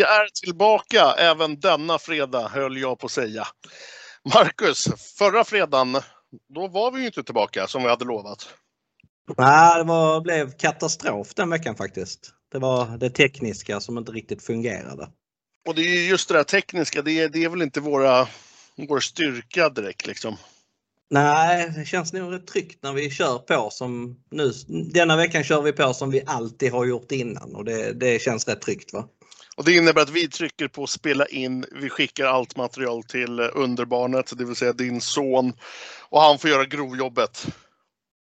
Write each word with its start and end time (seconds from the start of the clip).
Vi 0.00 0.04
är 0.04 0.28
tillbaka 0.44 1.14
även 1.18 1.60
denna 1.60 1.98
fredag, 1.98 2.48
höll 2.48 2.76
jag 2.76 2.98
på 2.98 3.06
att 3.06 3.12
säga. 3.12 3.46
Marcus, 4.34 4.88
förra 5.18 5.44
fredagen, 5.44 5.92
då 6.54 6.68
var 6.68 6.92
vi 6.92 7.00
ju 7.00 7.06
inte 7.06 7.22
tillbaka 7.22 7.66
som 7.66 7.82
vi 7.82 7.88
hade 7.88 8.04
lovat. 8.04 8.48
Nej, 9.36 9.78
det 9.78 9.84
var, 9.84 10.20
blev 10.20 10.52
katastrof 10.52 11.34
den 11.34 11.50
veckan 11.50 11.76
faktiskt. 11.76 12.30
Det 12.52 12.58
var 12.58 12.98
det 12.98 13.10
tekniska 13.10 13.80
som 13.80 13.98
inte 13.98 14.12
riktigt 14.12 14.42
fungerade. 14.42 15.08
Och 15.68 15.74
det 15.74 15.82
är 15.82 16.08
just 16.08 16.28
det 16.28 16.34
där 16.34 16.44
tekniska, 16.44 17.02
det 17.02 17.20
är, 17.20 17.28
det 17.28 17.44
är 17.44 17.48
väl 17.48 17.62
inte 17.62 17.80
våra, 17.80 18.28
vår 18.88 19.00
styrka 19.00 19.68
direkt 19.68 20.06
liksom. 20.06 20.36
Nej, 21.10 21.72
det 21.76 21.84
känns 21.84 22.12
nog 22.12 22.32
rätt 22.32 22.46
tryggt 22.46 22.82
när 22.82 22.92
vi 22.92 23.10
kör 23.10 23.38
på 23.38 23.70
som 23.70 24.20
nu. 24.30 24.52
Denna 24.92 25.16
veckan 25.16 25.44
kör 25.44 25.62
vi 25.62 25.72
på 25.72 25.94
som 25.94 26.10
vi 26.10 26.22
alltid 26.26 26.72
har 26.72 26.84
gjort 26.84 27.12
innan 27.12 27.54
och 27.54 27.64
det, 27.64 27.92
det 27.92 28.22
känns 28.22 28.48
rätt 28.48 28.62
tryggt 28.62 28.92
va? 28.92 29.08
Och 29.60 29.66
det 29.66 29.72
innebär 29.72 30.02
att 30.02 30.10
vi 30.10 30.28
trycker 30.28 30.68
på 30.68 30.86
spela 30.86 31.26
in. 31.26 31.64
Vi 31.72 31.90
skickar 31.90 32.26
allt 32.26 32.56
material 32.56 33.02
till 33.02 33.40
underbarnet, 33.40 34.32
det 34.38 34.44
vill 34.44 34.56
säga 34.56 34.72
din 34.72 35.00
son. 35.00 35.52
Och 36.08 36.20
han 36.20 36.38
får 36.38 36.50
göra 36.50 36.64
grovjobbet. 36.64 37.46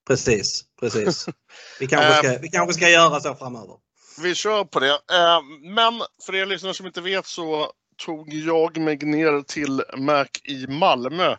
Precis, 0.06 0.64
precis. 0.80 1.26
Vi 1.80 1.86
kanske 1.86 2.14
ska, 2.14 2.38
vi 2.38 2.48
kanske 2.48 2.74
ska 2.74 2.88
göra 2.88 3.20
så 3.20 3.34
framöver. 3.34 3.74
Vi 4.22 4.34
kör 4.34 4.64
på 4.64 4.80
det. 4.80 4.90
Eh, 4.90 5.40
men 5.74 6.02
för 6.26 6.34
er 6.34 6.46
lyssnare 6.46 6.74
som 6.74 6.86
inte 6.86 7.00
vet 7.00 7.26
så 7.26 7.72
tog 8.04 8.32
jag 8.32 8.76
mig 8.76 8.96
ner 8.96 9.42
till 9.42 9.82
Mac 9.96 10.26
i 10.44 10.66
Malmö 10.66 11.36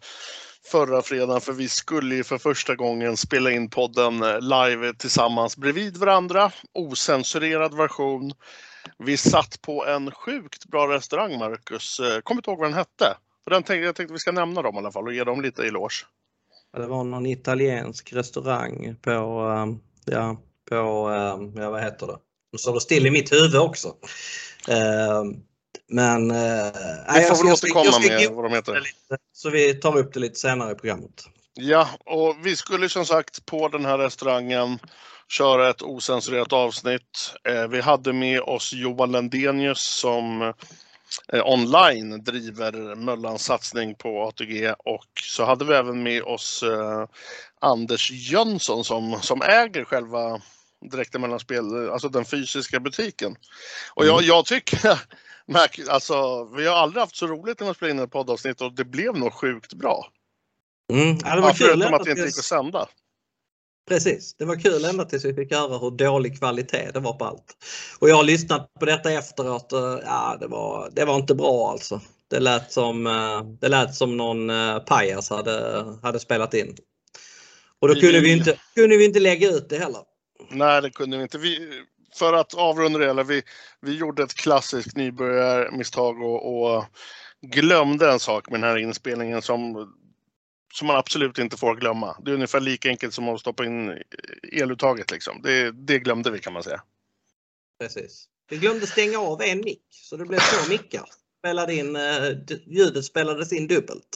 förra 0.71 1.01
fredagen 1.01 1.41
för 1.41 1.53
vi 1.53 1.69
skulle 1.69 2.15
ju 2.15 2.23
för 2.23 2.37
första 2.37 2.75
gången 2.75 3.17
spela 3.17 3.51
in 3.51 3.69
podden 3.69 4.19
live 4.39 4.93
tillsammans 4.93 5.57
bredvid 5.57 5.97
varandra. 5.97 6.51
Osensurerad 6.73 7.77
version. 7.77 8.33
Vi 8.97 9.17
satt 9.17 9.61
på 9.61 9.85
en 9.85 10.11
sjukt 10.11 10.65
bra 10.65 10.87
restaurang, 10.87 11.39
Marcus. 11.39 11.99
Eh, 11.99 12.21
kommer 12.21 12.39
inte 12.39 12.49
ihåg 12.49 12.59
vad 12.59 12.67
den 12.67 12.77
hette. 12.77 13.17
För 13.43 13.51
den 13.51 13.63
tänkte, 13.63 13.85
jag 13.85 13.95
tänkte 13.95 14.13
vi 14.13 14.19
ska 14.19 14.31
nämna 14.31 14.61
dem 14.61 14.75
i 14.75 14.77
alla 14.77 14.91
fall 14.91 15.07
och 15.07 15.13
ge 15.13 15.23
dem 15.23 15.41
lite 15.41 15.63
eloge. 15.63 16.05
Det 16.77 16.87
var 16.87 17.03
någon 17.03 17.25
italiensk 17.25 18.13
restaurang 18.13 18.95
på, 19.01 19.11
ehm, 19.11 19.79
ja, 20.05 20.37
på, 20.69 21.09
ehm, 21.09 21.61
ja 21.61 21.69
vad 21.69 21.83
heter 21.83 22.07
det? 22.07 22.17
Nu 22.51 22.57
står 22.57 22.73
det 22.73 22.81
still 22.81 23.07
i 23.07 23.11
mitt 23.11 23.31
huvud 23.31 23.55
också. 23.55 23.95
Men... 25.87 26.31
Eh, 26.31 26.71
vi 27.15 27.21
får 27.21 27.43
väl 27.43 27.53
återkomma 27.53 27.99
med 27.99 28.31
vad 28.31 28.45
de 28.45 28.53
heter. 28.53 28.73
Lite, 28.73 29.23
så 29.33 29.49
vi 29.49 29.73
tar 29.73 29.97
upp 29.97 30.13
det 30.13 30.19
lite 30.19 30.39
senare 30.39 30.71
i 30.71 30.75
programmet. 30.75 31.23
Ja, 31.53 31.87
och 32.05 32.35
vi 32.43 32.55
skulle 32.55 32.89
som 32.89 33.05
sagt 33.05 33.45
på 33.45 33.67
den 33.67 33.85
här 33.85 33.97
restaurangen 33.97 34.79
köra 35.31 35.69
ett 35.69 35.81
osensurerat 35.81 36.53
avsnitt. 36.53 37.33
Eh, 37.43 37.67
vi 37.67 37.81
hade 37.81 38.13
med 38.13 38.41
oss 38.41 38.73
Johan 38.73 39.11
Lendenius 39.11 39.81
som 39.81 40.41
eh, 41.33 41.45
online 41.45 42.23
driver 42.23 42.95
Möllans 42.95 43.43
satsning 43.43 43.95
på 43.95 44.23
ATG 44.23 44.73
och 44.77 45.07
så 45.23 45.45
hade 45.45 45.65
vi 45.65 45.73
även 45.73 46.03
med 46.03 46.23
oss 46.23 46.63
eh, 46.63 47.05
Anders 47.61 48.11
Jönsson 48.11 48.83
som, 48.83 49.21
som 49.21 49.41
äger 49.41 49.83
själva 49.85 50.41
Direkta 50.91 51.19
Mellanspel, 51.19 51.89
alltså 51.89 52.09
den 52.09 52.25
fysiska 52.25 52.79
butiken. 52.79 53.35
Och 53.93 54.05
jag, 54.05 54.17
mm. 54.17 54.25
jag 54.25 54.45
tycker, 54.45 54.99
alltså 55.89 56.45
vi 56.57 56.67
har 56.67 56.75
aldrig 56.75 57.01
haft 57.01 57.15
så 57.15 57.27
roligt 57.27 57.59
när 57.59 57.65
man 57.65 57.75
spelar 57.75 57.91
in 57.91 57.99
ett 57.99 58.11
poddavsnitt 58.11 58.61
och 58.61 58.73
det 58.73 58.85
blev 58.85 59.17
nog 59.17 59.33
sjukt 59.33 59.73
bra. 59.73 60.07
Mm. 60.93 61.17
Ja, 61.23 61.35
det 61.35 61.41
var 61.41 61.49
ja, 61.49 61.53
kul. 61.53 61.67
Förutom 61.67 61.93
att 61.93 62.03
det 62.03 62.11
inte 62.11 62.23
gick 62.23 62.39
att 62.39 62.45
sända. 62.45 62.87
Precis, 63.87 64.35
det 64.37 64.45
var 64.45 64.55
kul 64.55 64.85
ända 64.85 65.05
tills 65.05 65.25
vi 65.25 65.33
fick 65.33 65.53
höra 65.53 65.77
hur 65.77 65.91
dålig 65.91 66.39
kvalitet 66.39 66.91
det 66.93 66.99
var 66.99 67.13
på 67.13 67.25
allt. 67.25 67.57
Och 67.99 68.09
jag 68.09 68.15
har 68.15 68.23
lyssnat 68.23 68.73
på 68.79 68.85
detta 68.85 69.11
efteråt 69.11 69.73
och 69.73 70.01
ja, 70.05 70.37
det 70.39 70.47
var, 70.47 70.89
det 70.91 71.05
var 71.05 71.15
inte 71.15 71.35
bra 71.35 71.71
alltså. 71.71 72.01
Det 72.29 72.39
lät 72.39 72.71
som, 72.71 73.07
eh, 73.07 73.43
det 73.61 73.67
lät 73.67 73.95
som 73.95 74.17
någon 74.17 74.49
eh, 74.49 74.79
pajas 74.79 75.29
hade, 75.29 75.85
hade 76.03 76.19
spelat 76.19 76.53
in. 76.53 76.75
Och 77.79 77.87
då 77.87 77.93
kunde 77.93 78.19
vi, 78.19 78.31
inte, 78.31 78.59
kunde 78.75 78.97
vi 78.97 79.05
inte 79.05 79.19
lägga 79.19 79.49
ut 79.49 79.69
det 79.69 79.77
heller. 79.77 80.01
Nej, 80.49 80.81
det 80.81 80.89
kunde 80.89 81.17
vi 81.17 81.23
inte. 81.23 81.37
Vi, 81.37 81.83
för 82.15 82.33
att 82.33 82.53
avrunda 82.53 82.99
det 82.99 83.05
hela, 83.05 83.23
vi, 83.23 83.43
vi 83.81 83.97
gjorde 83.97 84.23
ett 84.23 84.33
klassiskt 84.33 84.95
nybörjarmisstag 84.95 86.21
och, 86.21 86.63
och 86.63 86.85
glömde 87.41 88.11
en 88.11 88.19
sak 88.19 88.49
med 88.49 88.61
den 88.61 88.69
här 88.69 88.77
inspelningen 88.77 89.41
som 89.41 89.93
som 90.73 90.87
man 90.87 90.97
absolut 90.97 91.37
inte 91.37 91.57
får 91.57 91.75
glömma. 91.75 92.17
Det 92.25 92.31
är 92.31 92.35
ungefär 92.35 92.59
lika 92.59 92.89
enkelt 92.89 93.13
som 93.13 93.29
att 93.29 93.39
stoppa 93.39 93.65
in 93.65 94.03
eluttaget. 94.51 95.11
Liksom. 95.11 95.41
Det, 95.41 95.71
det 95.71 95.99
glömde 95.99 96.31
vi 96.31 96.39
kan 96.39 96.53
man 96.53 96.63
säga. 96.63 96.81
Precis. 97.79 98.25
Vi 98.49 98.57
glömde 98.57 98.87
stänga 98.87 99.19
av 99.19 99.41
en 99.41 99.59
mick 99.59 99.83
så 99.89 100.17
det 100.17 100.25
blev 100.25 100.39
två 100.39 100.69
mickar. 100.69 101.05
Spelade 101.39 101.73
in, 101.73 101.95
eh, 101.95 102.29
ljudet 102.67 103.05
spelades 103.05 103.53
in 103.53 103.67
dubbelt. 103.67 104.07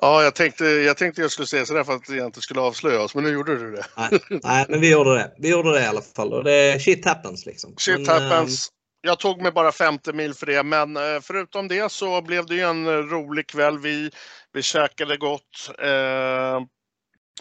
Ja, 0.00 0.22
jag 0.22 0.34
tänkte 0.34 0.64
jag, 0.64 0.96
tänkte 0.96 1.20
jag 1.20 1.30
skulle 1.30 1.46
säga 1.46 1.66
sådär 1.66 1.84
för 1.84 1.92
att 1.92 2.08
jag 2.08 2.26
inte 2.26 2.40
skulle 2.40 2.60
avslöja 2.60 3.00
oss, 3.00 3.14
men 3.14 3.24
nu 3.24 3.30
gjorde 3.30 3.58
du 3.58 3.72
det. 3.72 3.86
Nej, 3.96 4.20
nej, 4.42 4.66
men 4.68 4.80
vi 4.80 4.92
gjorde 4.92 5.14
det. 5.14 5.32
Vi 5.38 5.50
gjorde 5.50 5.72
det 5.72 5.80
i 5.80 5.86
alla 5.86 6.02
fall 6.02 6.32
och 6.32 6.44
det 6.44 6.82
shit 6.82 7.04
happens 7.04 7.46
liksom. 7.46 7.74
Shit 7.76 8.06
men, 8.06 8.06
happens. 8.06 8.68
Jag 9.00 9.18
tog 9.18 9.42
mig 9.42 9.52
bara 9.52 9.72
50 9.72 10.12
mil 10.12 10.34
för 10.34 10.46
det, 10.46 10.62
men 10.62 10.96
eh, 10.96 11.20
förutom 11.22 11.68
det 11.68 11.92
så 11.92 12.22
blev 12.22 12.46
det 12.46 12.54
ju 12.54 12.60
en 12.60 13.08
rolig 13.10 13.46
kväll. 13.46 13.78
Vi 13.78 14.10
vi 14.54 14.62
käkade 14.62 15.16
gott. 15.16 15.70
Eh, 15.78 16.62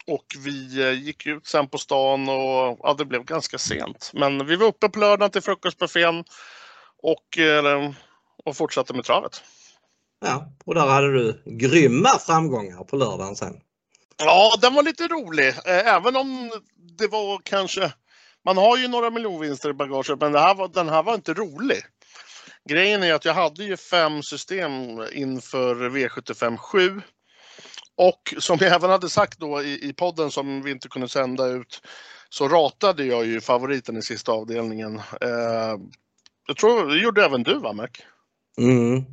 och 0.08 0.26
vi 0.38 0.82
eh, 0.82 1.04
gick 1.04 1.26
ut 1.26 1.48
sen 1.48 1.68
på 1.68 1.78
stan 1.78 2.30
och 2.30 2.80
ja, 2.84 2.96
det 2.98 3.06
blev 3.06 3.24
ganska 3.24 3.58
sent. 3.58 4.12
Men 4.14 4.46
vi 4.46 4.56
var 4.56 4.68
uppe 4.68 4.90
på 4.90 5.00
lördagen 5.00 5.32
till 5.32 5.42
frukostbuffén 5.42 6.24
och, 7.04 7.38
eh, 7.38 7.92
och 8.46 8.58
fortsatte 8.58 8.94
med 8.94 9.06
travet. 9.06 9.44
Ja, 10.26 10.54
och 10.66 10.76
där 10.76 10.88
hade 10.88 11.14
du 11.14 11.44
grymma 11.46 12.10
framgångar 12.10 12.84
på 12.84 12.96
lördagen 12.96 13.36
sen. 13.36 13.54
Ja, 14.18 14.58
den 14.62 14.74
var 14.74 14.84
lite 14.84 15.08
rolig. 15.08 15.54
Även 15.66 16.16
om 16.16 16.52
det 16.98 17.08
var 17.08 17.42
kanske... 17.44 17.94
Man 18.46 18.58
har 18.58 18.78
ju 18.78 18.88
några 18.88 19.10
miljonvinster 19.10 19.70
i 19.70 19.74
bagaget, 19.74 20.20
men 20.20 20.32
det 20.32 20.40
här 20.40 20.56
var, 20.56 20.68
den 20.68 20.90
här 20.90 21.04
var 21.04 21.16
inte 21.16 21.34
rolig. 21.34 21.82
Grejen 22.70 23.04
är 23.04 23.14
att 23.14 23.26
jag 23.26 23.34
hade 23.34 23.64
ju 23.64 23.78
fem 23.78 24.24
system 24.24 24.72
inför 25.14 25.76
V75 25.76 26.58
7. 26.58 27.02
Och 27.96 28.34
som 28.38 28.58
jag 28.62 28.76
även 28.76 28.90
hade 28.90 29.10
sagt 29.10 29.40
då 29.40 29.62
i, 29.62 29.90
i 29.90 29.94
podden 29.94 30.32
som 30.32 30.62
vi 30.62 30.72
inte 30.72 30.90
kunde 30.90 31.10
sända 31.10 31.48
ut 31.48 31.82
så 32.30 32.48
ratade 32.48 33.06
jag 33.06 33.26
ju 33.26 33.42
favoriten 33.42 33.98
i 33.98 34.02
sista 34.02 34.32
avdelningen. 34.32 34.96
Eh, 35.22 35.78
jag 36.48 36.58
tror 36.58 36.88
det 36.88 36.98
gjorde 36.98 37.26
även 37.26 37.44
du 37.44 37.60
va 37.60 37.74
Mac? 37.74 37.88
Mm. 38.58 39.04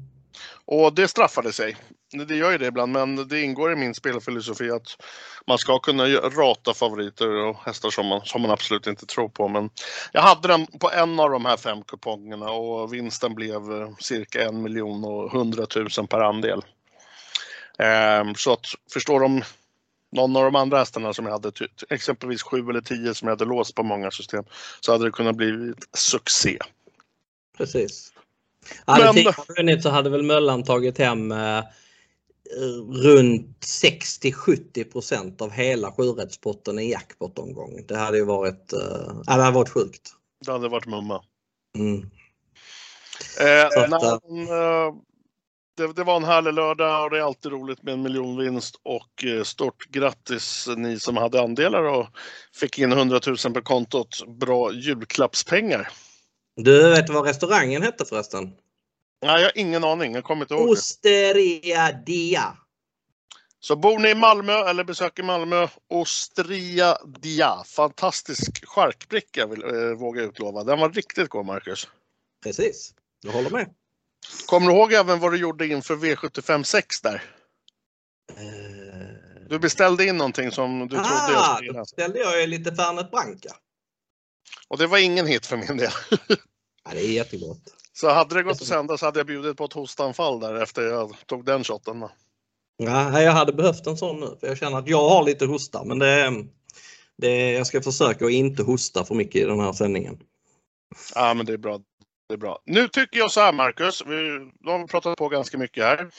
Och 0.64 0.94
det 0.94 1.08
straffade 1.08 1.52
sig. 1.52 1.76
Det 2.12 2.34
gör 2.34 2.52
ju 2.52 2.58
det 2.58 2.66
ibland, 2.66 2.92
men 2.92 3.28
det 3.28 3.40
ingår 3.40 3.72
i 3.72 3.76
min 3.76 3.94
spelfilosofi 3.94 4.70
att 4.70 4.96
man 5.46 5.58
ska 5.58 5.78
kunna 5.78 6.04
rata 6.08 6.74
favoriter 6.74 7.28
och 7.28 7.56
hästar 7.64 7.90
som 7.90 8.06
man, 8.06 8.20
som 8.24 8.42
man 8.42 8.50
absolut 8.50 8.86
inte 8.86 9.06
tror 9.06 9.28
på. 9.28 9.48
Men 9.48 9.70
jag 10.12 10.22
hade 10.22 10.48
den 10.48 10.66
på 10.66 10.90
en 10.90 11.20
av 11.20 11.30
de 11.30 11.44
här 11.44 11.56
fem 11.56 11.82
kupongerna 11.82 12.50
och 12.50 12.94
vinsten 12.94 13.34
blev 13.34 13.72
eh, 13.72 13.90
cirka 13.98 14.44
en 14.44 14.62
miljon 14.62 15.04
och 15.04 15.30
hundratusen 15.30 16.06
per 16.06 16.20
andel. 16.20 16.62
Ehm, 17.78 18.34
så 18.34 18.52
att 18.52 18.66
förstår 18.92 19.20
de 19.20 19.42
någon 20.12 20.36
av 20.36 20.44
de 20.44 20.56
andra 20.56 20.78
hästarna 20.78 21.12
som 21.12 21.26
jag 21.26 21.32
hade, 21.32 21.52
exempelvis 21.90 22.42
sju 22.42 22.70
eller 22.70 22.80
tio 22.80 23.14
som 23.14 23.28
jag 23.28 23.32
hade 23.32 23.44
låst 23.44 23.74
på 23.74 23.82
många 23.82 24.10
system, 24.10 24.44
så 24.80 24.92
hade 24.92 25.04
det 25.04 25.10
kunnat 25.10 25.36
bli 25.36 25.72
succé. 25.92 26.58
Precis. 27.56 28.12
Hade 28.84 29.12
Men... 29.12 29.34
vunnit 29.56 29.82
så 29.82 29.90
hade 29.90 30.10
väl 30.10 30.22
Möllan 30.22 30.64
tagit 30.64 30.98
hem 30.98 31.32
eh, 31.32 31.64
runt 32.92 33.60
60-70% 33.60 35.42
av 35.42 35.50
hela 35.50 35.92
sjurättspotten 35.92 36.78
i 36.78 36.90
jackpot-omgång. 36.90 37.84
Det 37.88 37.96
hade 37.96 38.16
ju 38.16 38.24
varit, 38.24 38.72
eh, 38.72 39.22
det 39.26 39.32
hade 39.32 39.50
varit 39.50 39.68
sjukt. 39.68 40.12
Det 40.46 40.52
hade 40.52 40.68
varit 40.68 40.86
mumma. 40.86 41.22
Mm. 41.78 42.10
Eh, 43.40 43.66
att, 43.66 43.90
när, 43.90 44.86
eh, 44.86 44.94
det, 45.76 45.92
det, 45.92 46.04
var 46.04 46.16
en 46.16 46.24
härlig 46.24 46.54
lördag 46.54 47.04
och 47.04 47.10
det 47.10 47.18
är 47.18 47.22
alltid 47.22 47.52
roligt 47.52 47.82
med 47.82 47.94
en 47.94 48.02
miljonvinst 48.02 48.80
och 48.82 49.24
eh, 49.24 49.42
stort 49.42 49.86
grattis 49.88 50.68
ni 50.76 51.00
som 51.00 51.16
hade 51.16 51.42
andelar 51.42 51.82
och 51.82 52.06
fick 52.54 52.78
in 52.78 52.92
100 52.92 53.20
000 53.26 53.54
på 53.54 53.62
kontot. 53.62 54.26
Bra 54.40 54.72
julklappspengar. 54.72 55.88
Du 56.56 56.90
vet 56.90 57.10
vad 57.10 57.26
restaurangen 57.26 57.82
hette 57.82 58.04
förresten? 58.04 58.52
Nej, 59.22 59.40
jag 59.40 59.46
har 59.46 59.58
ingen 59.58 59.84
aning. 59.84 60.14
Jag 60.14 60.24
kommer 60.24 60.44
inte 60.44 60.54
ihåg. 60.54 60.68
Osteria 60.68 61.92
Dia. 61.92 62.56
Så 63.60 63.76
bor 63.76 63.98
ni 63.98 64.10
i 64.10 64.14
Malmö 64.14 64.52
eller 64.52 64.84
besöker 64.84 65.22
Malmö, 65.22 65.68
Ostria 65.88 66.98
Dia. 67.20 67.64
Fantastisk 67.66 68.66
charkbricka 68.66 69.46
vill, 69.46 69.62
eh, 69.62 69.90
våga 69.98 70.22
utlova. 70.22 70.64
Den 70.64 70.80
var 70.80 70.90
riktigt 70.90 71.28
god 71.28 71.46
Marcus. 71.46 71.88
Precis, 72.42 72.94
jag 73.20 73.32
håller 73.32 73.50
med. 73.50 73.74
Kommer 74.46 74.66
du 74.66 74.76
ihåg 74.76 74.92
även 74.92 75.20
vad 75.20 75.32
du 75.32 75.38
gjorde 75.38 75.66
inför 75.66 75.96
V75 75.96 76.62
6 76.62 77.00
där? 77.00 77.22
Uh... 78.40 79.20
Du 79.50 79.58
beställde 79.58 80.06
in 80.06 80.16
någonting 80.16 80.50
som 80.50 80.88
du 80.88 80.96
ah, 80.96 81.04
trodde 81.04 81.32
jag 81.32 81.54
skulle 81.54 81.66
gilla. 81.66 81.78
Då 81.78 81.82
beställde 81.82 82.18
jag 82.18 82.48
lite 82.48 82.74
Fernet 82.74 83.10
Branca. 83.10 83.56
Och 84.68 84.78
det 84.78 84.86
var 84.86 84.98
ingen 84.98 85.26
hit 85.26 85.46
för 85.46 85.56
min 85.56 85.76
del. 85.76 85.90
ja, 86.84 86.90
det 86.92 87.00
är 87.00 87.12
jättegott. 87.12 87.79
Så 88.00 88.10
hade 88.10 88.34
det 88.34 88.42
gått 88.42 88.60
att 88.60 88.66
sända 88.66 88.98
så 88.98 89.06
hade 89.06 89.18
jag 89.18 89.26
bjudit 89.26 89.56
på 89.56 89.64
ett 89.64 89.72
hostanfall 89.72 90.40
där 90.40 90.62
efter 90.62 90.82
jag 90.82 91.16
tog 91.26 91.44
den 91.44 91.64
shotten. 91.64 92.08
Ja, 92.76 93.22
jag 93.22 93.32
hade 93.32 93.52
behövt 93.52 93.86
en 93.86 93.96
sån 93.96 94.20
nu 94.20 94.36
för 94.40 94.46
jag 94.46 94.58
känner 94.58 94.78
att 94.78 94.88
jag 94.88 95.08
har 95.08 95.24
lite 95.24 95.46
hosta 95.46 95.84
men 95.84 95.98
det, 95.98 96.44
det, 97.16 97.52
jag 97.52 97.66
ska 97.66 97.82
försöka 97.82 98.24
att 98.24 98.30
inte 98.30 98.62
hosta 98.62 99.04
för 99.04 99.14
mycket 99.14 99.42
i 99.42 99.44
den 99.44 99.60
här 99.60 99.72
sändningen. 99.72 100.18
Ja 101.14 101.34
men 101.34 101.46
det 101.46 101.52
är 101.52 101.58
bra. 101.58 101.80
Det 102.28 102.34
är 102.34 102.38
bra. 102.38 102.58
Nu 102.66 102.88
tycker 102.88 103.18
jag 103.18 103.30
så 103.30 103.40
här 103.40 103.52
Marcus, 103.52 104.02
vi, 104.06 104.16
nu 104.60 104.70
har 104.70 104.78
vi 104.78 104.86
pratat 104.86 105.18
på 105.18 105.28
ganska 105.28 105.58
mycket 105.58 105.84
här. 105.84 106.10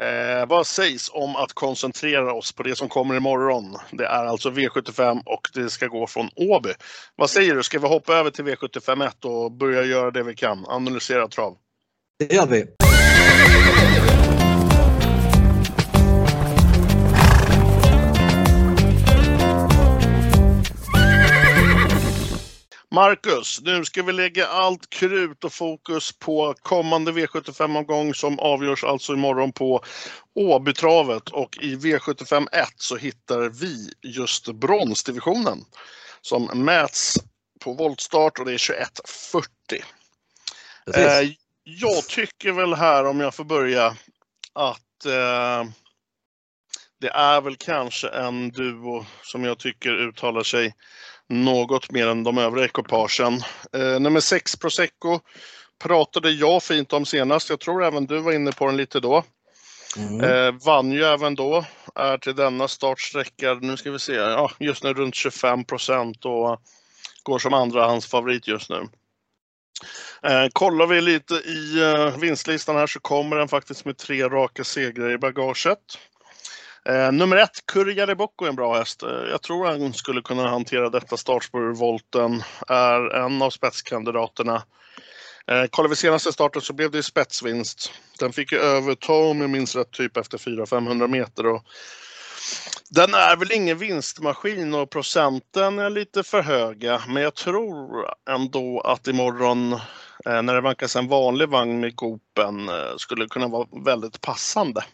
Eh, 0.00 0.46
vad 0.48 0.66
sägs 0.66 1.10
om 1.12 1.36
att 1.36 1.52
koncentrera 1.52 2.32
oss 2.32 2.52
på 2.52 2.62
det 2.62 2.76
som 2.76 2.88
kommer 2.88 3.16
imorgon? 3.16 3.76
Det 3.90 4.06
är 4.06 4.24
alltså 4.24 4.50
V75 4.50 5.22
och 5.26 5.50
det 5.54 5.70
ska 5.70 5.86
gå 5.86 6.06
från 6.06 6.28
Åby. 6.36 6.72
Vad 7.16 7.30
säger 7.30 7.54
du, 7.54 7.62
ska 7.62 7.78
vi 7.78 7.88
hoppa 7.88 8.14
över 8.14 8.30
till 8.30 8.44
V751 8.44 9.24
och 9.24 9.52
börja 9.52 9.82
göra 9.82 10.10
det 10.10 10.22
vi 10.22 10.34
kan? 10.34 10.64
Analysera 10.66 11.28
trav. 11.28 11.56
Det 12.18 12.32
gör 12.34 12.46
vi. 12.46 12.87
Marcus, 22.98 23.60
nu 23.60 23.84
ska 23.84 24.02
vi 24.02 24.12
lägga 24.12 24.46
allt 24.46 24.90
krut 24.90 25.44
och 25.44 25.52
fokus 25.52 26.12
på 26.12 26.54
kommande 26.62 27.12
V75-omgång 27.12 28.14
som 28.14 28.38
avgörs 28.38 28.84
alltså 28.84 29.12
imorgon 29.12 29.52
på 29.52 29.84
Åbytravet 30.34 31.28
och 31.28 31.58
i 31.60 31.76
V75 31.76 32.48
1 32.52 32.68
så 32.76 32.96
hittar 32.96 33.48
vi 33.48 33.92
just 34.02 34.48
bronsdivisionen 34.48 35.64
som 36.20 36.64
mäts 36.64 37.14
på 37.60 37.72
voltstart 37.72 38.38
och 38.38 38.44
det 38.44 38.52
är 38.52 38.58
21.40. 38.58 39.82
Eh, 40.96 41.30
jag 41.64 42.06
tycker 42.08 42.52
väl 42.52 42.74
här 42.74 43.04
om 43.04 43.20
jag 43.20 43.34
får 43.34 43.44
börja 43.44 43.86
att 44.52 45.04
eh, 45.06 45.64
det 47.00 47.08
är 47.08 47.40
väl 47.40 47.56
kanske 47.56 48.08
en 48.08 48.50
duo 48.50 49.06
som 49.22 49.44
jag 49.44 49.58
tycker 49.58 49.90
uttalar 49.90 50.42
sig 50.42 50.74
något 51.28 51.90
mer 51.90 52.06
än 52.06 52.24
de 52.24 52.38
övriga 52.38 52.64
ekipagen. 52.64 53.42
Eh, 53.72 54.00
nummer 54.00 54.20
6 54.20 54.56
Prosecco 54.56 55.20
pratade 55.78 56.30
jag 56.30 56.62
fint 56.62 56.92
om 56.92 57.06
senast. 57.06 57.50
Jag 57.50 57.60
tror 57.60 57.84
även 57.84 58.06
du 58.06 58.18
var 58.18 58.32
inne 58.32 58.52
på 58.52 58.66
den 58.66 58.76
lite 58.76 59.00
då. 59.00 59.24
Mm. 59.96 60.20
Eh, 60.20 60.54
vann 60.64 60.92
ju 60.92 61.04
även 61.04 61.34
då. 61.34 61.64
Är 61.94 62.18
till 62.18 62.36
denna 62.36 62.68
startsträcka, 62.68 63.54
nu 63.54 63.76
ska 63.76 63.90
vi 63.90 63.98
se, 63.98 64.12
ja, 64.12 64.50
just 64.58 64.82
nu 64.82 64.94
runt 64.94 65.14
25 65.14 65.64
procent 65.64 66.24
och 66.24 66.60
går 67.22 67.38
som 67.38 67.54
andra 67.54 67.86
hans 67.86 68.06
favorit 68.06 68.48
just 68.48 68.70
nu. 68.70 68.88
Eh, 70.22 70.48
kollar 70.52 70.86
vi 70.86 71.00
lite 71.00 71.34
i 71.34 71.80
eh, 71.82 72.18
vinstlistan 72.18 72.76
här 72.76 72.86
så 72.86 73.00
kommer 73.00 73.36
den 73.36 73.48
faktiskt 73.48 73.84
med 73.84 73.96
tre 73.96 74.28
raka 74.28 74.64
segrar 74.64 75.10
i 75.10 75.18
bagaget. 75.18 75.78
Eh, 76.84 77.12
nummer 77.12 77.36
ett, 77.36 77.66
Kurjare 77.66 78.14
Bocco 78.14 78.44
är 78.44 78.48
en 78.48 78.56
bra 78.56 78.78
häst. 78.78 79.02
Eh, 79.02 79.08
jag 79.30 79.42
tror 79.42 79.66
han 79.66 79.92
skulle 79.92 80.22
kunna 80.22 80.48
hantera 80.48 80.90
detta 80.90 81.16
startspår 81.16 81.74
volten. 81.74 82.42
Är 82.68 83.14
en 83.14 83.42
av 83.42 83.50
spetskandidaterna. 83.50 84.62
Eh, 85.46 85.64
kollar 85.70 85.88
vi 85.88 85.96
senaste 85.96 86.32
starten 86.32 86.62
så 86.62 86.72
blev 86.72 86.90
det 86.90 87.02
spetsvinst. 87.02 87.92
Den 88.18 88.32
fick 88.32 88.52
ju 88.52 88.58
överta 88.58 89.12
om 89.12 89.40
jag 89.40 89.50
minns 89.50 89.76
rätt 89.76 89.90
typ 89.90 90.16
efter 90.16 90.38
400-500 90.38 91.08
meter. 91.08 91.46
Och 91.46 91.62
den 92.90 93.14
är 93.14 93.36
väl 93.36 93.52
ingen 93.52 93.78
vinstmaskin 93.78 94.74
och 94.74 94.90
procenten 94.90 95.78
är 95.78 95.90
lite 95.90 96.22
för 96.22 96.42
höga. 96.42 97.02
Men 97.08 97.22
jag 97.22 97.34
tror 97.34 98.06
ändå 98.30 98.80
att 98.80 99.08
imorgon 99.08 99.72
eh, 100.26 100.42
när 100.42 100.54
det 100.54 100.60
vankas 100.60 100.96
en 100.96 101.08
vanlig 101.08 101.48
vagn 101.48 101.80
med 101.80 101.96
Gopen 101.96 102.68
eh, 102.68 102.96
skulle 102.96 103.26
kunna 103.26 103.48
vara 103.48 103.68
väldigt 103.84 104.20
passande. 104.20 104.84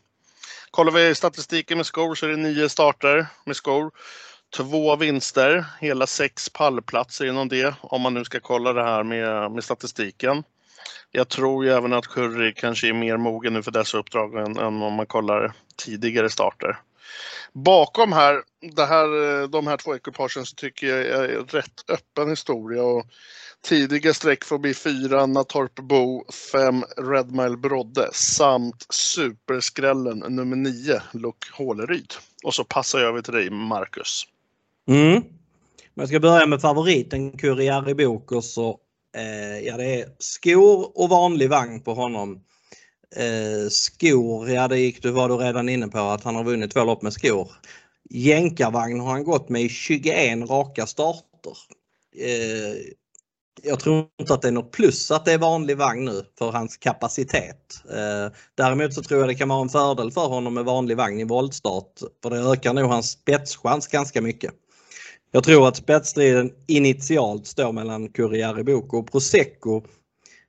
Kollar 0.75 0.93
vi 0.93 1.15
statistiken 1.15 1.79
med 1.79 1.87
skor 1.87 2.15
så 2.15 2.26
är 2.26 2.31
det 2.31 2.37
nio 2.37 2.69
starter 2.69 3.26
med 3.47 3.56
skor. 3.56 3.91
Två 4.56 4.97
vinster, 4.97 5.65
hela 5.81 6.06
sex 6.06 6.49
pallplatser 6.49 7.26
inom 7.26 7.49
det 7.49 7.75
om 7.81 8.03
man 8.03 8.15
nu 8.15 8.25
ska 8.25 8.41
kolla 8.41 8.73
det 8.73 8.85
här 8.85 9.03
med, 9.03 9.53
med 9.53 9.65
statistiken. 9.65 10.43
Jag 11.11 11.29
tror 11.29 11.65
ju 11.65 11.71
även 11.71 11.93
att 11.93 12.06
Curry 12.06 12.55
kanske 12.55 12.88
är 12.88 12.93
mer 12.93 13.17
mogen 13.17 13.53
nu 13.53 13.62
för 13.62 13.71
dessa 13.71 13.99
uppdrag 13.99 14.35
än, 14.35 14.56
än 14.56 14.82
om 14.82 14.93
man 14.93 15.06
kollar 15.06 15.53
tidigare 15.76 16.31
starter. 16.31 16.79
Bakom 17.53 18.12
här, 18.12 18.43
det 18.75 18.87
här, 18.87 19.47
de 19.47 19.67
här 19.67 19.76
två 19.76 19.94
ekipagen 19.97 20.47
så 20.47 20.55
tycker 20.55 20.87
jag 20.87 21.06
är 21.06 21.44
rätt 21.44 21.91
öppen 21.91 22.31
historia. 22.31 22.82
Och 22.82 23.06
Tidiga 23.64 24.14
streck 24.14 24.44
förbi 24.44 24.75
4 24.75 25.26
Natorp 25.26 25.75
Bo, 25.75 26.25
5 26.52 26.84
Redmile 26.96 27.56
Brodde 27.56 28.08
samt 28.12 28.87
superskrällen 28.90 30.19
nummer 30.19 30.56
9 30.56 31.02
Luck 31.12 31.50
Håleryd. 31.52 32.14
Och 32.44 32.55
så 32.55 32.64
passar 32.64 32.99
jag 32.99 33.08
över 33.08 33.22
till 33.22 33.34
dig 33.34 33.50
Marcus. 33.50 34.25
Mm. 34.88 35.22
Jag 35.94 36.08
ska 36.08 36.20
börja 36.20 36.46
med 36.46 36.61
favoriten 36.61 37.32
Kuriari 37.38 37.94
Boko 37.94 38.43
så 38.43 38.78
eh, 39.16 39.66
ja 39.66 39.76
det 39.76 40.00
är 40.00 40.08
skor 40.19 40.93
och 40.94 41.08
vanlig 41.08 41.50
vagn 41.50 41.81
på 41.81 41.94
honom. 41.94 42.40
Eh, 43.16 43.69
skor, 43.70 44.50
ja 44.50 44.69
det 44.69 44.78
gick 44.78 45.02
du 45.02 45.11
var 45.11 45.28
du 45.28 45.37
redan 45.37 45.69
inne 45.69 45.88
på 45.88 45.99
att 45.99 46.25
han 46.25 46.37
har 46.37 46.44
vunnit 46.44 46.72
två 46.72 46.84
lopp 46.84 47.02
med 47.02 47.12
skor. 47.12 47.50
Jänkarvagn 48.11 49.00
har 49.00 49.11
han 49.11 49.25
gått 49.25 49.49
med 49.49 49.62
i 49.62 49.69
21 49.69 50.50
raka 50.50 50.87
starter. 50.87 51.56
Eh, 52.16 52.94
jag 53.62 53.80
tror 53.80 54.06
inte 54.20 54.34
att 54.34 54.42
det 54.42 54.48
är 54.48 54.52
något 54.52 54.72
plus 54.72 55.10
att 55.10 55.24
det 55.24 55.32
är 55.32 55.38
vanlig 55.38 55.76
vagn 55.76 56.04
nu 56.04 56.22
för 56.38 56.50
hans 56.50 56.76
kapacitet. 56.76 57.82
Eh, 57.90 58.32
däremot 58.54 58.94
så 58.94 59.02
tror 59.02 59.20
jag 59.20 59.28
det 59.28 59.34
kan 59.34 59.48
vara 59.48 59.62
en 59.62 59.68
fördel 59.68 60.10
för 60.10 60.26
honom 60.26 60.54
med 60.54 60.64
vanlig 60.64 60.96
vagn 60.96 61.20
i 61.20 61.24
voltstart 61.24 62.00
för 62.22 62.30
det 62.30 62.38
ökar 62.38 62.72
nog 62.72 62.90
hans 62.90 63.10
spetschans 63.10 63.86
ganska 63.86 64.20
mycket. 64.20 64.54
Jag 65.30 65.44
tror 65.44 65.68
att 65.68 65.76
spetsstriden 65.76 66.52
initialt 66.66 67.46
står 67.46 67.72
mellan 67.72 68.08
Curriere 68.08 68.64
Boko 68.64 68.98
och 68.98 69.10
Prosecco. 69.10 69.82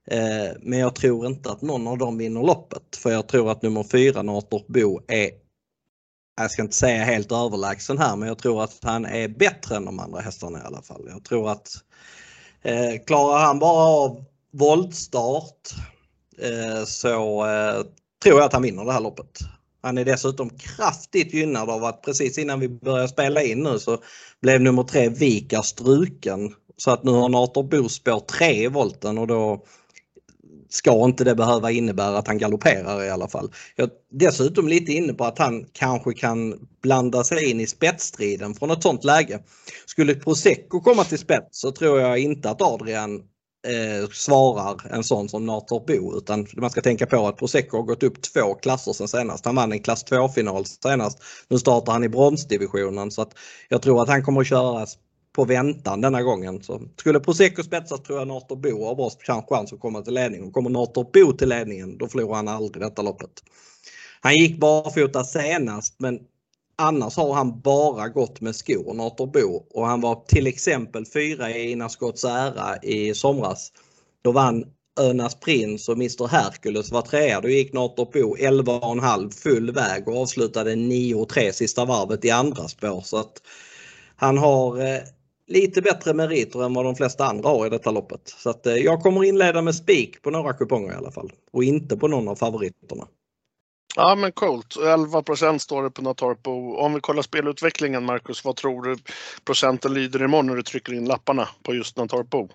Eh, 0.08 0.58
men 0.62 0.80
jag 0.80 0.96
tror 0.96 1.26
inte 1.26 1.52
att 1.52 1.62
någon 1.62 1.88
av 1.88 1.98
dem 1.98 2.18
vinner 2.18 2.42
loppet 2.42 2.96
för 2.98 3.12
jag 3.12 3.28
tror 3.28 3.52
att 3.52 3.62
nummer 3.62 3.84
4 3.84 4.22
Natorp 4.22 4.68
Bo 4.68 5.02
är 5.08 5.30
jag 6.38 6.52
ska 6.52 6.62
inte 6.62 6.76
säga 6.76 7.04
helt 7.04 7.32
överlägsen 7.32 7.98
här 7.98 8.16
men 8.16 8.28
jag 8.28 8.38
tror 8.38 8.64
att 8.64 8.80
han 8.82 9.06
är 9.06 9.28
bättre 9.28 9.76
än 9.76 9.86
de 9.86 10.00
andra 10.00 10.20
hästarna 10.20 10.60
i 10.60 10.62
alla 10.62 10.82
fall. 10.82 11.08
Jag 11.10 11.24
tror 11.24 11.52
att 11.52 11.68
Eh, 12.66 13.02
klarar 13.08 13.40
han 13.40 13.60
bara 13.60 13.88
av 13.88 14.26
voltstart 14.54 15.70
eh, 16.38 16.86
så 16.86 17.46
eh, 17.46 17.86
tror 18.24 18.40
jag 18.40 18.46
att 18.46 18.54
han 18.54 18.62
vinner 18.62 18.86
det 18.86 18.92
här 18.92 19.02
loppet. 19.02 19.40
Han 19.82 19.98
är 19.98 20.06
dessutom 20.06 20.50
kraftigt 20.50 21.34
gynnad 21.34 21.70
av 21.70 21.84
att 21.84 22.02
precis 22.02 22.38
innan 22.38 22.60
vi 22.60 22.70
börjar 22.70 23.08
spela 23.08 23.42
in 23.42 23.64
nu 23.64 23.80
så 23.80 23.98
blev 24.42 24.62
nummer 24.62 24.84
tre 24.84 25.10
Vika 25.10 25.62
struken. 25.62 26.54
Så 26.78 26.92
att 26.92 27.04
nu 27.04 27.12
har 27.12 27.30
Nator 27.30 27.64
Bo 27.64 27.90
spår 27.90 28.20
3 28.20 28.64
i 28.64 28.68
volten 28.68 29.18
och 29.18 29.28
då 29.28 29.66
ska 30.70 31.06
inte 31.06 31.24
det 31.24 31.36
behöva 31.36 31.72
innebära 31.72 32.18
att 32.18 32.28
han 32.28 32.38
galopperar 32.38 33.04
i 33.04 33.10
alla 33.10 33.28
fall. 33.28 33.52
Jag 33.76 33.86
är 33.86 33.92
dessutom 34.12 34.68
lite 34.68 34.92
inne 34.92 35.14
på 35.14 35.26
att 35.26 35.40
han 35.40 35.66
kanske 35.74 36.14
kan 36.14 36.68
blanda 36.84 37.24
sig 37.24 37.50
in 37.50 37.62
i 37.62 37.68
spetsstriden 37.68 38.56
från 38.56 38.72
ett 38.72 38.84
sånt 38.84 39.04
läge. 39.04 39.40
Skulle 39.86 40.16
Prosecco 40.16 40.82
komma 40.82 41.04
till 41.04 41.20
spets 41.20 41.60
så 41.60 41.72
tror 41.72 42.00
jag 42.00 42.20
inte 42.20 42.50
att 42.50 42.62
Adrian 42.62 43.16
eh, 43.68 44.10
svarar 44.12 44.96
en 44.96 45.04
sån 45.04 45.30
som 45.30 45.46
Nathor 45.46 45.86
Bo 45.88 46.18
utan 46.18 46.48
man 46.58 46.70
ska 46.70 46.82
tänka 46.82 47.06
på 47.06 47.28
att 47.28 47.38
Prosecco 47.38 47.78
har 47.78 47.84
gått 47.84 48.04
upp 48.04 48.22
två 48.22 48.54
klasser 48.54 48.94
sen 48.94 49.08
senast. 49.08 49.46
Han 49.46 49.56
vann 49.56 49.72
en 49.72 49.84
klass 49.84 50.06
2-final 50.06 50.66
senast. 50.66 51.24
Nu 51.48 51.58
startar 51.60 51.92
han 51.94 52.04
i 52.04 52.10
bronsdivisionen 52.10 53.12
så 53.12 53.22
att 53.22 53.32
jag 53.70 53.82
tror 53.82 54.02
att 54.02 54.10
han 54.10 54.24
kommer 54.24 54.42
att 54.42 54.48
köra 54.48 54.86
på 55.36 55.46
väntan 55.46 56.02
denna 56.02 56.22
gången. 56.22 56.64
Så 56.64 56.82
skulle 56.96 57.20
Prosecco 57.20 57.64
spetsas 57.64 58.04
tror 58.04 58.20
jag 58.20 58.28
Nator 58.28 58.56
Bo 58.56 58.86
har 58.86 58.96
bra 58.96 59.46
chans 59.50 59.74
att 59.74 59.80
komma 59.80 60.02
till 60.02 60.14
ledning. 60.14 60.52
Kommer 60.52 60.70
Nator 60.70 61.04
Bo 61.14 61.34
till 61.34 61.50
ledningen 61.50 61.98
då 61.98 62.08
förlorar 62.08 62.36
han 62.36 62.48
aldrig 62.48 62.84
detta 62.84 63.02
loppet. 63.02 63.32
Han 64.22 64.36
gick 64.36 64.60
barfota 64.60 65.24
senast 65.24 65.96
men 65.98 66.20
annars 66.76 67.18
har 67.18 67.34
han 67.34 67.60
bara 67.60 68.10
gått 68.10 68.42
med 68.42 68.56
skor, 68.56 68.94
Nator 68.94 69.28
Bo. 69.28 69.66
Och 69.74 69.88
han 69.88 70.02
var 70.02 70.24
till 70.28 70.48
exempel 70.48 71.06
fyra 71.06 71.52
i 71.52 71.72
Ina 71.72 71.90
Scotts 71.90 72.24
ära 72.24 72.78
i 72.84 73.14
somras. 73.14 73.72
Då 74.22 74.32
vann 74.32 74.66
Önas 75.00 75.40
Prins 75.40 75.90
och 75.90 75.96
Mr 75.96 76.28
Hercules 76.28 76.92
var 76.92 77.02
trea. 77.02 77.42
Då 77.42 77.50
gick 77.50 77.74
Nator 77.74 78.06
Bo 78.06 78.36
11,5 78.36 79.32
full 79.32 79.72
väg 79.72 80.08
och 80.08 80.22
avslutade 80.22 80.76
9,3 80.76 81.52
sista 81.52 81.86
varvet 81.86 82.26
i 82.26 82.32
andra 82.32 82.68
spår. 82.68 83.02
Så 83.02 83.18
att 83.18 83.42
han 84.16 84.38
har 84.38 84.80
eh, 84.80 85.00
lite 85.48 85.82
bättre 85.82 86.14
meriter 86.14 86.64
än 86.64 86.74
vad 86.74 86.86
de 86.86 86.96
flesta 86.96 87.26
andra 87.26 87.50
har 87.50 87.66
i 87.66 87.70
detta 87.70 87.92
loppet. 87.92 88.22
Så 88.38 88.50
att, 88.50 88.66
eh, 88.66 88.74
jag 88.74 89.02
kommer 89.02 89.24
inleda 89.24 89.62
med 89.62 89.76
spik 89.76 90.22
på 90.22 90.32
några 90.32 90.54
kuponger 90.54 90.94
i 90.94 90.96
alla 90.96 91.12
fall 91.12 91.32
och 91.52 91.64
inte 91.64 91.98
på 91.98 92.08
någon 92.08 92.28
av 92.28 92.36
favoriterna. 92.36 93.08
Ja 93.96 94.16
men 94.16 94.32
coolt. 94.32 94.76
11% 94.76 95.60
står 95.60 95.84
det 95.84 95.92
på 95.92 96.02
Natorp. 96.02 96.48
Om 96.78 96.94
vi 96.94 97.00
kollar 97.00 97.22
spelutvecklingen 97.22 98.06
Marcus, 98.06 98.46
vad 98.46 98.56
tror 98.56 98.84
du 98.84 98.98
procenten 99.46 99.94
lyder 99.94 100.24
imorgon 100.24 100.46
när 100.46 100.56
du 100.56 100.64
trycker 100.64 100.94
in 100.94 101.06
lapparna 101.06 101.50
på 101.64 101.74
just 101.74 101.98
Natorp? 101.98 102.52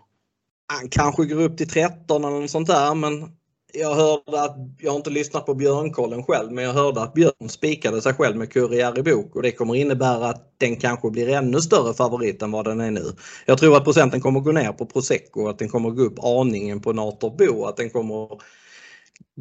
han 0.71 0.89
kanske 0.89 1.25
går 1.25 1.43
upp 1.43 1.57
till 1.57 1.69
13 1.69 2.25
eller 2.25 2.41
något 2.41 2.51
sånt 2.51 2.69
där 2.69 2.95
men 2.95 3.33
jag 3.73 3.95
hörde 3.95 4.43
att, 4.43 4.57
jag 4.79 4.91
har 4.91 4.97
inte 4.97 5.11
lyssnat 5.11 5.47
på 5.47 5.55
Björnkollen 5.55 6.23
själv, 6.23 6.53
men 6.53 6.65
jag 6.65 6.73
hörde 6.73 7.01
att 7.03 7.15
Björn 7.15 7.49
spikade 7.49 8.03
sig 8.03 8.15
själv 8.15 8.37
med 8.37 8.53
Kurriär 8.53 8.99
i 8.99 9.03
bok 9.03 9.37
och 9.37 9.43
det 9.43 9.53
kommer 9.53 9.75
innebära 9.75 10.29
att 10.29 10.55
den 10.59 10.77
kanske 10.77 11.11
blir 11.11 11.29
ännu 11.29 11.61
större 11.61 11.95
favorit 11.95 12.43
än 12.43 12.51
vad 12.51 12.65
den 12.65 12.81
är 12.81 12.91
nu. 12.91 13.05
Jag 13.47 13.59
tror 13.59 13.77
att 13.77 13.85
procenten 13.85 14.21
kommer 14.21 14.41
gå 14.41 14.53
ner 14.53 14.73
på 14.73 14.87
Prosecco, 14.87 15.49
att 15.49 15.59
den 15.59 15.69
kommer 15.69 15.91
gå 15.91 16.03
upp 16.03 16.19
aningen 16.25 16.81
på 16.81 16.93
Nator 16.93 17.37
Bo, 17.37 17.65
att 17.65 17.77
den 17.77 17.91
kommer 17.91 18.29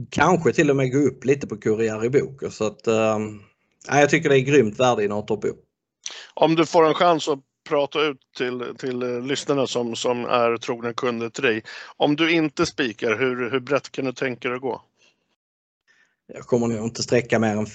kanske 0.09 0.53
till 0.53 0.69
och 0.69 0.75
med 0.75 0.91
gå 0.91 1.00
upp 1.00 1.25
lite 1.25 1.48
på 1.48 1.57
Kurriär 1.57 2.05
i 2.05 2.09
bok. 2.09 2.43
Så 2.50 2.65
att, 2.65 2.88
äh, 2.88 3.19
jag 3.88 4.09
tycker 4.09 4.29
det 4.29 4.39
är 4.39 4.39
grymt 4.39 4.79
värde 4.79 5.03
i 5.03 5.07
Nator 5.07 5.38
Bo. 5.38 5.50
Om 6.33 6.55
du 6.55 6.65
får 6.65 6.86
en 6.86 6.93
chans 6.93 7.27
att 7.27 7.39
prata 7.69 8.01
ut 8.01 8.19
till, 8.38 8.75
till 8.77 9.03
eh, 9.03 9.21
lyssnarna 9.21 9.67
som, 9.67 9.95
som 9.95 10.25
är 10.25 10.57
trogna 10.57 10.93
kunder 10.93 11.29
till 11.29 11.43
dig. 11.43 11.63
Om 11.97 12.15
du 12.15 12.31
inte 12.31 12.65
spikar, 12.65 13.17
hur, 13.17 13.49
hur 13.51 13.59
brett 13.59 13.91
kan 13.91 14.05
du 14.05 14.13
tänka 14.13 14.47
dig 14.47 14.55
att 14.55 14.61
gå? 14.61 14.81
Jag 16.33 16.43
kommer 16.43 16.67
nog 16.67 16.85
inte 16.85 17.03
sträcka 17.03 17.39
mer 17.39 17.55
än 17.55 17.67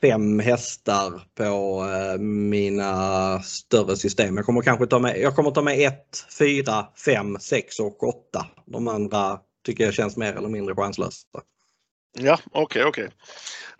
fem 0.00 0.38
hästar 0.38 1.22
på 1.34 1.84
eh, 1.84 2.20
mina 2.20 3.42
större 3.42 3.96
system. 3.96 4.36
Jag 4.36 4.46
kommer 4.46 4.62
kanske 4.62 4.86
ta 4.86 4.98
med, 4.98 5.20
jag 5.20 5.36
kommer 5.36 5.50
ta 5.50 5.62
med 5.62 5.86
1, 5.86 5.94
4, 6.38 6.86
5, 7.04 7.38
6 7.40 7.80
och 7.80 8.02
8. 8.02 8.46
De 8.66 8.88
andra 8.88 9.38
tycker 9.66 9.84
jag 9.84 9.94
känns 9.94 10.16
mer 10.16 10.36
eller 10.36 10.48
mindre 10.48 10.74
chanslösa. 10.74 11.26
Ja, 12.12 12.38
okej, 12.52 12.84
okay, 12.84 12.84
okej. 12.84 13.04
Okay. 13.04 13.16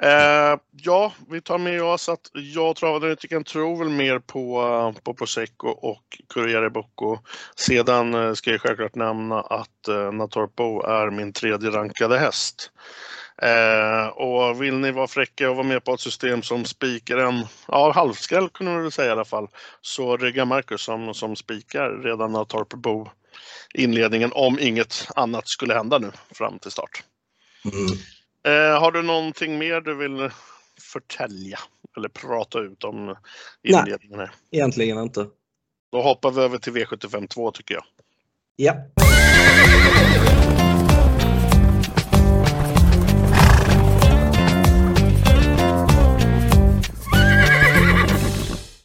Eh, 0.03 0.59
ja, 0.73 1.13
vi 1.29 1.41
tar 1.41 1.59
med 1.59 1.83
oss 1.83 2.09
att 2.09 2.31
jag 2.33 2.77
travanalytikern 2.77 3.45
tror 3.45 3.79
väl 3.79 3.89
mer 3.89 4.19
på, 4.19 4.63
eh, 4.63 5.03
på 5.03 5.15
Prosecco 5.15 5.69
och 5.69 6.23
Corriere 6.29 6.71
Bocco. 6.71 7.19
Sedan 7.57 8.15
eh, 8.15 8.33
ska 8.33 8.51
jag 8.51 8.61
självklart 8.61 8.95
nämna 8.95 9.41
att 9.41 9.89
eh, 9.89 10.13
Natorpo 10.13 10.83
är 10.83 11.11
min 11.11 11.33
tredje 11.33 11.71
rankade 11.71 12.19
häst. 12.19 12.71
Eh, 13.43 14.07
och 14.07 14.63
vill 14.63 14.79
ni 14.79 14.91
vara 14.91 15.07
fräcka 15.07 15.51
och 15.51 15.57
vara 15.57 15.67
med 15.67 15.85
på 15.85 15.95
ett 15.95 16.01
system 16.01 16.43
som 16.43 16.65
spikar 16.65 17.17
en, 17.17 17.45
ja 17.69 17.93
halvskräll 17.93 18.49
kunde 18.49 18.73
man 18.73 18.83
väl 18.83 18.93
säga 18.93 19.09
i 19.09 19.13
alla 19.13 19.25
fall, 19.25 19.49
så 19.81 20.17
ryggar 20.17 20.45
Marcus 20.45 20.83
som, 20.83 21.15
som 21.15 21.37
spikar 21.37 22.03
redan 22.03 22.33
Natorpo 22.33 23.11
inledningen 23.75 24.33
om 24.35 24.59
inget 24.59 25.09
annat 25.17 25.49
skulle 25.49 25.75
hända 25.75 25.99
nu 25.99 26.13
fram 26.31 26.59
till 26.59 26.71
start. 26.71 27.03
Mm. 27.65 27.87
Eh, 28.47 28.80
har 28.80 28.92
du 28.92 29.02
någonting 29.02 29.59
mer 29.59 29.80
du 29.80 29.94
vill 29.94 30.30
förtälja 30.80 31.59
eller 31.97 32.09
prata 32.09 32.59
ut 32.59 32.85
om 32.85 33.16
inledningen? 33.62 34.18
Nej, 34.18 34.28
egentligen 34.50 34.99
inte. 34.99 35.26
Då 35.92 36.02
hoppar 36.02 36.30
vi 36.30 36.42
över 36.42 36.59
till 36.59 36.73
V75 36.73 37.26
2 37.26 37.50
tycker 37.50 37.75
jag. 37.75 37.85
Ja. 38.56 38.75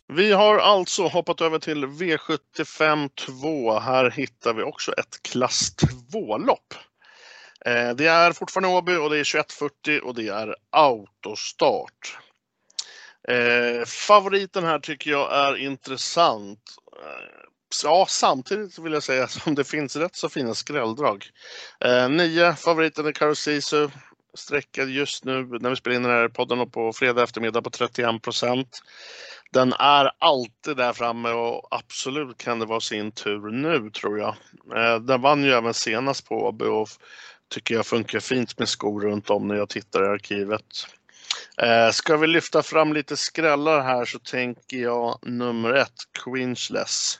Vi 0.07 0.31
har 0.31 0.57
alltså 0.57 1.07
hoppat 1.07 1.41
över 1.41 1.59
till 1.59 1.85
V75 1.85 3.09
2. 3.41 3.79
Här 3.79 4.11
hittar 4.11 4.53
vi 4.53 4.63
också 4.63 4.91
ett 4.93 5.23
klass 5.23 5.75
2-lopp. 6.11 6.73
Eh, 7.65 7.95
det 7.95 8.07
är 8.07 8.31
fortfarande 8.31 8.77
Åby 8.77 8.95
och 8.95 9.09
det 9.09 9.19
är 9.19 9.23
21.40 9.23 9.99
och 9.99 10.15
det 10.15 10.27
är 10.27 10.55
autostart. 10.69 12.17
Eh, 13.27 13.85
favoriten 13.85 14.63
här 14.63 14.79
tycker 14.79 15.11
jag 15.11 15.33
är 15.33 15.57
intressant. 15.57 16.59
Eh, 17.01 17.45
ja, 17.83 18.05
samtidigt 18.09 18.79
vill 18.79 18.93
jag 18.93 19.03
säga 19.03 19.27
som 19.27 19.55
det 19.55 19.63
finns 19.63 19.95
rätt 19.95 20.15
så 20.15 20.29
fina 20.29 20.53
skrälldrag. 20.53 21.25
Eh, 21.85 22.09
nio, 22.09 22.53
favoriten 22.53 23.05
är 23.05 23.11
Karosisu. 23.11 23.89
Sträckad 24.33 24.89
just 24.89 25.25
nu 25.25 25.45
när 25.45 25.69
vi 25.69 25.75
spelar 25.75 25.95
in 25.95 26.03
den 26.03 26.11
här 26.11 26.27
podden 26.27 26.59
och 26.59 26.73
på 26.73 26.93
fredag 26.93 27.23
eftermiddag 27.23 27.61
på 27.61 27.69
31 27.69 28.21
procent. 28.21 28.81
Den 29.51 29.73
är 29.73 30.11
alltid 30.19 30.77
där 30.77 30.93
framme 30.93 31.29
och 31.29 31.67
absolut 31.71 32.37
kan 32.37 32.59
det 32.59 32.65
vara 32.65 32.79
sin 32.79 33.11
tur 33.11 33.51
nu 33.51 33.89
tror 33.89 34.19
jag. 34.19 34.35
Eh, 34.75 34.99
den 34.99 35.21
vann 35.21 35.43
ju 35.43 35.51
även 35.51 35.73
senast 35.73 36.27
på 36.27 36.35
Åby 36.35 36.65
och 36.65 36.89
tycker 37.49 37.75
jag 37.75 37.85
funkar 37.85 38.19
fint 38.19 38.59
med 38.59 38.69
skor 38.69 39.01
runt 39.01 39.29
om 39.29 39.47
när 39.47 39.55
jag 39.55 39.69
tittar 39.69 40.03
i 40.03 40.07
arkivet. 40.07 40.87
Eh, 41.57 41.91
ska 41.91 42.17
vi 42.17 42.27
lyfta 42.27 42.63
fram 42.63 42.93
lite 42.93 43.17
skrällar 43.17 43.81
här 43.81 44.05
så 44.05 44.19
tänker 44.19 44.77
jag 44.77 45.19
nummer 45.21 45.73
ett, 45.73 45.93
Quinchless 46.23 47.19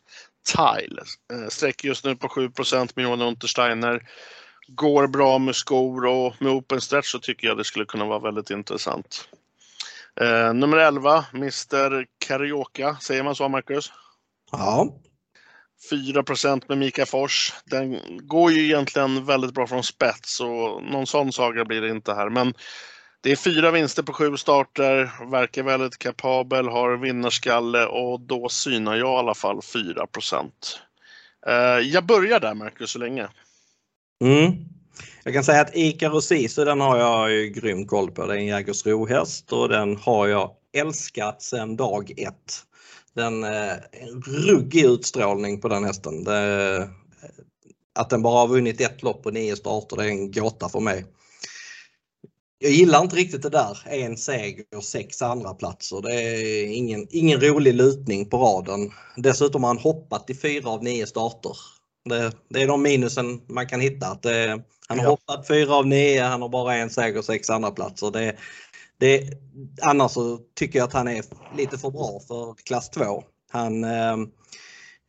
Tile. 0.54 1.02
Eh, 1.34 1.50
sträcker 1.50 1.88
just 1.88 2.06
nu 2.06 2.16
på 2.16 2.30
7 2.30 2.50
med 2.96 3.04
Johan 3.04 3.22
Untersteiner. 3.22 4.10
Går 4.68 5.08
bra 5.08 5.38
med 5.38 5.56
skor 5.56 6.06
och 6.06 6.34
med 6.40 6.52
open 6.52 6.82
stretch 6.82 7.12
så 7.12 7.20
tycker 7.20 7.48
jag 7.48 7.58
det 7.58 7.64
skulle 7.64 7.86
kunna 7.86 8.06
vara 8.06 8.20
väldigt 8.20 8.50
intressant. 8.50 9.30
Eh, 10.22 10.54
nummer 10.54 10.78
11, 10.78 11.26
Mr 11.34 12.06
Carioca, 12.28 12.98
säger 13.02 13.24
man 13.24 13.36
så 13.36 13.50
Marcus? 13.50 13.92
Ja. 14.52 14.96
4% 15.92 16.64
med 16.68 16.78
Mika 16.78 17.06
Fors. 17.06 17.54
Den 17.66 18.00
går 18.28 18.52
ju 18.52 18.66
egentligen 18.66 19.26
väldigt 19.26 19.54
bra 19.54 19.68
från 19.68 19.84
spets 19.84 20.40
och 20.40 20.84
någon 20.84 21.08
sån 21.08 21.32
saga 21.32 21.66
blir 21.66 21.82
det 21.82 21.90
inte 21.90 22.14
här. 22.14 22.30
Men 22.30 22.54
det 23.22 23.32
är 23.32 23.36
fyra 23.36 23.72
vinster 23.72 24.04
på 24.04 24.14
sju 24.14 24.38
starter, 24.38 25.30
verkar 25.32 25.64
väldigt 25.64 25.98
kapabel, 25.98 26.68
har 26.68 26.98
vinnarskalle 26.98 27.86
och 27.86 28.20
då 28.20 28.50
synar 28.50 28.96
jag 28.96 29.14
i 29.14 29.18
alla 29.18 29.34
fall 29.34 29.62
4 29.62 30.08
eh, 31.48 31.54
Jag 31.80 32.06
börjar 32.06 32.40
där 32.40 32.54
Marcus 32.54 32.92
så 32.92 33.00
länge. 33.00 33.28
Mm. 34.22 34.54
Jag 35.24 35.34
kan 35.34 35.44
säga 35.44 35.62
att 35.62 35.76
Ikaros 35.76 36.26
Sisu 36.26 36.66
den 36.66 36.82
har 36.82 36.98
jag 36.98 37.32
ju 37.32 37.50
grym 37.50 37.88
koll 37.88 38.12
på. 38.12 38.26
Det 38.26 38.34
är 38.34 38.38
en 38.38 38.46
Jägersro-häst 38.46 39.54
och 39.54 39.70
den 39.70 39.98
har 39.98 40.28
jag 40.28 40.52
älskat 40.78 41.42
sedan 41.42 41.76
dag 41.76 42.12
ett 42.18 42.64
den 43.16 43.44
eh, 43.44 43.74
ruggig 44.26 44.86
utstrålning 44.86 45.62
på 45.62 45.68
den 45.68 45.84
hästen. 45.84 46.24
Det, 46.24 46.90
att 47.96 48.10
den 48.10 48.22
bara 48.22 48.40
har 48.40 48.48
vunnit 48.48 48.82
ett 48.82 49.04
lopp 49.04 49.24
på 49.24 49.32
nio 49.32 49.56
starter 49.56 49.98
det 49.98 50.04
är 50.04 50.08
en 50.08 50.32
gåta 50.32 50.70
för 50.70 50.80
mig. 50.80 51.06
Jag 52.60 52.72
gillar 52.72 53.02
inte 53.02 53.16
riktigt 53.16 53.42
det 53.42 53.50
där. 53.50 53.78
En 53.86 54.18
seger 54.18 54.66
och 54.76 54.84
sex 54.84 55.22
andra 55.22 55.54
platser. 55.54 56.02
Det 56.02 56.14
är 56.14 56.68
ingen, 56.68 57.08
ingen 57.10 57.42
rolig 57.42 57.74
lutning 57.74 58.30
på 58.30 58.38
raden. 58.38 58.92
Dessutom 59.18 59.64
har 59.64 59.68
han 59.68 59.78
hoppat 59.78 60.30
i 60.30 60.36
fyra 60.36 60.70
av 60.70 60.84
nio 60.84 61.08
starter. 61.08 61.58
Det, 62.10 62.32
det 62.50 62.62
är 62.62 62.68
de 62.68 62.82
minusen 62.82 63.42
man 63.48 63.68
kan 63.68 63.82
hitta. 63.82 64.08
Att 64.08 64.22
det, 64.22 64.62
han 64.88 65.00
har 65.00 65.06
ja. 65.06 65.10
hoppat 65.10 65.48
fyra 65.48 65.76
av 65.76 65.88
nio, 65.88 66.24
han 66.24 66.42
har 66.42 66.50
bara 66.50 66.76
en 66.76 66.90
seger 66.90 67.18
och 67.18 67.26
sex 67.26 67.50
andra 67.50 67.72
platser. 67.72 68.12
Det, 68.12 68.36
det, 68.98 69.24
annars 69.82 70.12
så 70.12 70.40
tycker 70.56 70.80
jag 70.80 70.88
att 70.88 70.94
han 70.94 71.08
är 71.08 71.24
lite 71.58 71.78
för 71.78 71.92
bra 71.92 72.20
för 72.28 72.56
klass 72.64 72.90
2. 72.90 73.24
Han 73.52 73.84
ehm, 73.84 74.28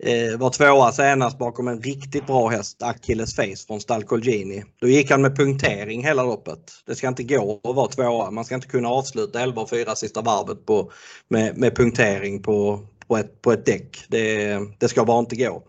eh, 0.02 0.38
var 0.38 0.50
tvåa 0.50 0.92
senast 0.92 1.38
bakom 1.38 1.68
en 1.68 1.82
riktigt 1.82 2.26
bra 2.26 2.48
häst, 2.48 2.82
Achilles 2.82 3.36
Face 3.36 3.66
från 3.66 3.80
Stall 3.80 4.04
Colgini. 4.04 4.64
Då 4.80 4.88
gick 4.88 5.10
han 5.10 5.22
med 5.22 5.36
punktering 5.36 6.04
hela 6.04 6.22
loppet. 6.22 6.72
Det 6.86 6.94
ska 6.94 7.08
inte 7.08 7.22
gå 7.22 7.60
att 7.64 7.76
vara 7.76 7.88
tvåa. 7.88 8.30
Man 8.30 8.44
ska 8.44 8.54
inte 8.54 8.68
kunna 8.68 8.88
avsluta 8.88 9.40
11 9.40 9.62
och 9.62 9.70
4 9.70 9.94
sista 9.96 10.22
varvet 10.22 10.66
på, 10.66 10.92
med, 11.28 11.58
med 11.58 11.76
punktering 11.76 12.42
på, 12.42 12.86
på, 13.08 13.16
ett, 13.16 13.42
på 13.42 13.52
ett 13.52 13.66
däck. 13.66 14.04
Det, 14.08 14.58
det 14.78 14.88
ska 14.88 15.04
bara 15.04 15.18
inte 15.18 15.36
gå. 15.36 15.62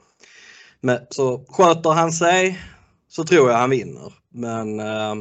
Men, 0.81 0.99
så 1.09 1.45
sköter 1.49 1.89
han 1.89 2.11
sig 2.11 2.59
så 3.09 3.23
tror 3.23 3.49
jag 3.49 3.57
han 3.57 3.69
vinner. 3.69 4.13
Men 4.33 4.79
eh, 4.79 5.15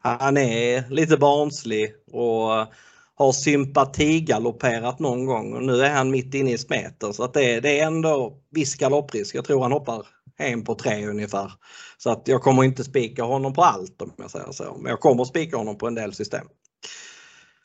han 0.00 0.36
är 0.36 0.90
lite 0.90 1.16
barnslig 1.16 1.94
och 2.12 2.66
har 3.14 3.32
sympatigalopperat 3.32 4.98
någon 4.98 5.26
gång 5.26 5.52
och 5.52 5.62
nu 5.62 5.82
är 5.82 5.90
han 5.90 6.10
mitt 6.10 6.34
inne 6.34 6.52
i 6.52 6.58
smeten 6.58 7.14
så 7.14 7.24
att 7.24 7.34
det, 7.34 7.60
det 7.60 7.80
är 7.80 7.86
ändå 7.86 8.38
viss 8.50 8.74
galopprisk. 8.74 9.34
Jag 9.34 9.44
tror 9.44 9.62
han 9.62 9.72
hoppar 9.72 10.06
en 10.38 10.64
på 10.64 10.74
tre 10.74 11.06
ungefär. 11.06 11.52
Så 11.98 12.10
att 12.10 12.28
jag 12.28 12.42
kommer 12.42 12.64
inte 12.64 12.84
spika 12.84 13.24
honom 13.24 13.52
på 13.52 13.62
allt 13.62 14.02
om 14.02 14.12
jag 14.16 14.30
säger 14.30 14.52
så. 14.52 14.76
Men 14.80 14.90
jag 14.90 15.00
kommer 15.00 15.24
spika 15.24 15.56
honom 15.56 15.78
på 15.78 15.86
en 15.86 15.94
del 15.94 16.14
system. 16.14 16.46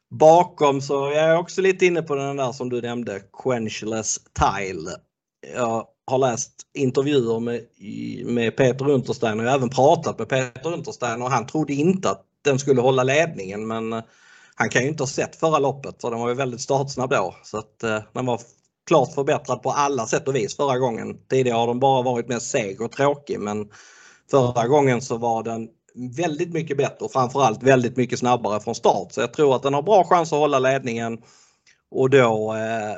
Bakom 0.09 0.81
så 0.81 0.93
jag 0.93 1.15
är 1.15 1.29
jag 1.29 1.39
också 1.39 1.61
lite 1.61 1.85
inne 1.85 2.01
på 2.01 2.15
den 2.15 2.37
där 2.37 2.51
som 2.51 2.69
du 2.69 2.81
nämnde, 2.81 3.21
Quenchless 3.43 4.19
Tile. 4.33 4.91
Jag 5.55 5.87
har 6.07 6.17
läst 6.17 6.53
intervjuer 6.73 7.39
med, 7.39 7.61
med 8.25 8.57
Peter 8.57 8.89
Unterstein 8.89 9.39
och 9.39 9.45
jag 9.45 9.49
har 9.49 9.57
även 9.57 9.69
pratat 9.69 10.19
med 10.19 10.29
Peter 10.29 10.73
Unterstein 10.73 11.21
och 11.21 11.31
han 11.31 11.47
trodde 11.47 11.73
inte 11.73 12.09
att 12.09 12.23
den 12.43 12.59
skulle 12.59 12.81
hålla 12.81 13.03
ledningen 13.03 13.67
men 13.67 14.03
han 14.59 14.69
kan 14.69 14.81
ju 14.81 14.87
inte 14.87 15.03
ha 15.03 15.07
sett 15.07 15.35
förra 15.35 15.59
loppet 15.59 16.01
för 16.01 16.11
den 16.11 16.19
var 16.19 16.29
ju 16.29 16.35
väldigt 16.35 16.61
startsnabb 16.61 17.09
då. 17.09 17.35
Så 17.43 17.57
att 17.57 17.83
eh, 17.83 17.99
den 18.13 18.25
var 18.25 18.41
klart 18.87 19.13
förbättrad 19.13 19.61
på 19.61 19.71
alla 19.71 20.05
sätt 20.05 20.27
och 20.27 20.35
vis 20.35 20.55
förra 20.55 20.77
gången. 20.77 21.17
Tidigare 21.29 21.57
har 21.57 21.67
den 21.67 21.79
bara 21.79 22.01
varit 22.01 22.27
mer 22.27 22.39
seg 22.39 22.81
och 22.81 22.91
tråkig 22.91 23.39
men 23.39 23.69
förra 24.31 24.67
gången 24.67 25.01
så 25.01 25.17
var 25.17 25.43
den 25.43 25.67
väldigt 26.17 26.53
mycket 26.53 26.77
bättre 26.77 27.05
och 27.05 27.11
framförallt 27.11 27.63
väldigt 27.63 27.97
mycket 27.97 28.19
snabbare 28.19 28.59
från 28.59 28.75
start. 28.75 29.11
Så 29.11 29.21
jag 29.21 29.33
tror 29.33 29.55
att 29.55 29.63
den 29.63 29.73
har 29.73 29.81
bra 29.81 30.03
chans 30.03 30.33
att 30.33 30.39
hålla 30.39 30.59
ledningen 30.59 31.17
och 31.91 32.09
då 32.09 32.53
eh, 32.53 32.97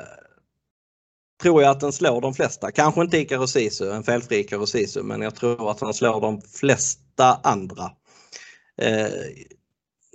tror 1.42 1.62
jag 1.62 1.70
att 1.70 1.80
den 1.80 1.92
slår 1.92 2.20
de 2.20 2.34
flesta. 2.34 2.70
Kanske 2.70 3.00
inte 3.00 3.18
Ikaru 3.18 3.46
Sisu, 3.46 3.92
en 3.92 4.02
felfri 4.02 4.38
Ikaru 4.38 4.66
Sisu, 4.66 5.02
men 5.02 5.22
jag 5.22 5.34
tror 5.34 5.70
att 5.70 5.78
den 5.78 5.94
slår 5.94 6.20
de 6.20 6.40
flesta 6.40 7.40
andra. 7.42 7.84
Eh, 8.82 9.08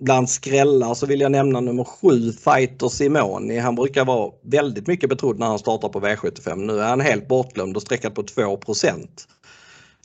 bland 0.01 0.29
skrällar 0.29 0.93
så 0.93 1.05
vill 1.05 1.21
jag 1.21 1.31
nämna 1.31 1.59
nummer 1.59 1.83
7, 1.83 2.31
Fighter 2.31 2.89
Simoni. 2.89 3.57
Han 3.57 3.75
brukar 3.75 4.05
vara 4.05 4.31
väldigt 4.43 4.87
mycket 4.87 5.09
betrodd 5.09 5.39
när 5.39 5.45
han 5.47 5.59
startar 5.59 5.89
på 5.89 5.99
V75. 5.99 6.55
Nu 6.55 6.79
är 6.79 6.87
han 6.87 7.01
helt 7.01 7.27
bortglömd 7.27 7.75
och 7.75 7.81
sträckad 7.81 8.15
på 8.15 8.21
2% 8.23 9.07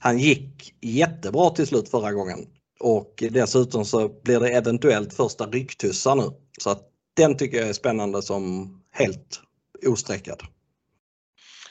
Han 0.00 0.18
gick 0.18 0.74
jättebra 0.80 1.50
till 1.50 1.66
slut 1.66 1.88
förra 1.88 2.12
gången 2.12 2.46
och 2.80 3.24
dessutom 3.30 3.84
så 3.84 4.08
blir 4.22 4.40
det 4.40 4.50
eventuellt 4.50 5.14
första 5.14 5.46
rycktussar 5.46 6.16
nu. 6.16 6.30
Så 6.58 6.70
att 6.70 6.82
den 7.16 7.36
tycker 7.36 7.58
jag 7.58 7.68
är 7.68 7.72
spännande 7.72 8.22
som 8.22 8.74
helt 8.92 9.40
osträckad. 9.86 10.42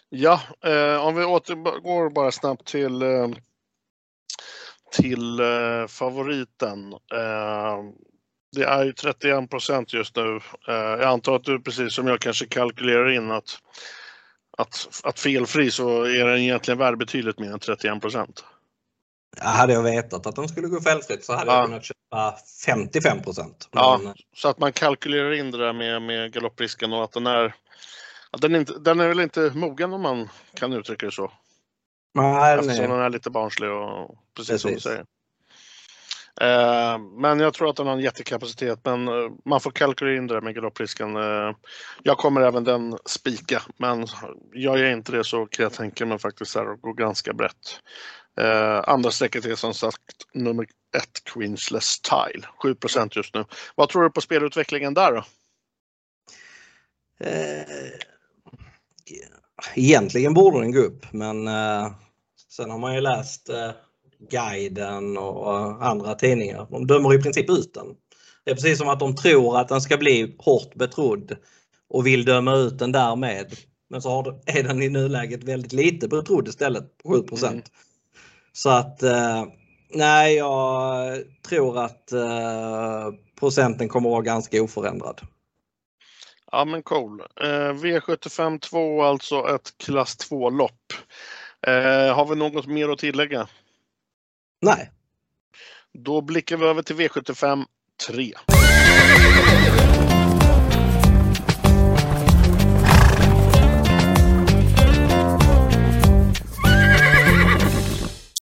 Ja, 0.09 0.41
eh, 0.65 1.05
om 1.05 1.15
vi 1.15 1.23
återgår 1.23 2.09
bara 2.09 2.31
snabbt 2.31 2.67
till 2.67 3.01
eh, 3.01 3.27
till 4.91 5.39
eh, 5.39 5.87
favoriten. 5.87 6.93
Eh, 6.93 7.79
Eh, 8.57 8.59
det 8.59 8.65
är 8.65 8.83
ju 8.83 8.93
31 8.93 9.49
procent 9.49 9.93
just 9.93 10.15
nu. 10.15 10.39
Eh, 10.67 10.73
jag 10.75 11.03
antar 11.03 11.35
att 11.35 11.43
du 11.43 11.61
precis 11.61 11.93
som 11.93 12.07
jag 12.07 12.19
kanske 12.19 12.45
kalkylerar 12.45 13.09
in 13.09 13.31
att, 13.31 13.57
att, 14.57 14.87
att 15.03 15.19
felfri 15.19 15.71
så 15.71 16.03
är 16.03 16.25
den 16.25 16.37
egentligen 16.37 16.77
värd 16.77 16.97
betydligt 16.97 17.39
mer 17.39 17.51
än 17.51 17.59
31 17.59 18.01
procent. 18.01 18.43
hade 19.37 19.73
jag 19.73 19.83
vetat 19.83 20.27
att 20.27 20.35
den 20.35 20.47
skulle 20.47 20.67
gå 20.67 20.81
felfritt 20.81 21.25
så 21.25 21.35
hade 21.35 21.51
ja. 21.51 21.57
jag 21.57 21.65
kunnat 21.65 21.83
köpa 21.83 22.35
55 22.65 23.21
procent. 23.21 23.69
Ja, 23.71 24.01
så 24.35 24.49
att 24.49 24.59
man 24.59 24.73
kalkylerar 24.73 25.31
in 25.31 25.51
det 25.51 25.57
där 25.57 25.73
med, 25.73 26.01
med 26.01 26.33
galopprisken 26.33 26.93
och 26.93 27.03
att 27.03 27.11
den 27.11 27.27
är 27.27 27.55
att 28.31 28.41
den, 28.41 28.55
inte, 28.55 28.79
den 28.79 28.99
är 28.99 29.07
väl 29.07 29.19
inte 29.19 29.51
mogen 29.55 29.93
om 29.93 30.01
man 30.01 30.29
kan 30.53 30.73
uttrycka 30.73 31.05
det 31.05 31.11
så. 31.11 31.31
Nej, 32.13 32.55
Eftersom 32.55 32.77
nej. 32.77 32.87
den 32.87 32.99
är 32.99 33.09
lite 33.09 33.29
barnslig 33.29 33.69
och 33.69 34.17
precis, 34.35 34.49
precis. 34.49 34.61
som 34.61 34.73
du 34.73 34.79
säger. 34.79 35.05
Eh, 36.41 36.99
men 36.99 37.39
jag 37.39 37.53
tror 37.53 37.69
att 37.69 37.75
den 37.75 37.87
har 37.87 37.93
en 37.93 37.99
jättekapacitet, 37.99 38.79
men 38.83 39.07
eh, 39.07 39.31
man 39.45 39.61
får 39.61 39.71
kalkylera 39.71 40.17
in 40.17 40.27
det 40.27 40.33
där 40.33 40.41
med 40.41 40.55
galopprisken. 40.55 41.15
Eh, 41.15 41.55
jag 42.03 42.17
kommer 42.17 42.41
även 42.41 42.63
den 42.63 42.97
spika, 43.05 43.61
men 43.77 44.07
jag 44.53 44.79
är 44.79 44.91
inte 44.91 45.11
det 45.11 45.23
så 45.23 45.45
kan 45.45 45.63
jag 45.63 45.73
tänka 45.73 46.05
mig 46.05 46.19
faktiskt 46.19 46.55
att 46.55 46.81
gå 46.81 46.93
ganska 46.93 47.33
brett. 47.33 47.79
Andra 48.83 49.11
strecket 49.11 49.45
är 49.45 49.55
som 49.55 49.73
sagt 49.73 50.01
nummer 50.33 50.67
ett, 50.97 51.23
Queensless 51.23 52.01
Tile, 52.01 52.47
7% 52.63 53.11
just 53.15 53.35
nu. 53.35 53.45
Vad 53.75 53.89
tror 53.89 54.03
du 54.03 54.09
på 54.09 54.21
spelutvecklingen 54.21 54.93
där 54.93 55.11
då? 55.11 55.23
Egentligen 59.75 60.33
borde 60.33 60.59
den 60.59 60.71
gå 60.71 60.79
upp, 60.79 61.13
men 61.13 61.47
sen 62.49 62.69
har 62.69 62.77
man 62.77 62.95
ju 62.95 63.01
läst 63.01 63.49
Guiden 64.19 65.17
och 65.17 65.85
andra 65.85 66.15
tidningar. 66.15 66.67
De 66.71 66.87
dömer 66.87 67.13
i 67.13 67.21
princip 67.21 67.49
ut 67.49 67.73
den. 67.73 67.87
Det 68.43 68.51
är 68.51 68.55
precis 68.55 68.77
som 68.77 68.89
att 68.89 68.99
de 68.99 69.15
tror 69.15 69.59
att 69.59 69.67
den 69.67 69.81
ska 69.81 69.97
bli 69.97 70.35
hårt 70.37 70.75
betrodd 70.75 71.37
och 71.89 72.07
vill 72.07 72.25
döma 72.25 72.55
ut 72.55 72.79
den 72.79 72.91
därmed. 72.91 73.55
Men 73.89 74.01
så 74.01 74.41
är 74.45 74.63
den 74.63 74.81
i 74.81 74.89
nuläget 74.89 75.43
väldigt 75.43 75.73
lite 75.73 76.07
betrodd 76.07 76.47
istället, 76.47 76.83
7 77.05 77.47
mm. 77.47 77.61
Så 78.53 78.69
att 78.69 79.03
eh, 79.03 79.45
nej, 79.93 80.35
jag 80.35 81.17
tror 81.47 81.79
att 81.79 82.11
eh, 82.11 83.09
procenten 83.39 83.89
kommer 83.89 84.09
att 84.09 84.13
vara 84.13 84.21
ganska 84.21 84.63
oförändrad. 84.63 85.21
Ja 86.51 86.65
men 86.65 86.83
cool. 86.83 87.21
Eh, 87.41 87.73
V75 87.73 88.59
2 88.59 89.03
alltså 89.03 89.55
ett 89.55 89.77
klass 89.77 90.17
2 90.17 90.49
lopp. 90.49 90.93
Eh, 91.67 92.15
har 92.15 92.25
vi 92.29 92.35
något 92.35 92.67
mer 92.67 92.89
att 92.89 92.99
tillägga? 92.99 93.47
Nej. 94.61 94.91
Då 95.93 96.21
blickar 96.21 96.57
vi 96.57 96.65
över 96.65 96.81
till 96.81 96.95
V75 96.95 97.65
3. 98.07 98.33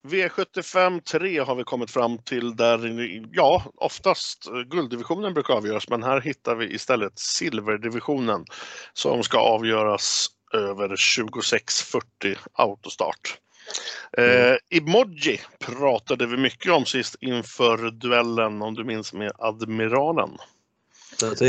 V75 0.02 1.00
3 1.00 1.38
har 1.38 1.54
vi 1.54 1.64
kommit 1.64 1.90
fram 1.90 2.18
till 2.18 2.56
där, 2.56 3.08
ja, 3.32 3.62
oftast 3.76 4.48
gulddivisionen 4.70 5.34
brukar 5.34 5.54
avgöras, 5.54 5.88
men 5.88 6.02
här 6.02 6.20
hittar 6.20 6.54
vi 6.54 6.74
istället 6.74 7.18
silverdivisionen 7.18 8.44
som 8.92 9.22
ska 9.22 9.38
avgöras 9.38 10.26
över 10.52 10.88
2640 10.88 12.36
autostart. 12.52 13.38
Eh, 14.18 14.56
emoji 14.70 15.40
pratade 15.58 16.26
vi 16.26 16.36
mycket 16.36 16.72
om 16.72 16.86
sist 16.86 17.16
inför 17.20 17.90
duellen, 17.90 18.62
om 18.62 18.74
du 18.74 18.84
minns, 18.84 19.12
med 19.12 19.32
Admiralen. 19.38 20.38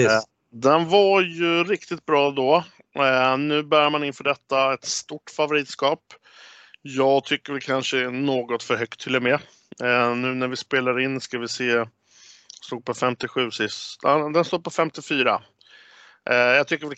Eh, 0.05 0.21
den 0.51 0.89
var 0.89 1.21
ju 1.21 1.63
riktigt 1.63 2.05
bra 2.05 2.31
då. 2.31 2.63
Eh, 2.95 3.37
nu 3.37 3.63
bär 3.63 3.89
man 3.89 4.03
inför 4.03 4.23
detta 4.23 4.73
ett 4.73 4.85
stort 4.85 5.29
favoritskap. 5.29 6.01
Jag 6.81 7.23
tycker 7.23 7.53
väl 7.53 7.61
kanske 7.61 8.09
något 8.09 8.63
för 8.63 8.75
högt 8.75 8.99
till 8.99 9.15
och 9.15 9.23
med. 9.23 9.39
Eh, 9.83 10.15
nu 10.15 10.33
när 10.33 10.47
vi 10.47 10.55
spelar 10.55 10.99
in 10.99 11.21
ska 11.21 11.39
vi 11.39 11.47
se. 11.47 11.85
Stod 12.61 12.85
på 12.85 12.93
57 12.93 13.51
sist. 13.51 14.01
Den 14.33 14.45
står 14.45 14.59
på 14.59 14.69
54. 14.69 15.41
Eh, 16.29 16.35
jag 16.35 16.67
tycker 16.67 16.89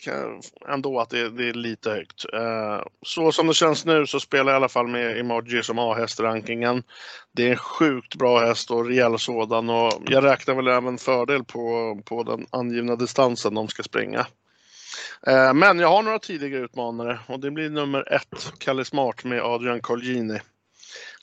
ändå 0.68 1.00
att 1.00 1.10
det, 1.10 1.18
är 1.18 1.52
lite 1.52 1.90
högt. 1.90 2.24
Eh, 2.32 2.82
så 3.02 3.32
som 3.32 3.46
det 3.46 3.54
känns 3.54 3.84
nu 3.84 4.06
så 4.06 4.20
spelar 4.20 4.52
jag 4.52 4.56
i 4.56 4.56
alla 4.56 4.68
fall 4.68 4.86
med 4.86 5.18
Emoji 5.18 5.62
som 5.62 5.78
A-hästrankingen. 5.78 6.82
Det 7.32 7.46
är 7.46 7.50
en 7.50 7.56
sjukt 7.56 8.14
bra 8.14 8.46
häst 8.46 8.70
och 8.70 8.86
rejäl 8.86 9.18
sådan 9.18 9.70
och 9.70 9.92
jag 10.06 10.24
räknar 10.24 10.54
väl 10.54 10.68
även 10.68 10.98
fördel 10.98 11.44
på, 11.44 11.98
på 12.04 12.22
den 12.22 12.46
angivna 12.50 12.96
distansen 12.96 13.54
de 13.54 13.68
ska 13.68 13.82
springa. 13.82 14.26
Eh, 15.26 15.54
men 15.54 15.78
jag 15.78 15.88
har 15.88 16.02
några 16.02 16.18
tidiga 16.18 16.58
utmanare 16.58 17.18
och 17.26 17.40
det 17.40 17.50
blir 17.50 17.70
nummer 17.70 18.12
ett, 18.12 18.52
Kalle 18.58 18.84
Smart 18.84 19.24
med 19.24 19.42
Adrian 19.42 19.80
Colgjini. 19.80 20.40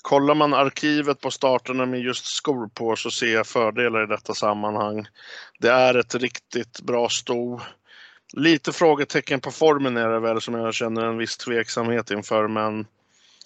Kollar 0.02 0.36
man 0.36 0.54
arkivet 0.54 1.22
på 1.22 1.32
starterna 1.32 1.86
med 1.86 2.00
just 2.00 2.26
skor 2.26 2.70
på 2.74 2.96
så 2.96 3.12
ser 3.12 3.34
jag 3.34 3.48
fördelar 3.48 4.04
i 4.04 4.08
detta 4.08 4.34
sammanhang. 4.34 5.08
Det 5.60 5.70
är 5.70 5.96
ett 5.96 6.16
riktigt 6.16 6.82
bra 6.82 7.10
sto. 7.10 7.60
Lite 8.34 8.72
frågetecken 8.72 9.42
på 9.42 9.52
formen 9.52 9.98
är 9.98 10.10
det 10.10 10.20
väl 10.20 10.42
som 10.42 10.54
jag 10.54 10.74
känner 10.74 11.06
en 11.06 11.18
viss 11.18 11.38
tveksamhet 11.38 12.12
inför 12.12 12.48
men 12.48 12.88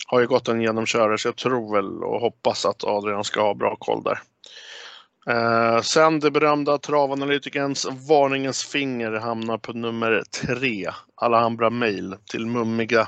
har 0.08 0.20
ju 0.20 0.28
gått 0.28 0.48
en 0.48 0.62
genomkörare 0.62 1.18
så 1.18 1.28
jag 1.28 1.36
tror 1.36 1.76
väl 1.76 2.04
och 2.04 2.22
hoppas 2.22 2.66
att 2.66 2.84
Adrian 2.84 3.24
ska 3.24 3.42
ha 3.42 3.54
bra 3.54 3.76
koll 3.76 4.04
där. 4.04 4.22
Eh, 5.28 5.82
sen 5.82 6.20
det 6.20 6.32
berömda 6.32 6.78
travanalytikerns 6.78 7.88
varningens 8.10 8.64
finger 8.64 9.12
hamnar 9.12 9.58
på 9.58 9.74
nummer 9.74 10.24
tre. 10.32 10.90
Alhambra 11.16 11.70
Mail 11.70 12.16
till 12.30 12.46
mummiga. 12.46 13.08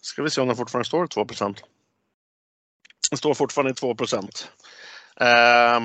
Ska 0.00 0.22
vi 0.22 0.30
se 0.30 0.40
om 0.40 0.46
den 0.46 0.56
fortfarande 0.56 0.86
står 0.86 1.04
i 1.04 1.08
2 1.08 1.26
Den 3.10 3.18
står 3.18 3.34
fortfarande 3.34 3.70
i 3.70 3.74
2 3.74 3.96
eh, 5.20 5.80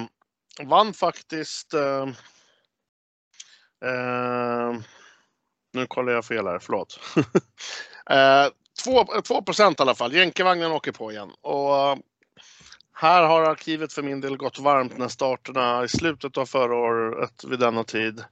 Vann 0.63 0.93
faktiskt 0.93 1.73
eh, 1.73 2.07
Eh, 3.85 4.79
nu 5.73 5.87
kollar 5.87 6.13
jag 6.13 6.25
fel 6.25 6.47
här, 6.47 6.59
förlåt. 6.59 6.99
eh, 8.09 8.47
2, 9.23 9.41
procent 9.41 9.79
i 9.79 9.83
alla 9.83 9.95
fall. 9.95 10.13
Jänkevagnen 10.13 10.71
åker 10.71 10.91
på 10.91 11.11
igen. 11.11 11.31
Och 11.41 11.77
eh, 11.77 11.97
här 12.93 13.23
har 13.23 13.41
arkivet 13.41 13.93
för 13.93 14.01
min 14.01 14.21
del 14.21 14.37
gått 14.37 14.59
varmt 14.59 14.97
när 14.97 15.07
starterna 15.07 15.83
i 15.83 15.87
slutet 15.87 16.37
av 16.37 16.45
förra 16.45 16.75
året 16.75 17.43
vid 17.43 17.59
denna 17.59 17.83
tid 17.83 18.23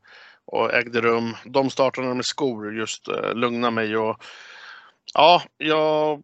och 0.45 0.73
ägde 0.73 1.01
rum. 1.01 1.36
De 1.45 1.69
starterna 1.69 2.13
med 2.13 2.25
skor 2.25 2.73
just 2.73 3.07
eh, 3.07 3.33
lugna 3.33 3.71
mig 3.71 3.97
och 3.97 4.23
ja, 5.13 5.43
jag, 5.57 6.23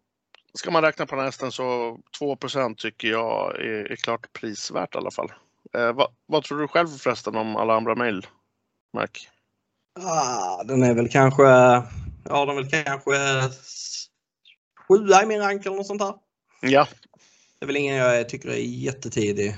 ska 0.54 0.72
man 0.72 0.82
räkna 0.82 1.06
på 1.06 1.16
den 1.16 1.26
hästen 1.26 1.52
så 1.52 1.98
2% 2.20 2.76
tycker 2.76 3.08
jag 3.08 3.56
är, 3.56 3.92
är, 3.92 3.96
klart 3.96 4.34
prisvärt 4.34 4.96
i 4.96 4.98
alla 4.98 5.12
fall. 5.12 5.32
Eh, 5.74 5.94
vad, 5.94 6.08
vad, 6.26 6.44
tror 6.44 6.60
du 6.60 6.68
själv 6.68 6.88
förresten 6.88 7.36
om 7.36 7.56
Alhambra 7.56 7.96
Mail? 7.96 8.28
Mac? 8.94 9.08
Ah, 10.00 10.64
den 10.64 10.84
är 10.84 10.94
väl 10.94 11.10
kanske, 11.10 11.44
ja 11.44 12.46
den 12.46 12.50
är 12.50 12.56
väl 12.56 12.70
kanske 12.70 13.12
sjua 14.88 15.24
i 15.24 15.26
min 15.26 15.40
rank 15.40 15.66
eller 15.66 15.76
något 15.76 15.88
sånt 15.88 16.02
där. 16.02 16.14
Ja. 16.62 16.88
Det 17.60 17.66
är 17.66 17.68
väl 17.68 17.78
ingen 17.78 17.96
jag 17.96 18.30
tycker 18.30 18.50
är 18.50 18.56
jättetidig. 18.56 19.56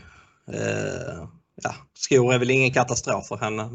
Eh, 0.54 1.28
ja, 1.56 1.76
skor 1.94 2.34
är 2.34 2.40
väl 2.40 2.52
ingen 2.52 2.74
katastrof 2.74 3.28
för 3.28 3.38
henne. 3.38 3.70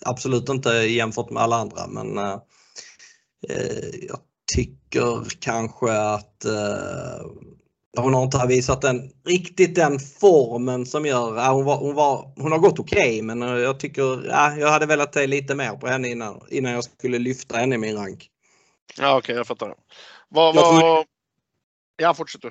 Absolut 0.00 0.48
inte 0.48 0.70
jämfört 0.70 1.30
med 1.30 1.42
alla 1.42 1.56
andra 1.56 1.86
men 1.86 2.18
eh, 2.18 3.88
jag 4.08 4.18
tycker 4.56 5.40
kanske 5.40 5.92
att 5.92 6.44
eh, 6.44 7.26
hon 7.96 8.14
har 8.14 8.22
inte 8.22 8.46
visat 8.48 8.82
den, 8.82 9.10
riktigt 9.24 9.74
den 9.74 9.98
formen 9.98 10.86
som 10.86 11.06
gör, 11.06 11.36
ja, 11.36 11.52
hon, 11.52 11.64
var, 11.64 11.76
hon, 11.76 11.94
var, 11.94 12.32
hon 12.36 12.52
har 12.52 12.58
gått 12.58 12.78
okej 12.78 12.98
okay, 12.98 13.22
men 13.22 13.40
jag 13.40 13.80
tycker, 13.80 14.26
ja, 14.28 14.56
jag 14.56 14.68
hade 14.68 14.86
velat 14.86 15.12
ta 15.12 15.20
lite 15.20 15.54
mer 15.54 15.72
på 15.72 15.86
henne 15.86 16.08
innan, 16.08 16.40
innan 16.50 16.72
jag 16.72 16.84
skulle 16.84 17.18
lyfta 17.18 17.56
henne 17.56 17.74
i 17.74 17.78
min 17.78 17.96
rank. 17.96 18.30
Ja, 18.98 19.16
okej, 19.16 19.18
okay, 19.18 19.36
jag 19.36 19.46
fattar. 19.46 19.74
Vad, 20.28 20.56
Jag 20.56 20.62
vad... 20.62 21.06
Ja, 21.96 22.14
fortsätt 22.14 22.42
du. 22.42 22.50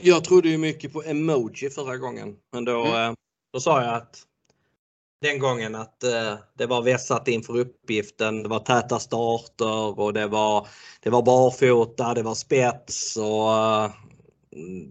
Jag 0.00 0.24
trodde 0.24 0.48
ju 0.48 0.58
mycket 0.58 0.92
på 0.92 1.02
emoji 1.02 1.70
förra 1.70 1.96
gången. 1.96 2.36
Men 2.52 2.64
då, 2.64 2.84
Mm. 2.84 3.10
eh, 3.10 3.14
då 3.52 3.60
sa 3.60 3.82
jag 3.82 3.94
att 3.94 4.22
den 5.20 5.38
gången 5.38 5.74
att 5.74 6.04
eh, 6.04 6.34
det 6.58 6.66
var 6.66 6.82
vässat 6.82 7.28
inför 7.28 7.58
uppgiften. 7.58 8.42
Det 8.42 8.48
var 8.48 8.58
täta 8.58 8.98
starter 8.98 10.00
och 10.00 10.12
det 10.12 10.26
var, 10.26 10.68
det 11.00 11.10
var 11.10 11.22
barfota, 11.22 12.14
det 12.14 12.22
var 12.22 12.34
spets 12.34 13.16
och 13.16 13.52
eh, 13.52 13.90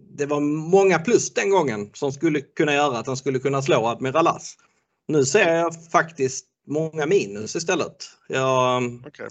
det 0.10 0.25
var 0.25 0.39
många 0.39 0.99
plus 0.99 1.34
den 1.34 1.49
gången 1.49 1.89
som 1.93 2.12
skulle 2.12 2.41
kunna 2.41 2.73
göra 2.73 2.97
att 2.97 3.08
han 3.08 3.17
skulle 3.17 3.39
kunna 3.39 3.62
slå 3.62 3.88
Admiral 3.88 4.28
As. 4.28 4.56
Nu 5.08 5.25
ser 5.25 5.56
jag 5.56 5.91
faktiskt 5.91 6.45
många 6.67 7.06
minus 7.06 7.56
istället. 7.56 7.95
Jag, 8.28 8.84
Okej. 9.08 9.28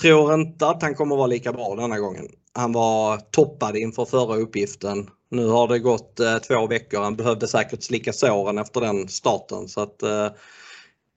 Tror 0.00 0.34
inte 0.34 0.66
att 0.66 0.82
han 0.82 0.94
kommer 0.94 1.16
vara 1.16 1.26
lika 1.26 1.52
bra 1.52 1.74
denna 1.74 1.98
gången. 1.98 2.28
Han 2.52 2.72
var 2.72 3.16
toppad 3.16 3.76
inför 3.76 4.04
förra 4.04 4.36
uppgiften. 4.36 5.10
Nu 5.30 5.46
har 5.46 5.68
det 5.68 5.78
gått 5.78 6.20
eh, 6.20 6.38
två 6.38 6.66
veckor. 6.66 7.00
Han 7.00 7.16
behövde 7.16 7.48
säkert 7.48 7.82
slicka 7.82 8.12
såren 8.12 8.58
efter 8.58 8.80
den 8.80 9.08
starten. 9.08 9.68
Så 9.68 9.80
att, 9.80 10.02
eh, 10.02 10.28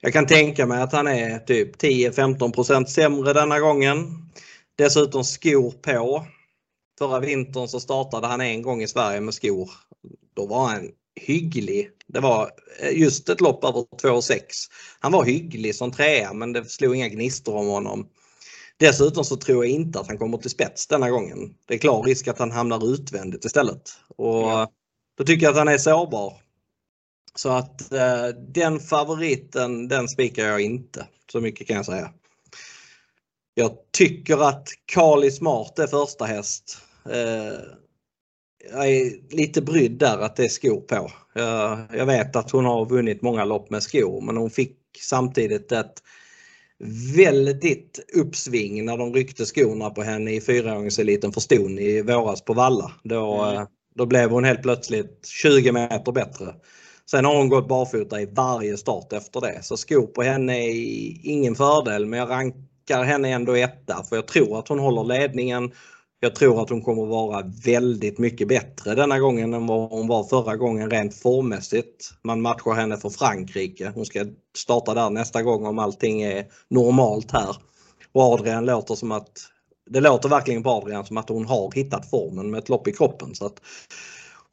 jag 0.01 0.13
kan 0.13 0.27
tänka 0.27 0.65
mig 0.65 0.81
att 0.81 0.93
han 0.93 1.07
är 1.07 1.39
typ 1.39 1.77
10-15% 1.77 2.85
sämre 2.85 3.33
denna 3.33 3.59
gången. 3.59 3.95
Dessutom 4.77 5.23
skor 5.23 5.71
på. 5.71 6.25
Förra 6.97 7.19
vintern 7.19 7.67
så 7.67 7.79
startade 7.79 8.27
han 8.27 8.41
en 8.41 8.61
gång 8.61 8.83
i 8.83 8.87
Sverige 8.87 9.21
med 9.21 9.33
skor. 9.33 9.71
Då 10.35 10.45
var 10.45 10.67
han 10.67 10.89
hygglig. 11.15 11.89
Det 12.07 12.19
var 12.19 12.51
eh, 12.79 12.99
just 12.99 13.29
ett 13.29 13.41
lopp 13.41 13.63
över 13.63 13.79
2,6. 13.79 14.39
Han 14.99 15.11
var 15.11 15.25
hygglig 15.25 15.75
som 15.75 15.91
trea 15.91 16.33
men 16.33 16.53
det 16.53 16.65
slog 16.65 16.95
inga 16.95 17.09
gnistor 17.09 17.55
om 17.55 17.67
honom. 17.67 18.07
Dessutom 18.77 19.23
så 19.23 19.35
tror 19.35 19.65
jag 19.65 19.73
inte 19.73 19.99
att 19.99 20.07
han 20.07 20.17
kommer 20.17 20.37
till 20.37 20.49
spets 20.49 20.87
denna 20.87 21.09
gången. 21.09 21.55
Det 21.67 21.73
är 21.73 21.77
klar 21.77 22.03
risk 22.03 22.27
att 22.27 22.39
han 22.39 22.51
hamnar 22.51 22.93
utvändigt 22.93 23.45
istället. 23.45 23.89
Och 24.17 24.41
Ja. 24.41 24.71
Då 25.17 25.23
tycker 25.23 25.45
jag 25.45 25.51
att 25.51 25.57
han 25.57 25.67
är 25.67 25.77
sårbar. 25.77 26.33
Så 27.35 27.49
att 27.49 27.91
eh, 27.91 28.27
den 28.27 28.79
favoriten 28.79 29.87
den 29.87 30.09
spikar 30.09 30.45
jag 30.45 30.61
inte. 30.61 31.07
Så 31.31 31.41
mycket 31.41 31.67
kan 31.67 31.75
jag 31.75 31.85
säga. 31.85 32.13
Jag 33.53 33.71
tycker 33.91 34.37
att 34.37 34.67
Kali 34.85 35.31
Smart 35.31 35.79
är 35.79 35.87
första 35.87 36.25
häst. 36.25 36.77
Eh, 37.09 37.59
jag 38.73 38.89
är 38.89 39.35
lite 39.35 39.61
brydd 39.61 39.99
där 39.99 40.17
att 40.17 40.35
det 40.35 40.43
är 40.43 40.49
skor 40.49 40.81
på. 40.81 41.11
Jag, 41.93 42.05
vet 42.05 42.35
att 42.35 42.51
hon 42.51 42.65
har 42.65 42.85
vunnit 42.85 43.21
många 43.21 43.45
lopp 43.45 43.69
med 43.69 43.83
skor 43.83 44.21
men 44.21 44.37
hon 44.37 44.49
fick 44.49 44.77
samtidigt 45.01 45.71
ett 45.71 46.01
väldigt 47.15 47.99
uppsving 48.15 48.85
när 48.85 48.97
de 48.97 49.13
ryckte 49.13 49.45
skorna 49.45 49.89
på 49.89 50.01
henne 50.03 50.31
i 50.31 50.41
fyraåringseliten 50.41 51.31
för 51.33 51.41
ston 51.41 51.79
i 51.79 52.01
våras 52.01 52.41
på 52.41 52.53
Valla. 52.53 52.91
Då, 53.03 53.41
Mm. 53.43 53.55
eh, 53.55 53.67
då 53.95 54.05
blev 54.05 54.29
hon 54.29 54.43
helt 54.43 54.61
plötsligt 54.61 55.27
20 55.27 55.71
meter 55.71 56.11
bättre. 56.11 56.55
Sen 57.11 57.25
har 57.25 57.37
hon 57.37 57.49
gått 57.49 57.67
barfota 57.67 58.21
i 58.21 58.25
varje 58.25 58.77
start 58.77 59.13
efter 59.13 59.41
det. 59.41 59.63
Så 59.63 59.77
skor 59.77 60.07
på 60.07 60.21
henne 60.21 60.59
är 60.59 60.71
ingen 61.23 61.55
fördel 61.55 62.05
men 62.05 62.19
jag 62.19 62.29
rankar 62.29 63.03
henne 63.03 63.29
ändå 63.29 63.55
etta 63.55 64.03
för 64.09 64.15
jag 64.15 64.27
tror 64.27 64.59
att 64.59 64.67
hon 64.67 64.79
håller 64.79 65.03
ledningen. 65.03 65.71
Jag 66.19 66.35
tror 66.35 66.61
att 66.61 66.69
hon 66.69 66.81
kommer 66.81 67.05
vara 67.05 67.51
väldigt 67.65 68.17
mycket 68.17 68.47
bättre 68.47 68.95
denna 68.95 69.19
gången 69.19 69.53
än 69.53 69.67
vad 69.67 69.89
hon 69.89 70.07
var 70.07 70.23
förra 70.23 70.55
gången 70.55 70.91
rent 70.91 71.15
formmässigt. 71.15 72.11
Man 72.23 72.41
matchar 72.41 72.73
henne 72.73 72.97
för 72.97 73.09
Frankrike. 73.09 73.91
Hon 73.95 74.05
ska 74.05 74.25
starta 74.57 74.93
där 74.93 75.09
nästa 75.09 75.43
gång 75.43 75.65
om 75.65 75.79
allting 75.79 76.21
är 76.21 76.45
normalt 76.69 77.31
här. 77.31 77.55
Och 78.11 78.21
Adrian 78.21 78.65
låter 78.65 78.95
som 78.95 79.11
att 79.11 79.31
det 79.89 79.99
låter 79.99 80.29
verkligen 80.29 80.63
på 80.63 80.69
Adrian 80.69 81.05
som 81.05 81.17
att 81.17 81.29
hon 81.29 81.45
har 81.45 81.71
hittat 81.71 82.09
formen 82.09 82.51
med 82.51 82.57
ett 82.57 82.69
lopp 82.69 82.87
i 82.87 82.91
kroppen. 82.91 83.35
Så 83.35 83.45
att 83.45 83.61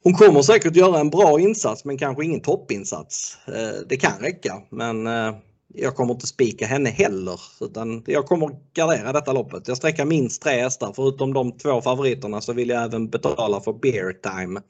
hon 0.03 0.13
kommer 0.13 0.41
säkert 0.41 0.75
göra 0.75 0.99
en 0.99 1.09
bra 1.09 1.39
insats 1.39 1.85
men 1.85 1.97
kanske 1.97 2.25
ingen 2.25 2.41
toppinsats. 2.41 3.37
Eh, 3.47 3.87
det 3.89 3.97
kan 3.97 4.19
räcka 4.19 4.61
men 4.69 5.07
eh, 5.07 5.35
jag 5.73 5.95
kommer 5.95 6.13
inte 6.13 6.27
spika 6.27 6.65
henne 6.65 6.89
heller. 6.89 7.39
Utan 7.61 8.03
jag 8.05 8.25
kommer 8.25 8.49
gardera 8.73 9.13
detta 9.13 9.33
loppet. 9.33 9.67
Jag 9.67 9.77
sträcker 9.77 10.05
minst 10.05 10.41
tre 10.41 10.61
hästar. 10.61 10.93
Förutom 10.95 11.33
de 11.33 11.57
två 11.57 11.81
favoriterna 11.81 12.41
så 12.41 12.53
vill 12.53 12.69
jag 12.69 12.83
även 12.83 13.09
betala 13.09 13.61
för 13.61 13.73
beer 13.73 14.13
time. 14.13 14.61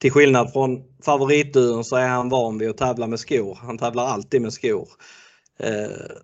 Till 0.00 0.12
skillnad 0.12 0.52
från 0.52 0.82
favoritduon 1.04 1.84
så 1.84 1.96
är 1.96 2.08
han 2.08 2.28
van 2.28 2.58
vid 2.58 2.70
att 2.70 2.78
tävla 2.78 3.06
med 3.06 3.20
skor. 3.20 3.58
Han 3.62 3.78
tävlar 3.78 4.04
alltid 4.04 4.42
med 4.42 4.52
skor. 4.52 4.88
Eh, 5.58 6.16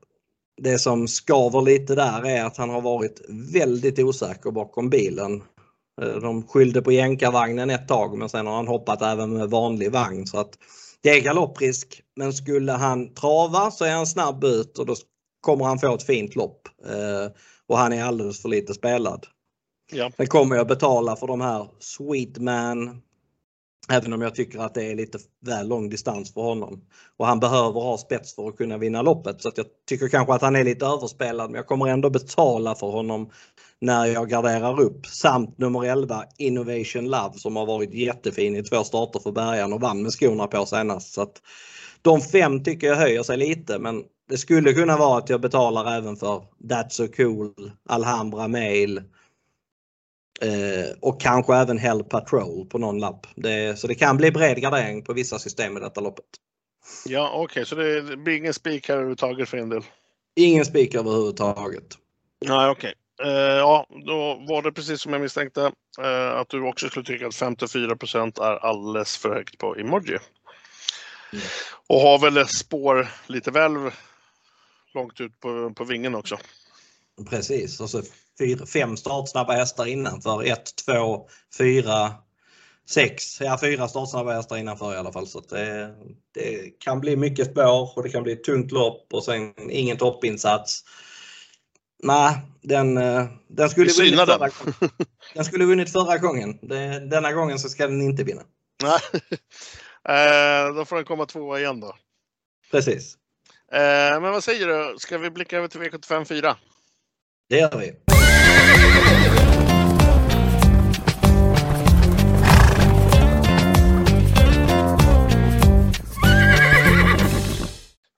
det 0.62 0.78
som 0.78 1.08
skaver 1.08 1.60
lite 1.60 1.94
där 1.94 2.26
är 2.26 2.44
att 2.44 2.56
han 2.56 2.70
har 2.70 2.80
varit 2.80 3.20
väldigt 3.52 3.98
osäker 3.98 4.50
bakom 4.50 4.90
bilen. 4.90 5.42
Eh, 6.02 6.20
de 6.20 6.42
skyllde 6.42 6.82
på 6.82 6.92
jänkarvagnen 6.92 7.70
ett 7.70 7.88
tag 7.88 8.18
men 8.18 8.28
sen 8.28 8.46
har 8.46 8.54
han 8.54 8.68
hoppat 8.68 9.02
även 9.02 9.32
med 9.32 9.50
vanlig 9.50 9.92
vagn. 9.92 10.26
Så 10.26 10.38
att 10.38 10.58
det 11.02 11.10
är 11.10 11.20
galopprisk 11.20 12.02
men 12.16 12.32
skulle 12.32 12.72
han 12.72 13.14
trava 13.14 13.70
så 13.70 13.84
är 13.84 13.92
han 13.92 14.06
snabb 14.06 14.44
ut 14.44 14.78
och 14.78 14.86
då 14.86 14.94
kommer 15.40 15.64
han 15.64 15.78
få 15.78 15.94
ett 15.94 16.02
fint 16.02 16.36
lopp. 16.36 16.68
Eh, 16.86 17.32
Och 17.68 17.78
han 17.78 17.92
är 17.92 18.04
alldeles 18.04 18.42
för 18.42 18.48
lite 18.48 18.74
spelad. 18.74 19.26
Ja. 19.92 20.10
Sen 20.16 20.26
kommer 20.26 20.56
jag 20.56 20.66
betala 20.66 21.16
för 21.16 21.26
de 21.26 21.40
här 21.40 21.68
Sweetman. 21.78 23.02
Även 23.88 24.12
om 24.12 24.22
jag 24.22 24.34
tycker 24.34 24.58
att 24.58 24.74
det 24.74 24.84
är 24.84 24.94
lite 24.94 25.18
väl 25.40 25.68
lång 25.68 25.88
distans 25.88 26.34
för 26.34 26.40
honom. 26.40 26.80
Och 27.16 27.26
han 27.26 27.40
behöver 27.40 27.80
ha 27.80 27.98
spets 27.98 28.34
för 28.34 28.48
att 28.48 28.56
kunna 28.56 28.78
vinna 28.78 29.02
loppet. 29.02 29.42
Så 29.42 29.48
att 29.48 29.58
jag 29.58 29.66
tycker 29.88 30.08
kanske 30.08 30.34
att 30.34 30.42
han 30.42 30.56
är 30.56 30.64
lite 30.64 30.86
överspelad 30.86 31.50
men 31.50 31.56
jag 31.56 31.66
kommer 31.66 31.86
ändå 31.86 32.10
betala 32.10 32.74
för 32.74 32.86
honom 32.86 33.30
när 33.80 34.06
jag 34.06 34.28
garderar 34.28 34.80
upp. 34.80 35.06
Samt 35.06 35.58
nummer 35.58 35.84
11 35.84 36.24
Innovation 36.38 37.04
Love 37.04 37.32
som 37.36 37.56
har 37.56 37.66
varit 37.66 37.94
jättefin 37.94 38.56
i 38.56 38.62
två 38.62 38.84
starter 38.84 39.20
för 39.20 39.32
bärgaren 39.32 39.72
och 39.72 39.80
vann 39.80 40.02
med 40.02 40.12
skorna 40.12 40.46
på 40.46 40.66
senast. 40.66 41.14
Så 41.14 41.22
att 41.22 41.42
de 42.02 42.20
fem 42.20 42.64
tycker 42.64 42.86
jag 42.86 42.96
höjer 42.96 43.22
sig 43.22 43.36
lite 43.36 43.78
men 43.78 44.02
det 44.28 44.38
skulle 44.38 44.72
kunna 44.72 44.96
vara 44.96 45.18
att 45.18 45.28
jag 45.28 45.40
betalar 45.40 45.96
även 45.96 46.16
för 46.16 46.42
That's 46.68 46.88
So 46.88 47.08
Cool, 47.08 47.70
Alhambra 47.88 48.48
Mail 48.48 49.02
eh, 50.40 50.96
och 51.00 51.20
kanske 51.20 51.56
även 51.56 51.78
Hell 51.78 52.04
Patrol 52.04 52.66
på 52.66 52.78
någon 52.78 52.98
lapp. 52.98 53.26
Det, 53.34 53.78
så 53.78 53.86
det 53.86 53.94
kan 53.94 54.16
bli 54.16 54.30
bred 54.30 54.60
gardering 54.60 55.04
på 55.04 55.12
vissa 55.12 55.38
system 55.38 55.76
i 55.76 55.80
detta 55.80 56.00
loppet. 56.00 56.24
Ja, 57.06 57.32
okej, 57.34 57.66
så 57.66 57.74
det 57.74 58.16
blir 58.16 58.36
ingen 58.36 58.54
spik 58.54 58.88
här 58.88 58.94
överhuvudtaget 58.94 59.48
för 59.48 59.56
en 59.56 59.68
del? 59.68 59.82
Ingen 60.36 60.64
spik 60.64 60.94
överhuvudtaget. 60.94 61.98
Nej, 62.44 62.70
okej. 62.70 62.94
Eh, 63.24 63.30
ja, 63.30 63.86
då 64.06 64.44
var 64.48 64.62
det 64.62 64.72
precis 64.72 65.00
som 65.00 65.12
jag 65.12 65.22
misstänkte. 65.22 65.72
eh, 66.02 66.30
att 66.30 66.48
du 66.48 66.62
också 66.62 66.88
skulle 66.88 67.06
tycka 67.06 67.26
att 67.26 67.34
54% 67.34 68.42
är 68.42 68.66
alldeles 68.66 69.16
för 69.16 69.34
högt 69.34 69.58
på 69.58 69.76
emoji. 69.76 70.18
Mm. 71.32 71.44
Och 71.86 72.00
har 72.00 72.18
väl 72.18 72.46
spår 72.46 73.08
lite 73.26 73.50
väl 73.50 73.72
långt 74.94 75.20
ut 75.20 75.40
på, 75.40 75.72
på 75.74 75.84
vingen 75.84 76.14
också. 76.14 76.38
Precis, 77.30 77.80
och 77.80 77.90
så 77.90 78.02
fyra, 78.38 78.66
fem 78.66 78.96
startsnabba 78.96 79.52
hästar 79.52 79.86
innanför. 79.86 80.42
1, 80.44 80.76
2, 80.86 81.28
4, 81.58 82.14
6. 82.88 83.40
Ja, 83.40 83.58
fyra 83.60 83.88
startsnabba 83.88 84.32
hästar 84.32 84.56
innanför 84.56 84.94
i 84.94 84.96
alla 84.96 85.12
fall. 85.12 85.26
Så 85.26 85.40
det, 85.40 85.94
det 86.34 86.78
kan 86.78 87.00
bli 87.00 87.16
mycket 87.16 87.50
spår 87.50 87.96
och 87.96 88.02
det 88.02 88.08
kan 88.08 88.22
bli 88.22 88.32
ett 88.32 88.44
tungt 88.44 88.72
lopp 88.72 89.06
och 89.12 89.24
sen 89.24 89.70
ingen 89.70 89.96
toppinsats. 89.96 90.84
Nej, 92.02 92.36
den, 92.62 92.96
eh, 92.96 93.24
den 93.48 93.68
skulle 93.70 93.92
vunnit 93.92 94.16
förra 94.20 94.38
den. 94.38 94.50
gången. 94.58 94.74
Den 95.34 95.44
skulle 95.44 95.64
vunnit 95.64 95.92
förra 95.92 96.18
gången. 96.18 96.58
Denna 97.08 97.32
gången 97.32 97.58
så 97.58 97.68
ska 97.68 97.86
den 97.86 98.02
inte 98.02 98.24
vinna. 98.24 98.42
Nej. 98.82 99.22
Eh, 100.08 100.74
då 100.74 100.84
får 100.84 100.96
den 100.96 101.04
komma 101.04 101.26
tvåa 101.26 101.60
igen 101.60 101.80
då. 101.80 101.96
Precis, 102.70 103.16
Eh, 103.72 104.20
men 104.20 104.22
vad 104.32 104.44
säger 104.44 104.66
du? 104.66 104.98
Ska 104.98 105.18
vi 105.18 105.30
blicka 105.30 105.56
över 105.58 105.68
till 105.68 105.80
V75 105.80 106.24
4? 106.24 106.56
det 107.48 107.58
gör 107.58 107.78
vi. 107.78 108.11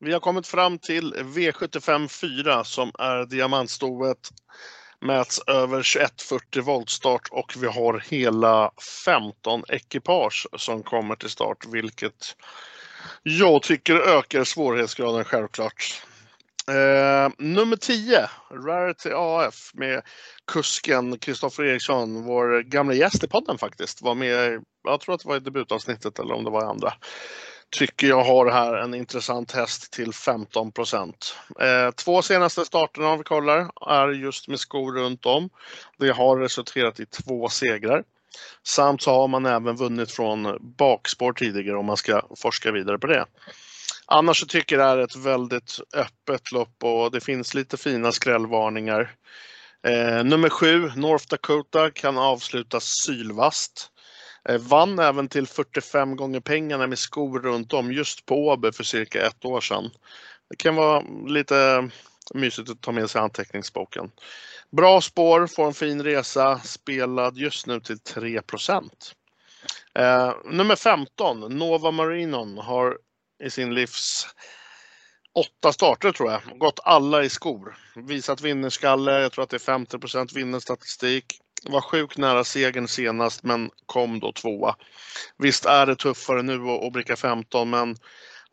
Vi 0.04 0.12
har 0.12 0.20
kommit 0.20 0.46
fram 0.46 0.78
till 0.78 1.14
V75 1.14 2.08
4 2.08 2.64
som 2.64 2.90
är 2.98 3.26
diamantstoet. 3.26 4.18
Mäts 5.00 5.40
över 5.46 5.82
2140 5.82 6.62
voltstart 6.62 7.28
och 7.30 7.52
vi 7.58 7.66
har 7.66 8.02
hela 8.10 8.70
15 9.04 9.62
ekipage 9.68 10.46
som 10.56 10.82
kommer 10.82 11.16
till 11.16 11.30
start, 11.30 11.66
vilket 11.72 12.36
jag 13.22 13.62
tycker 13.62 13.94
ökar 13.94 14.44
svårighetsgraden 14.44 15.24
självklart. 15.24 16.02
Eh, 16.68 17.30
nummer 17.38 17.76
10, 17.76 18.30
Rarity 18.50 19.10
AF 19.14 19.70
med 19.74 20.02
kusken 20.52 21.18
Kristoffer 21.18 21.64
Eriksson, 21.64 22.22
vår 22.22 22.62
gamla 22.62 22.94
gäst 22.94 23.24
i 23.24 23.28
podden 23.28 23.58
faktiskt, 23.58 24.02
var 24.02 24.14
med, 24.14 24.64
jag 24.84 25.00
tror 25.00 25.14
att 25.14 25.20
det 25.20 25.28
var 25.28 25.36
i 25.36 25.40
debutavsnittet 25.40 26.18
eller 26.18 26.34
om 26.34 26.44
det 26.44 26.50
var 26.50 26.62
i 26.62 26.66
andra. 26.66 26.92
tycker 27.70 28.06
jag 28.06 28.24
har 28.24 28.50
här 28.50 28.74
en 28.74 28.94
intressant 28.94 29.52
häst 29.52 29.92
till 29.92 30.12
15 30.12 30.72
procent. 30.72 31.36
Eh, 31.60 31.90
två 31.90 32.22
senaste 32.22 32.64
starterna 32.64 33.08
om 33.08 33.18
vi 33.18 33.24
kollar 33.24 33.70
är 33.90 34.08
just 34.08 34.48
med 34.48 34.60
skor 34.60 34.92
runt 34.92 35.26
om. 35.26 35.50
Det 35.98 36.10
har 36.10 36.38
resulterat 36.38 37.00
i 37.00 37.06
två 37.06 37.48
segrar. 37.48 38.04
Samt 38.62 39.02
så 39.02 39.10
har 39.10 39.28
man 39.28 39.46
även 39.46 39.76
vunnit 39.76 40.10
från 40.10 40.58
bakspår 40.78 41.32
tidigare 41.32 41.78
om 41.78 41.86
man 41.86 41.96
ska 41.96 42.22
forska 42.36 42.72
vidare 42.72 42.98
på 42.98 43.06
det. 43.06 43.24
Annars 44.06 44.40
så 44.40 44.46
tycker 44.46 44.78
jag 44.78 44.98
det 44.98 45.02
är 45.02 45.04
ett 45.04 45.16
väldigt 45.16 45.78
öppet 45.96 46.52
lopp 46.52 46.84
och 46.84 47.10
det 47.10 47.20
finns 47.20 47.54
lite 47.54 47.76
fina 47.76 48.12
skrällvarningar. 48.12 49.14
Eh, 49.86 50.24
nummer 50.24 50.48
sju, 50.48 50.90
North 50.96 51.26
Dakota, 51.28 51.90
kan 51.90 52.18
avslutas 52.18 52.84
sylvast. 52.84 53.90
Eh, 54.48 54.58
vann 54.58 54.98
även 54.98 55.28
till 55.28 55.46
45 55.46 56.16
gånger 56.16 56.40
pengarna 56.40 56.86
med 56.86 56.98
skor 56.98 57.40
runt 57.40 57.72
om 57.72 57.92
just 57.92 58.26
på 58.26 58.48
Åby 58.48 58.72
för 58.72 58.84
cirka 58.84 59.26
ett 59.26 59.44
år 59.44 59.60
sedan. 59.60 59.90
Det 60.50 60.56
kan 60.56 60.74
vara 60.74 61.02
lite 61.26 61.88
mysigt 62.34 62.70
att 62.70 62.80
ta 62.80 62.92
med 62.92 63.10
sig 63.10 63.20
anteckningsboken. 63.20 64.10
Bra 64.70 65.00
spår, 65.00 65.46
får 65.46 65.66
en 65.66 65.74
fin 65.74 66.02
resa, 66.02 66.58
spelad 66.58 67.36
just 67.36 67.66
nu 67.66 67.80
till 67.80 67.98
3 67.98 68.40
eh, 69.98 70.32
Nummer 70.44 70.76
15, 70.76 71.58
Nova 71.58 71.90
Marinon, 71.90 72.58
har 72.58 72.98
i 73.44 73.50
sin 73.50 73.74
livs 73.74 74.26
åtta 75.34 75.72
starter 75.72 76.12
tror 76.12 76.30
jag, 76.30 76.58
gått 76.58 76.80
alla 76.84 77.24
i 77.24 77.28
skor. 77.28 77.76
Visat 77.96 78.40
vinnerskalle, 78.40 79.20
jag 79.20 79.32
tror 79.32 79.42
att 79.42 79.50
det 79.50 79.56
är 79.56 79.78
50% 79.78 80.34
vinnarstatistik. 80.34 81.24
Var 81.68 81.80
sjukt 81.80 82.18
nära 82.18 82.44
segern 82.44 82.88
senast 82.88 83.42
men 83.42 83.70
kom 83.86 84.20
då 84.20 84.32
tvåa. 84.32 84.76
Visst 85.38 85.64
är 85.64 85.86
det 85.86 85.96
tuffare 85.96 86.42
nu 86.42 86.70
att 86.70 86.92
bricka 86.92 87.16
15 87.16 87.70
men 87.70 87.96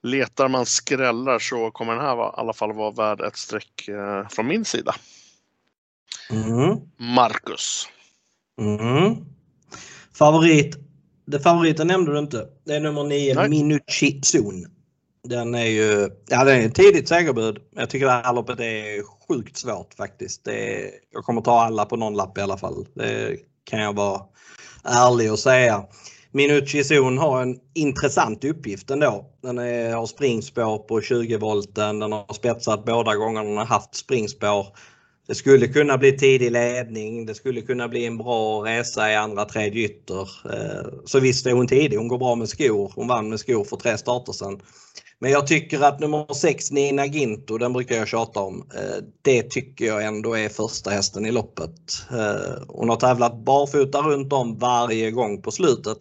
letar 0.04 0.48
man 0.48 0.66
skrällar 0.66 1.40
så 1.40 1.72
kommer 1.72 1.94
den 1.94 2.02
här 2.02 2.16
i 2.16 2.32
alla 2.34 2.54
fall 2.54 2.74
vara 2.74 2.92
värd 2.92 3.22
ett 3.22 3.38
streck 3.38 3.88
eh, 3.88 4.28
från 4.30 4.48
min 4.48 4.66
sida. 4.66 4.96
Mm. 6.30 6.78
Marcus. 6.98 7.88
Mm. 8.60 9.16
Favorit. 10.18 10.76
Det 11.26 11.40
favoriten 11.40 11.88
nämnde 11.88 12.12
du 12.12 12.20
inte. 12.20 12.48
Det 12.66 12.76
är 12.76 12.80
nummer 12.80 13.04
9, 13.04 13.48
Minucci 13.48 14.22
Zon. 14.24 14.81
Den 15.24 15.56
är 15.56 15.66
ju 15.66 16.10
ja, 16.28 16.44
den 16.44 16.62
är 16.62 16.66
ett 16.66 16.76
tidigt 16.76 17.08
segerbud. 17.08 17.58
Jag 17.76 17.90
tycker 17.90 18.06
det 18.06 18.12
här 18.12 18.34
loppet 18.34 18.60
är 18.60 19.04
sjukt 19.28 19.58
svårt 19.58 19.94
faktiskt. 19.94 20.48
Är, 20.48 20.90
jag 21.12 21.24
kommer 21.24 21.42
ta 21.42 21.62
alla 21.62 21.86
på 21.86 21.96
någon 21.96 22.14
lapp 22.14 22.38
i 22.38 22.42
alla 22.42 22.58
fall. 22.58 22.86
Det 22.94 23.38
kan 23.64 23.80
jag 23.80 23.96
vara 23.96 24.22
ärlig 24.84 25.32
och 25.32 25.40
säga. 25.40 25.86
Minucci 26.32 26.84
Zon 26.84 27.18
har 27.18 27.42
en 27.42 27.60
intressant 27.74 28.44
uppgift 28.44 28.90
ändå. 28.90 29.26
Den 29.42 29.58
är, 29.58 29.94
har 29.94 30.06
springspår 30.06 30.78
på 30.78 31.02
20 31.02 31.38
volten. 31.38 32.00
Den 32.00 32.12
har 32.12 32.34
spetsat 32.34 32.86
båda 32.86 33.16
gångerna 33.16 33.50
den 33.50 33.58
har 33.58 33.66
haft 33.66 33.96
springspår. 33.96 34.68
Det 35.28 35.36
skulle 35.36 35.68
kunna 35.68 35.98
bli 35.98 36.18
tidig 36.18 36.52
ledning. 36.52 37.26
Det 37.26 37.36
skulle 37.36 37.62
kunna 37.62 37.88
bli 37.88 38.06
en 38.06 38.18
bra 38.18 38.66
resa 38.66 39.12
i 39.12 39.16
andra 39.16 39.46
tredje 39.46 39.86
ytter. 39.86 40.30
Eh, 40.54 40.92
så 41.06 41.20
visst 41.20 41.46
är 41.46 41.52
hon 41.52 41.68
tidig. 41.68 41.98
Hon 41.98 42.08
går 42.08 42.18
bra 42.18 42.36
med 42.36 42.50
skor. 42.50 42.92
Hon 42.96 43.08
vann 43.08 43.30
med 43.30 43.40
skor 43.40 43.64
för 43.64 43.78
tre 43.78 43.98
starter 43.98 44.34
sedan. 44.34 44.62
Men 45.24 45.32
jag 45.32 45.48
tycker 45.48 45.82
att 45.82 46.00
nummer 46.00 46.34
6 46.34 46.72
Nina 46.72 47.06
Ginto, 47.06 47.58
den 47.58 47.74
brukar 47.74 47.96
jag 47.96 48.08
tjata 48.08 48.40
om. 48.40 48.70
Eh, 48.76 49.04
det 49.22 49.44
tycker 49.44 49.86
jag 49.86 50.06
ändå 50.06 50.38
är 50.38 50.50
första 50.50 50.90
hästen 50.90 51.26
i 51.26 51.32
loppet. 51.32 52.04
Eh, 52.12 52.64
hon 52.68 52.90
har 52.90 52.96
tävlat 52.96 53.46
barfota 53.46 54.02
runt 54.02 54.34
om 54.34 54.58
varje 54.58 55.12
gång 55.12 55.42
på 55.42 55.52
slutet. 55.52 55.98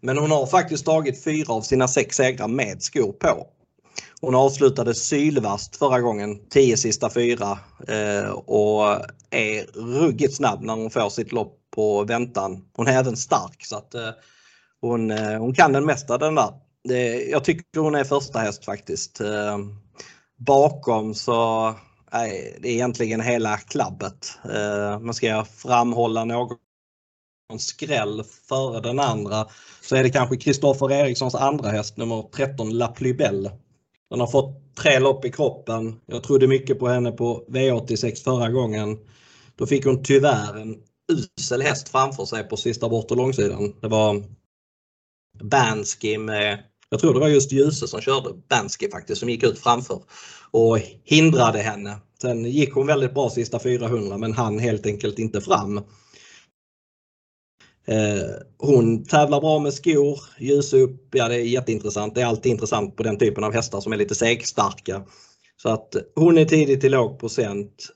Men 0.00 0.18
hon 0.18 0.30
har 0.30 0.46
faktiskt 0.46 0.86
tagit 0.86 1.24
fyra 1.24 1.52
av 1.52 1.60
sina 1.60 1.88
sex 1.88 2.16
segrar 2.16 2.48
med 2.48 2.82
skor 2.82 3.12
på. 3.12 3.46
Hon 4.20 4.34
avslutade 4.34 4.94
sylvast 4.94 5.76
förra 5.76 6.00
gången, 6.00 6.48
10 6.50 6.76
sista 6.76 7.10
fyra 7.10 7.58
eh, 7.88 8.30
och 8.30 8.84
är 9.30 9.80
ruggigt 9.98 10.34
snabb 10.34 10.62
när 10.62 10.74
hon 10.74 10.90
får 10.90 11.10
sitt 11.10 11.32
lopp 11.32 11.58
på 11.74 12.04
väntan. 12.04 12.64
Hon 12.76 12.86
är 12.86 12.98
även 12.98 13.16
stark 13.16 13.64
så 13.64 13.76
att 13.76 13.94
hon, 14.80 15.10
hon 15.10 15.54
kan 15.54 15.72
den 15.72 15.84
mesta 15.84 16.18
den 16.18 16.34
där 16.34 16.65
jag 17.30 17.44
tycker 17.44 17.80
hon 17.80 17.94
är 17.94 18.04
första 18.04 18.38
häst 18.38 18.64
faktiskt. 18.64 19.20
Eh, 19.20 19.58
bakom 20.36 21.14
så 21.14 21.74
nej, 22.12 22.58
det 22.60 22.68
är 22.68 22.72
egentligen 22.72 23.20
hela 23.20 23.56
klabbet. 23.56 24.38
Eh, 24.44 25.00
men 25.00 25.14
ska 25.14 25.26
jag 25.26 25.48
framhålla 25.48 26.24
någon 26.24 26.58
skräll 27.58 28.22
före 28.48 28.80
den 28.80 29.00
andra 29.00 29.46
så 29.80 29.96
är 29.96 30.02
det 30.02 30.10
kanske 30.10 30.36
Kristoffer 30.36 30.92
Erikssons 30.92 31.34
andra 31.34 31.68
häst 31.68 31.96
nummer 31.96 32.22
13 32.32 32.70
La 32.70 32.88
Plubelle. 32.88 33.52
Den 34.10 34.20
har 34.20 34.26
fått 34.26 34.76
tre 34.76 34.98
lopp 34.98 35.24
i 35.24 35.32
kroppen. 35.32 36.00
Jag 36.06 36.22
trodde 36.22 36.46
mycket 36.46 36.78
på 36.78 36.88
henne 36.88 37.12
på 37.12 37.44
V86 37.48 38.24
förra 38.24 38.50
gången. 38.50 38.98
Då 39.56 39.66
fick 39.66 39.84
hon 39.84 40.02
tyvärr 40.02 40.60
en 40.60 40.76
usel 41.12 41.62
häst 41.62 41.88
framför 41.88 42.24
sig 42.24 42.44
på 42.44 42.56
sista 42.56 42.88
bort 42.88 43.10
och 43.10 43.16
långsidan. 43.16 43.74
Det 43.80 43.88
var 43.88 44.22
Bansky 45.42 46.18
med, 46.18 46.62
jag 46.90 47.00
tror 47.00 47.14
det 47.14 47.20
var 47.20 47.28
just 47.28 47.52
Ljuse 47.52 47.88
som 47.88 48.00
körde 48.00 48.28
Banske 48.48 48.90
faktiskt, 48.90 49.20
som 49.20 49.28
gick 49.28 49.42
ut 49.42 49.58
framför 49.58 50.02
och 50.50 50.78
hindrade 51.04 51.58
henne. 51.58 51.98
Sen 52.22 52.44
gick 52.44 52.74
hon 52.74 52.86
väldigt 52.86 53.14
bra 53.14 53.30
sista 53.30 53.58
400 53.58 54.18
men 54.18 54.32
han 54.32 54.58
helt 54.58 54.86
enkelt 54.86 55.18
inte 55.18 55.40
fram. 55.40 55.76
Eh, 57.88 58.30
hon 58.58 59.04
tävlar 59.04 59.40
bra 59.40 59.58
med 59.58 59.74
skor, 59.74 60.20
ljus 60.38 60.72
upp, 60.72 61.14
ja 61.14 61.28
det 61.28 61.34
är 61.34 61.40
jätteintressant. 61.40 62.14
Det 62.14 62.22
är 62.22 62.26
alltid 62.26 62.52
intressant 62.52 62.96
på 62.96 63.02
den 63.02 63.18
typen 63.18 63.44
av 63.44 63.52
hästar 63.52 63.80
som 63.80 63.92
är 63.92 63.96
lite 63.96 64.14
segstarka. 64.14 65.02
Så 65.62 65.68
att 65.68 65.96
hon 66.14 66.38
är 66.38 66.44
tidig 66.44 66.80
till 66.80 66.92
låg 66.92 67.18
procent. 67.20 67.88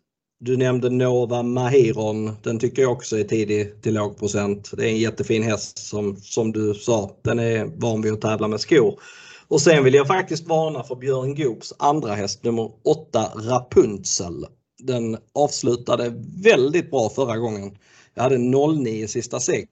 Du 0.43 0.57
nämnde 0.57 0.91
Nova 0.91 1.43
Mahiron. 1.43 2.37
Den 2.43 2.59
tycker 2.59 2.83
jag 2.83 2.93
också 2.93 3.19
är 3.19 3.25
tidig 3.25 3.83
till 3.83 3.95
låg 3.95 4.19
procent. 4.19 4.71
Det 4.77 4.85
är 4.85 4.89
en 4.89 4.99
jättefin 4.99 5.43
häst 5.43 5.79
som, 5.79 6.17
som 6.17 6.53
du 6.53 6.75
sa. 6.75 7.17
Den 7.23 7.39
är 7.39 7.65
van 7.77 8.03
vid 8.03 8.13
att 8.13 8.21
tävla 8.21 8.49
med 8.49 8.61
skor. 8.61 9.01
Och 9.49 9.61
sen 9.61 9.85
vill 9.85 9.95
jag 9.95 10.07
faktiskt 10.07 10.47
varna 10.49 10.83
för 10.83 10.95
Björn 10.95 11.35
Goops 11.35 11.73
andra 11.79 12.15
häst 12.15 12.45
nummer 12.45 12.71
8 12.85 13.33
Rapunzel. 13.37 14.47
Den 14.79 15.17
avslutade 15.35 16.13
väldigt 16.43 16.91
bra 16.91 17.09
förra 17.09 17.37
gången. 17.37 17.77
Jag 18.15 18.23
hade 18.23 18.39
09 18.39 19.07
sista 19.07 19.41
sex 19.41 19.69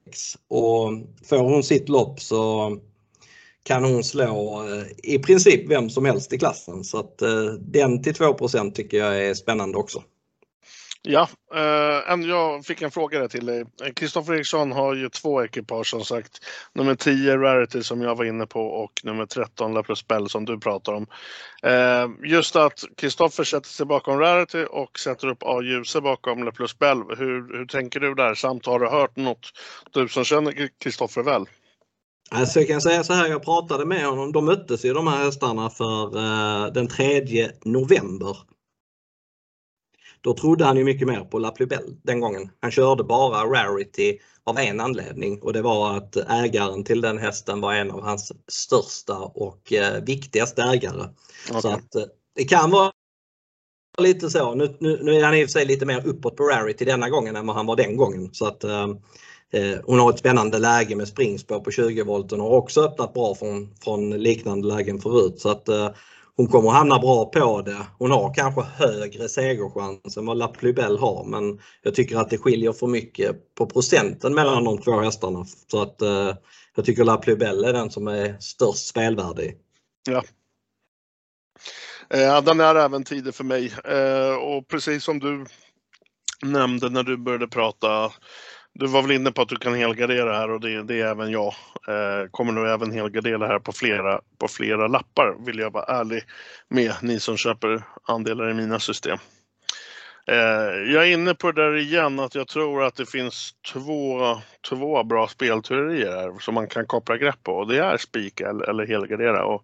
och 0.49 0.91
får 1.25 1.39
hon 1.39 1.63
sitt 1.63 1.89
lopp 1.89 2.21
så 2.21 2.73
kan 3.63 3.85
hon 3.85 4.05
slå 4.05 4.65
eh, 4.69 5.13
i 5.15 5.19
princip 5.19 5.71
vem 5.71 5.91
som 5.91 6.05
helst 6.05 6.33
i 6.33 6.39
klassen. 6.39 6.85
Så 6.85 6.99
att 6.99 7.23
eh, 7.23 7.45
den 7.61 8.03
till 8.03 8.15
2% 8.15 8.73
tycker 8.73 8.97
jag 8.97 9.27
är 9.27 9.35
spännande 9.35 9.79
också. 9.79 10.03
Ja, 11.11 11.29
eh, 11.55 12.21
jag 12.29 12.65
fick 12.65 12.83
en 12.83 12.91
fråga 12.91 13.19
där 13.19 13.29
till 13.29 13.47
dig. 13.47 13.65
Kristoffer 13.97 14.35
Eriksson 14.35 14.73
har 14.73 14.95
ju 14.95 15.09
två 15.09 15.45
ekipage 15.45 15.87
som 15.87 16.05
sagt. 16.05 16.39
Nummer 16.73 16.95
10 16.95 17.37
Rarity 17.37 17.83
som 17.83 18.03
jag 18.03 18.15
var 18.15 18.25
inne 18.25 18.47
på 18.47 18.61
och 18.61 18.93
nummer 19.05 19.27
13 19.27 19.75
La 19.75 19.83
Bell 20.09 20.29
som 20.29 20.45
du 20.45 20.59
pratar 20.59 20.93
om. 20.93 21.07
Eh, 21.63 22.31
just 22.31 22.57
att 22.57 22.85
Kristoffer 22.97 23.45
sätter 23.45 23.69
sig 23.69 23.87
bakom 23.87 24.19
Rarity 24.19 24.65
och 24.71 24.99
sätter 24.99 25.29
upp 25.29 25.43
A-Ljuse 25.43 26.01
bakom 26.01 26.45
La 26.45 26.53
Bell. 26.79 27.03
Hur, 27.19 27.59
hur 27.59 27.67
tänker 27.67 28.01
du 28.01 28.15
där? 28.15 28.35
Samt 28.35 28.67
har 28.67 28.81
du 28.81 28.89
hört 28.89 29.17
något, 29.17 29.51
du 29.93 30.09
som 30.09 30.25
känner 30.25 30.69
Kristoffer 30.81 31.23
väl? 31.23 31.45
Alltså 32.31 32.59
jag 32.59 32.69
kan 32.69 32.81
säga 32.81 33.05
så 33.05 33.13
här, 33.13 33.29
jag 33.29 33.45
pratade 33.45 33.87
med 33.87 34.07
honom. 34.07 34.33
De 34.33 34.45
möttes 34.45 34.85
ju 34.85 34.93
de 34.93 35.07
här 35.07 35.25
hästarna 35.25 35.71
för 35.71 36.17
eh, 36.17 36.73
den 36.73 36.89
3 36.89 37.49
november. 37.65 38.37
Då 40.21 40.35
trodde 40.35 40.65
han 40.65 40.77
ju 40.77 40.85
mycket 40.85 41.09
mer 41.09 41.21
på 41.21 41.39
La 41.39 41.51
Plubelle 41.51 41.95
den 42.03 42.21
gången. 42.21 42.51
Han 42.61 42.71
körde 42.71 43.05
bara 43.05 43.45
Rarity 43.45 44.19
av 44.45 44.59
en 44.59 44.81
anledning 44.81 45.43
och 45.43 45.53
det 45.53 45.63
var 45.63 45.97
att 45.97 46.17
ägaren 46.17 46.85
till 46.85 47.01
den 47.01 47.19
hästen 47.19 47.61
var 47.61 47.75
en 47.75 47.91
av 47.91 48.03
hans 48.03 48.33
största 48.49 49.19
och 49.19 49.73
eh, 49.73 50.03
viktigaste 50.05 50.63
ägare. 50.63 51.09
Okay. 51.49 51.61
Så 51.61 51.69
att 51.69 51.95
eh, 51.95 52.03
det 52.35 52.45
kan 52.45 52.71
vara 52.71 52.93
lite 53.99 54.31
så. 54.31 54.55
Nu, 54.55 54.77
nu, 54.81 54.99
nu 55.03 55.15
är 55.15 55.25
han 55.25 55.35
i 55.35 55.45
och 55.45 55.49
för 55.49 55.53
sig 55.53 55.67
lite 55.67 55.87
mer 55.87 56.07
uppåt 56.07 56.37
på 56.37 56.45
Rarity 56.45 56.85
denna 56.85 57.09
gången 57.09 57.37
än 57.37 57.47
vad 57.47 57.57
han 57.57 57.67
var 57.67 57.77
den 57.77 57.97
gången. 57.97 58.29
Så 58.33 58.47
att, 58.47 58.65
eh, 58.65 58.89
eh 59.53 59.79
hon 59.85 59.99
har 59.99 60.11
ett 60.11 60.19
spännande 60.19 60.59
läge 60.59 60.97
med 60.97 61.09
springspår 61.09 61.61
på 61.61 61.71
20 61.71 62.03
volt 62.03 62.33
och 62.33 62.39
har 62.39 62.51
också 62.51 62.81
öppnat 62.81 63.15
bra 63.15 63.35
från, 63.35 63.75
från 63.85 64.11
liknande 64.11 64.69
lägen 64.69 65.01
förut. 65.01 65.41
Så 65.41 65.49
att, 65.49 65.69
eh, 65.69 65.91
hon 66.39 66.47
kommer 66.47 66.71
hamna 66.71 66.99
bra 66.99 67.25
på 67.25 67.63
det. 67.63 67.87
Hon 67.99 68.11
har 68.11 68.35
kanske 68.35 68.63
högre 68.63 69.29
segerchans 69.29 70.17
än 70.17 70.27
vad 70.27 70.37
La 70.37 70.49
Plubel 70.49 70.99
har 70.99 71.25
men 71.25 71.61
jag 71.83 71.95
tycker 71.95 72.17
att 72.17 72.31
det 72.31 72.39
skiljer 72.39 72.73
för 72.73 72.87
mycket 72.87 73.55
på 73.55 73.67
procenten 73.67 74.35
mellan 74.35 74.65
de 74.65 74.79
två 74.79 75.01
hästarna. 75.01 75.45
Så 75.71 75.83
att 75.83 76.03
eh, 76.03 76.35
jag 76.75 76.85
tycker 76.85 77.05
La 77.05 77.17
Plubel 77.17 77.65
är 77.65 77.73
den 77.73 77.91
som 77.91 78.09
är 78.09 78.37
störst 78.41 78.87
spelvärde 78.87 79.45
i. 79.45 79.55
Ja. 80.09 80.23
Eh, 82.11 82.43
den 82.43 82.61
är 82.61 82.75
även 82.75 83.05
tidig 83.05 83.35
för 83.35 83.45
mig 83.45 83.73
eh, 83.85 84.35
och 84.35 84.69
precis 84.69 85.05
som 85.05 85.19
du 85.19 85.47
nämnde 86.43 86.89
när 86.91 87.03
du 87.03 87.17
började 87.17 87.49
prata 87.49 88.13
du 88.79 88.87
var 88.87 89.03
väl 89.03 89.11
inne 89.11 89.33
på 89.33 89.43
att 89.43 89.49
du 89.49 89.57
kan 89.57 89.75
helgardera 89.75 90.39
här 90.39 90.51
och 90.51 90.61
det, 90.61 90.83
det 90.83 91.01
är 91.01 91.07
även 91.07 91.31
jag. 91.31 91.55
Eh, 91.89 92.31
kommer 92.31 92.53
nog 92.53 92.67
även 92.67 92.93
helgardera 92.93 93.47
här 93.47 93.59
på 93.59 93.73
flera, 93.73 94.21
på 94.39 94.49
flera 94.49 94.87
lappar 94.87 95.37
vill 95.47 95.59
jag 95.59 95.73
vara 95.73 95.85
ärlig 95.85 96.23
med 96.69 96.93
ni 97.03 97.21
som 97.21 97.37
köper 97.37 97.83
andelar 98.03 98.51
i 98.51 98.55
mina 98.55 98.81
system. 98.81 99.19
Eh, 100.27 100.93
jag 100.93 101.09
är 101.09 101.13
inne 101.13 101.35
på 101.35 101.53
det 101.53 101.63
där 101.63 101.77
igen 101.77 102.21
att 102.21 102.35
jag 102.35 102.49
tror 102.49 102.85
att 102.85 102.95
det 102.95 103.07
finns 103.07 103.55
två, 103.73 104.21
två 104.69 105.05
bra 105.05 105.29
spelteorier 105.29 106.11
här 106.11 106.39
som 106.39 106.55
man 106.55 106.69
kan 106.69 106.87
koppla 106.87 107.17
grepp 107.17 107.43
på 107.43 107.53
och 107.53 107.69
det 107.69 107.79
är 107.79 107.97
spika 107.97 108.49
eller, 108.49 108.71
eller 108.71 108.87
helgardera. 108.87 109.45
Och, 109.45 109.63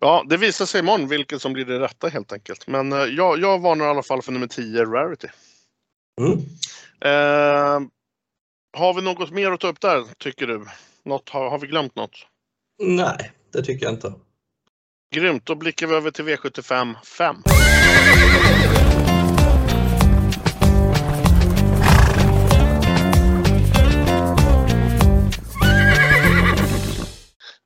ja, 0.00 0.24
det 0.28 0.36
visar 0.36 0.66
sig 0.66 0.80
imorgon 0.80 1.08
vilket 1.08 1.42
som 1.42 1.52
blir 1.52 1.64
det 1.64 1.80
rätta 1.80 2.08
helt 2.08 2.32
enkelt. 2.32 2.66
Men 2.66 2.92
eh, 2.92 3.04
jag, 3.04 3.38
jag 3.38 3.58
varnar 3.58 3.84
i 3.84 3.88
alla 3.88 4.02
fall 4.02 4.22
för 4.22 4.32
nummer 4.32 4.46
10, 4.46 4.84
Rarity. 4.84 5.28
Mm. 6.18 6.38
Eh, 7.00 7.80
har 8.76 8.94
vi 8.94 9.02
något 9.02 9.30
mer 9.30 9.50
att 9.50 9.60
ta 9.60 9.68
upp 9.68 9.80
där, 9.80 10.04
tycker 10.18 10.46
du? 10.46 10.64
Något, 11.04 11.28
har, 11.28 11.50
har 11.50 11.58
vi 11.58 11.66
glömt 11.66 11.96
något? 11.96 12.26
Nej, 12.82 13.32
det 13.52 13.62
tycker 13.62 13.86
jag 13.86 13.94
inte. 13.94 14.12
Grymt, 15.14 15.46
då 15.46 15.54
blickar 15.54 15.86
vi 15.86 15.94
över 15.94 16.10
till 16.10 16.24
V75 16.24 16.94
5. 17.04 17.36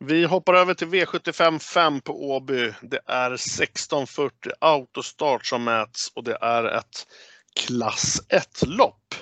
Vi 0.05 0.25
hoppar 0.25 0.55
över 0.55 0.75
till 0.75 0.89
V75 0.89 1.59
5 1.59 2.01
på 2.01 2.31
Åby. 2.31 2.73
Det 2.83 3.01
är 3.07 3.35
1640 3.35 4.53
autostart 4.59 5.47
som 5.47 5.65
mäts 5.65 6.13
och 6.15 6.25
det 6.25 6.39
är 6.41 6.65
ett 6.65 7.07
klass 7.57 8.23
1-lopp. 8.29 9.15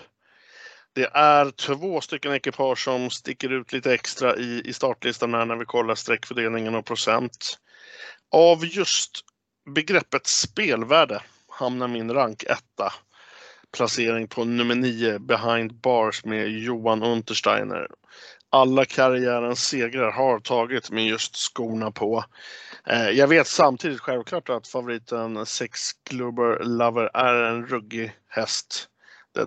Det 0.92 1.10
är 1.14 1.50
två 1.50 2.00
stycken 2.00 2.32
ekipage 2.32 2.84
som 2.84 3.10
sticker 3.10 3.52
ut 3.52 3.72
lite 3.72 3.94
extra 3.94 4.36
i, 4.36 4.62
i 4.64 4.72
startlistan 4.72 5.34
här 5.34 5.44
när 5.44 5.56
vi 5.56 5.64
kollar 5.64 5.94
streckfördelningen 5.94 6.74
och 6.74 6.86
procent. 6.86 7.58
Av 8.30 8.66
just 8.66 9.10
begreppet 9.74 10.26
spelvärde 10.26 11.22
hamnar 11.48 11.88
min 11.88 12.12
rank 12.12 12.42
etta. 12.42 12.92
Placering 13.72 14.28
på 14.28 14.44
nummer 14.44 14.74
9, 14.74 15.18
Behind 15.18 15.74
Bars 15.74 16.24
med 16.24 16.48
Johan 16.50 17.02
Untersteiner. 17.02 17.88
Alla 18.52 18.84
karriärens 18.84 19.68
segrar 19.68 20.10
har 20.10 20.40
tagit 20.40 20.90
med 20.90 21.06
just 21.06 21.36
skorna 21.36 21.90
på. 21.90 22.24
Eh, 22.86 23.08
jag 23.10 23.28
vet 23.28 23.46
samtidigt 23.46 24.00
självklart 24.00 24.48
att 24.48 24.68
favoriten 24.68 25.46
Sex 25.46 25.80
Glober 26.10 26.64
Lover 26.64 27.10
är 27.16 27.34
en 27.34 27.66
ruggig 27.66 28.12
häst. 28.28 28.88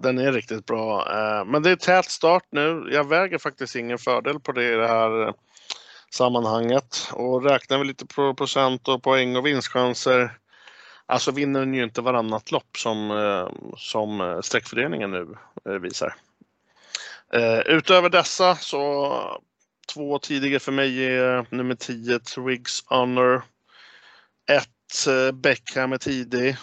Den 0.01 0.17
är 0.17 0.31
riktigt 0.31 0.65
bra. 0.65 1.07
Eh, 1.11 1.45
men 1.45 1.63
det 1.63 1.69
är 1.69 1.75
tät 1.75 2.09
start 2.09 2.43
nu. 2.49 2.89
Jag 2.91 3.09
väger 3.09 3.37
faktiskt 3.37 3.75
ingen 3.75 3.97
fördel 3.97 4.39
på 4.39 4.51
det 4.51 4.73
i 4.73 4.75
det 4.75 4.87
här 4.87 5.27
eh, 5.27 5.33
sammanhanget. 6.09 7.09
Och 7.13 7.43
räknar 7.43 7.77
vi 7.77 7.85
lite 7.85 8.05
på 8.05 8.33
procent 8.33 8.87
och 8.87 9.03
poäng 9.03 9.35
och 9.35 9.45
vinstchanser. 9.45 10.37
Alltså 11.05 11.31
vinner 11.31 11.59
den 11.59 11.73
ju 11.73 11.83
inte 11.83 12.01
varannat 12.01 12.51
lopp 12.51 12.77
som, 12.77 13.49
som 13.77 14.41
streckföreningen 14.43 15.11
nu 15.11 15.27
visar. 15.79 16.15
Eh, 17.33 17.59
utöver 17.59 18.09
dessa 18.09 18.55
så 18.55 19.13
Två 19.93 20.19
tidigare 20.19 20.59
för 20.59 20.71
mig 20.71 21.05
är 21.05 21.37
eh, 21.37 21.45
nummer 21.49 21.75
10 21.75 22.19
Triggs 22.19 22.83
Honor. 22.85 23.41
Ett 24.49 25.07
eh, 25.07 25.31
Beckham 25.31 25.93
är 25.93 25.97
tidig. 25.97 26.57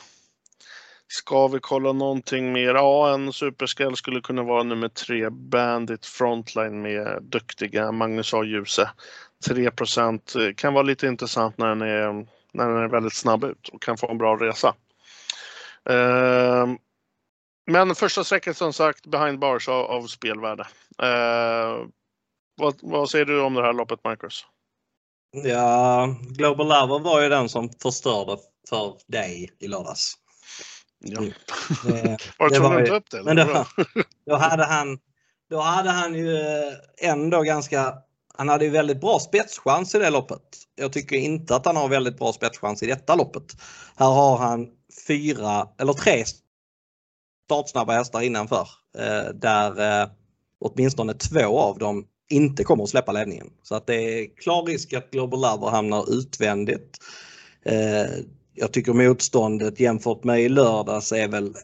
Ska 1.08 1.48
vi 1.48 1.58
kolla 1.60 1.92
någonting 1.92 2.52
mer? 2.52 2.74
Ja, 2.74 3.14
en 3.14 3.32
superskräll 3.32 3.96
skulle 3.96 4.20
kunna 4.20 4.42
vara 4.42 4.62
nummer 4.62 4.88
3 4.88 5.30
Bandit 5.30 6.06
Frontline 6.06 6.82
med 6.82 7.18
duktiga 7.22 7.92
Magnus 7.92 8.34
A. 8.34 8.44
Djuse. 8.44 8.90
3 9.46 9.66
eh, 9.66 9.72
kan 10.56 10.74
vara 10.74 10.82
lite 10.82 11.06
intressant 11.06 11.58
när 11.58 11.68
den, 11.68 11.82
är, 11.82 12.26
när 12.52 12.68
den 12.68 12.76
är 12.76 12.88
väldigt 12.88 13.14
snabb 13.14 13.44
ut 13.44 13.68
och 13.68 13.82
kan 13.82 13.96
få 13.96 14.10
en 14.10 14.18
bra 14.18 14.36
resa. 14.36 14.74
Uh, 15.90 16.74
men 17.70 17.94
första 17.94 18.24
sträckan 18.24 18.54
som 18.54 18.72
sagt 18.72 19.06
behind 19.06 19.38
bars 19.38 19.68
av, 19.68 19.84
av 19.84 20.06
spelvärde. 20.06 20.62
Uh, 21.02 21.86
vad, 22.56 22.78
vad 22.82 23.10
säger 23.10 23.24
du 23.24 23.40
om 23.40 23.54
det 23.54 23.62
här 23.62 23.72
loppet, 23.72 24.04
Marcus? 24.04 24.46
Ja, 25.44 26.14
Global 26.20 26.68
Lover 26.68 26.98
var 26.98 27.22
ju 27.22 27.28
den 27.28 27.48
som 27.48 27.70
förstörde 27.82 28.36
för 28.68 28.96
dig 29.06 29.50
i 29.58 29.68
lördags. 29.68 30.14
Ja. 30.98 31.18
Mm. 31.18 31.32
Det, 31.84 32.16
var 32.38 32.48
det 32.48 32.56
tvungen 32.56 32.82
att 32.82 32.86
ta 32.86 32.94
upp 32.94 33.10
det? 33.10 33.22
Men 33.22 33.36
då, 33.36 33.66
då, 34.26 34.36
hade 34.36 34.64
han, 34.64 34.98
då 35.50 35.60
hade 35.60 35.90
han 35.90 36.14
ju 36.14 36.36
eh, 36.36 37.10
ändå 37.10 37.42
ganska 37.42 37.94
han 38.40 38.48
hade 38.48 38.64
ju 38.64 38.70
väldigt 38.70 39.00
bra 39.00 39.18
spetschans 39.18 39.94
i 39.94 39.98
det 39.98 40.10
loppet. 40.10 40.42
Jag 40.74 40.92
tycker 40.92 41.16
inte 41.16 41.56
att 41.56 41.66
han 41.66 41.76
har 41.76 41.88
väldigt 41.88 42.18
bra 42.18 42.32
spetschans 42.32 42.82
i 42.82 42.86
detta 42.86 43.14
loppet. 43.14 43.56
Här 43.96 44.06
har 44.06 44.36
han 44.36 44.68
fyra 45.06 45.68
eller 45.78 45.92
tre 45.92 46.24
startsnabba 47.50 47.92
hästar 47.92 48.20
innanför. 48.20 48.68
Eh, 48.98 49.34
där 49.34 50.02
eh, 50.02 50.08
åtminstone 50.60 51.14
två 51.14 51.58
av 51.58 51.78
dem 51.78 52.04
inte 52.30 52.64
kommer 52.64 52.84
att 52.84 52.90
släppa 52.90 53.12
ledningen. 53.12 53.46
Så 53.62 53.74
att 53.74 53.86
det 53.86 53.94
är 53.94 54.36
klar 54.36 54.62
risk 54.62 54.92
att 54.92 55.10
Global 55.10 55.40
Lover 55.40 55.70
hamnar 55.70 56.12
utvändigt. 56.12 56.98
Eh, 57.64 58.10
jag 58.54 58.72
tycker 58.72 58.92
motståndet 58.92 59.80
jämfört 59.80 60.24
med 60.24 60.42
i 60.42 60.48
lördags 60.48 61.12
är 61.12 61.28
väl 61.28 61.54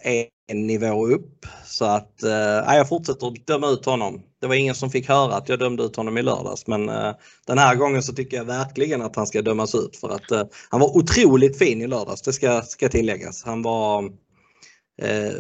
en 0.49 0.66
nivå 0.66 1.07
upp. 1.07 1.46
Så 1.64 1.85
att 1.85 2.22
eh, 2.22 2.77
jag 2.77 2.88
fortsätter 2.88 3.27
att 3.27 3.46
döma 3.46 3.68
ut 3.68 3.85
honom. 3.85 4.22
Det 4.40 4.46
var 4.46 4.55
ingen 4.55 4.75
som 4.75 4.90
fick 4.90 5.09
höra 5.09 5.35
att 5.35 5.49
jag 5.49 5.59
dömde 5.59 5.83
ut 5.83 5.96
honom 5.96 6.18
i 6.18 6.22
lördags 6.22 6.66
men 6.66 6.88
eh, 6.88 7.12
den 7.46 7.59
här 7.59 7.75
gången 7.75 8.03
så 8.03 8.12
tycker 8.12 8.37
jag 8.37 8.44
verkligen 8.44 9.03
att 9.03 9.16
han 9.16 9.27
ska 9.27 9.42
dömas 9.42 9.75
ut 9.75 9.96
för 9.96 10.09
att 10.09 10.31
eh, 10.31 10.44
han 10.70 10.81
var 10.81 10.96
otroligt 10.96 11.59
fin 11.59 11.83
i 11.83 11.87
lördags, 11.87 12.22
det 12.22 12.33
ska, 12.33 12.62
ska 12.62 12.88
tilläggas. 12.88 13.44
Han 13.44 13.62
var 13.62 14.05
eh, 15.03 15.33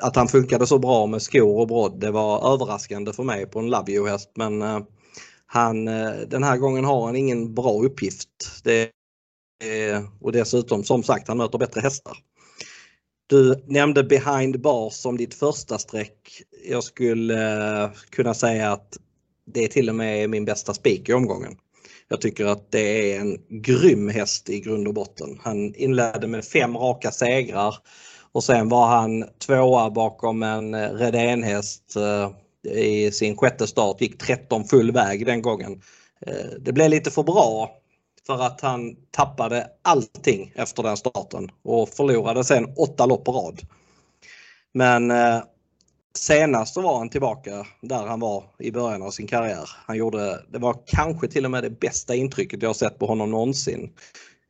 att 0.00 0.16
han 0.16 0.28
funkade 0.28 0.66
så 0.66 0.78
bra 0.78 1.06
med 1.06 1.22
skor 1.22 1.58
och 1.60 1.68
brodd, 1.68 2.00
det 2.00 2.10
var 2.10 2.54
överraskande 2.54 3.12
för 3.12 3.22
mig 3.22 3.46
på 3.46 3.58
en 3.58 3.70
Love 3.70 3.92
You-häst. 3.92 4.30
Men 4.34 4.62
eh, 4.62 4.80
han, 5.46 5.88
eh, 5.88 6.12
den 6.28 6.42
här 6.42 6.56
gången 6.56 6.84
har 6.84 7.06
han 7.06 7.16
ingen 7.16 7.54
bra 7.54 7.82
uppgift. 7.82 8.28
Det, 8.64 8.90
och 10.20 10.32
dessutom 10.32 10.84
som 10.84 11.02
sagt, 11.02 11.28
han 11.28 11.36
möter 11.36 11.58
bättre 11.58 11.80
hästar. 11.80 12.16
Du 13.30 13.64
nämnde 13.66 14.04
behind 14.04 14.60
bars 14.60 14.94
som 14.94 15.16
ditt 15.16 15.34
första 15.34 15.78
streck. 15.78 16.42
Jag 16.68 16.84
skulle 16.84 17.82
eh, 17.82 17.90
kunna 18.10 18.34
säga 18.34 18.72
att 18.72 18.98
det 19.46 19.64
är 19.64 19.68
till 19.68 19.88
och 19.88 19.94
med 19.94 20.30
min 20.30 20.44
bästa 20.44 20.74
spik 20.74 21.08
i 21.08 21.12
omgången. 21.12 21.56
Jag 22.08 22.20
tycker 22.20 22.46
att 22.46 22.70
det 22.72 23.12
är 23.12 23.20
en 23.20 23.38
grym 23.48 24.08
häst 24.08 24.50
i 24.50 24.60
grund 24.60 24.88
och 24.88 24.94
botten. 24.94 25.38
Han 25.42 25.74
inledde 25.74 26.26
med 26.26 26.44
fem 26.44 26.76
raka 26.76 27.10
segrar 27.10 27.76
och 28.32 28.44
sen 28.44 28.68
var 28.68 28.86
han 28.86 29.24
tvåa 29.38 29.90
bakom 29.90 30.42
en 30.42 30.74
eh, 30.74 30.90
Redén-häst 30.90 31.96
eh, 31.96 32.30
i 32.72 33.12
sin 33.12 33.36
sjätte 33.36 33.66
start, 33.66 34.00
gick 34.00 34.18
13 34.18 34.64
full 34.64 34.92
väg 34.92 35.26
den 35.26 35.42
gången. 35.42 35.82
Eh, 36.26 36.50
det 36.60 36.72
blev 36.72 36.90
lite 36.90 37.10
för 37.10 37.22
bra 37.22 37.70
för 38.26 38.42
att 38.42 38.60
han 38.60 38.96
tappade 39.10 39.66
allting 39.82 40.52
efter 40.54 40.82
den 40.82 40.96
starten 40.96 41.50
och 41.64 41.88
förlorade 41.88 42.44
sen 42.44 42.74
åtta 42.76 43.06
lopp 43.06 43.24
på 43.24 43.32
rad. 43.32 43.60
Men 44.72 45.12
senast 46.18 46.74
så 46.74 46.80
var 46.80 46.98
han 46.98 47.08
tillbaka 47.08 47.66
där 47.82 48.06
han 48.06 48.20
var 48.20 48.44
i 48.58 48.72
början 48.72 49.02
av 49.02 49.10
sin 49.10 49.26
karriär. 49.26 49.70
Han 49.86 49.96
gjorde, 49.96 50.44
det 50.48 50.58
var 50.58 50.76
kanske 50.86 51.28
till 51.28 51.44
och 51.44 51.50
med 51.50 51.62
det 51.62 51.80
bästa 51.80 52.14
intrycket 52.14 52.62
jag 52.62 52.76
sett 52.76 52.98
på 52.98 53.06
honom 53.06 53.30
någonsin. 53.30 53.90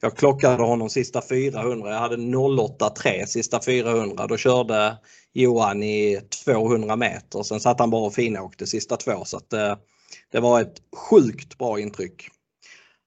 Jag 0.03 0.17
klockade 0.17 0.63
honom 0.63 0.91
sista 0.91 1.23
400. 1.29 1.91
Jag 1.91 1.99
hade 1.99 2.17
083 2.17 3.27
sista 3.27 3.61
400. 3.63 4.27
Då 4.27 4.37
körde 4.37 4.97
Johan 5.33 5.83
i 5.83 6.21
200 6.45 6.97
meter. 6.97 7.43
Sen 7.43 7.61
satt 7.61 7.81
han 7.81 7.91
bara 7.91 8.07
och 8.07 8.15
finåkte 8.15 8.67
sista 8.67 8.97
två. 8.97 9.25
Så 9.25 9.37
att, 9.37 9.53
eh, 9.53 9.77
det 10.33 10.41
var 10.41 10.61
ett 10.61 10.77
sjukt 10.97 11.59
bra 11.59 11.81
intryck. 11.81 12.29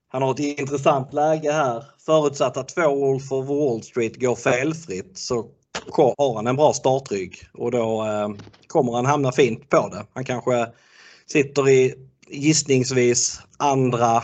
Han 0.07 0.21
har 0.21 0.31
ett 0.31 0.59
intressant 0.59 1.13
läge 1.13 1.51
här. 1.51 1.83
Förutsatt 2.05 2.57
att 2.57 2.67
två 2.67 2.95
Wolf 2.95 3.31
of 3.31 3.47
Wall 3.47 3.83
Street 3.83 4.19
går 4.21 4.35
felfritt 4.35 5.17
så 5.17 5.45
har 6.17 6.35
han 6.35 6.47
en 6.47 6.55
bra 6.55 6.73
startrygg 6.73 7.37
och 7.53 7.71
då 7.71 8.05
eh, 8.05 8.29
kommer 8.67 8.93
han 8.93 9.05
hamna 9.05 9.31
fint 9.31 9.69
på 9.69 9.89
det. 9.89 10.05
Han 10.13 10.25
kanske 10.25 10.67
sitter 11.25 11.69
i 11.69 11.93
gissningsvis 12.27 13.41
andra 13.57 14.23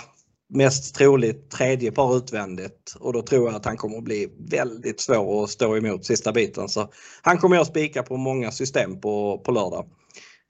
mest 0.49 0.95
troligt 0.95 1.51
tredje 1.51 1.91
par 1.91 2.17
utvändigt 2.17 2.95
och 2.99 3.13
då 3.13 3.21
tror 3.21 3.45
jag 3.47 3.55
att 3.55 3.65
han 3.65 3.77
kommer 3.77 3.97
att 3.97 4.03
bli 4.03 4.29
väldigt 4.49 4.99
svår 4.99 5.43
att 5.43 5.49
stå 5.49 5.77
emot 5.77 6.05
sista 6.05 6.31
biten. 6.31 6.69
Så 6.69 6.89
han 7.21 7.37
kommer 7.37 7.55
jag 7.55 7.67
spika 7.67 8.03
på 8.03 8.17
många 8.17 8.51
system 8.51 9.01
på, 9.01 9.41
på 9.45 9.51
lördag. 9.51 9.85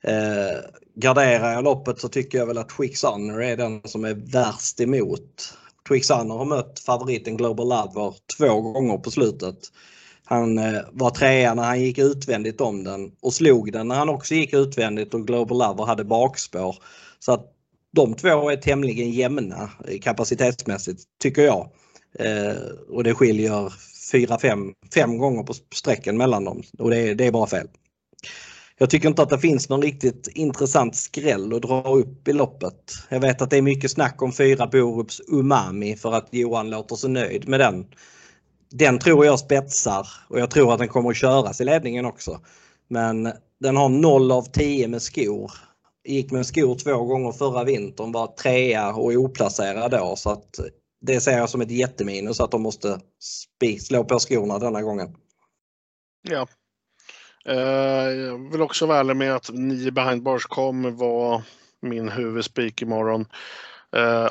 Eh, 0.04 0.60
garderar 0.96 1.52
jag 1.52 1.64
loppet 1.64 2.00
så 2.00 2.08
tycker 2.10 2.38
jag 2.38 2.46
väl 2.46 2.58
att 2.58 2.70
Twix 2.70 3.04
Honor 3.04 3.44
är 3.44 3.58
den 3.58 3.82
som 3.86 4.06
är 4.06 4.14
värst 4.14 4.80
emot. 4.80 5.54
Twix 5.88 6.10
Honor 6.10 6.38
har 6.38 6.46
mött 6.46 6.80
favoriten 6.80 7.38
Global 7.38 7.70
Lover 7.70 8.14
två 8.38 8.62
gånger 8.62 8.98
på 8.98 9.12
slutet. 9.12 9.58
Han 10.26 10.58
eh, 10.58 10.82
var 10.92 11.10
trea 11.10 11.54
när 11.54 11.64
han 11.64 11.82
gick 11.82 11.98
utvändigt 11.98 12.62
om 12.62 12.84
den 12.84 13.12
och 13.22 13.34
slog 13.34 13.72
den 13.72 13.88
när 13.88 13.96
han 13.96 14.10
också 14.10 14.36
gick 14.36 14.54
utvändigt 14.54 15.14
och 15.14 15.28
Global 15.28 15.58
Lover 15.58 15.86
hade 15.86 16.04
bakspår. 16.04 16.76
Så 17.20 17.32
att 17.32 17.56
de 17.96 18.14
två 18.14 18.50
är 18.50 18.56
tämligen 18.56 19.12
jämna 19.12 19.70
kapacitetsmässigt 20.02 21.04
tycker 21.22 21.42
jag. 21.42 21.70
Eh, 22.20 22.58
och 22.90 23.04
det 23.04 23.14
skiljer 23.14 23.74
4-5 24.14 24.74
fem 24.94 25.18
gånger 25.18 25.44
på 25.44 25.54
strecken 25.76 26.18
mellan 26.18 26.46
dem 26.46 26.64
och 26.80 26.90
det 26.90 26.98
är, 26.98 27.16
det 27.16 27.26
är 27.26 27.32
bara 27.32 27.48
fel. 27.48 27.68
Jag 28.78 28.90
tycker 28.90 29.08
inte 29.10 29.22
att 29.22 29.30
det 29.30 29.40
finns 29.40 29.70
någon 29.70 29.82
riktigt 29.82 30.28
intressant 30.28 30.96
skräll 30.96 31.54
att 31.54 31.62
dra 31.62 31.96
upp 31.96 32.28
i 32.28 32.34
loppet. 32.34 32.94
Jag 33.10 33.20
vet 33.20 33.42
att 33.42 33.50
det 33.50 33.58
är 33.58 33.62
mycket 33.62 33.92
snack 33.92 34.22
om 34.22 34.34
fyra 34.34 34.68
Borups 34.68 35.22
Umami 35.28 35.96
för 35.96 36.14
att 36.14 36.28
Johan 36.32 36.70
låter 36.70 36.96
så 36.96 37.08
nöjd 37.08 37.48
med 37.48 37.60
den. 37.60 37.86
Den 38.72 39.00
tror 39.00 39.26
jag 39.26 39.40
spetsar 39.40 40.08
och 40.30 40.40
jag 40.40 40.52
tror 40.52 40.74
att 40.74 40.80
den 40.80 40.88
kommer 40.88 41.10
att 41.10 41.18
köras 41.18 41.62
i 41.62 41.64
ledningen 41.64 42.06
också. 42.06 42.40
Men 42.88 43.32
den 43.60 43.78
har 43.78 43.90
0 43.90 44.32
av 44.32 44.44
10 44.44 44.88
med 44.88 45.02
skor. 45.02 45.52
Gick 46.10 46.32
med 46.32 46.46
skor 46.46 46.76
två 46.76 47.04
gånger 47.04 47.32
förra 47.32 47.64
vintern, 47.64 48.12
var 48.12 48.28
trea 48.28 48.94
och 48.94 49.12
oplacerad 49.12 49.92
då 49.92 50.16
så 50.16 50.30
att 50.30 50.60
det 51.02 51.22
ser 51.22 51.38
jag 51.38 51.50
som 51.50 51.62
ett 51.62 51.72
jätteminus 51.72 52.40
att 52.40 52.52
de 52.52 52.62
måste 52.62 53.00
slå 53.80 54.04
på 54.04 54.20
skorna 54.20 54.60
denna 54.60 54.82
gången. 54.82 55.16
Ja. 56.30 56.48
Eh, 57.46 58.12
jag 58.12 58.52
vill 58.52 58.62
också 58.62 58.86
vara 58.86 59.00
ärlig 59.00 59.16
med 59.16 59.36
att 59.36 59.50
9 59.54 59.92
behind 59.92 60.24
bars 60.24 60.46
kommer 60.46 60.90
vara 60.92 61.44
min 61.82 62.10
huvudspik 62.10 62.82
imorgon. 62.82 63.26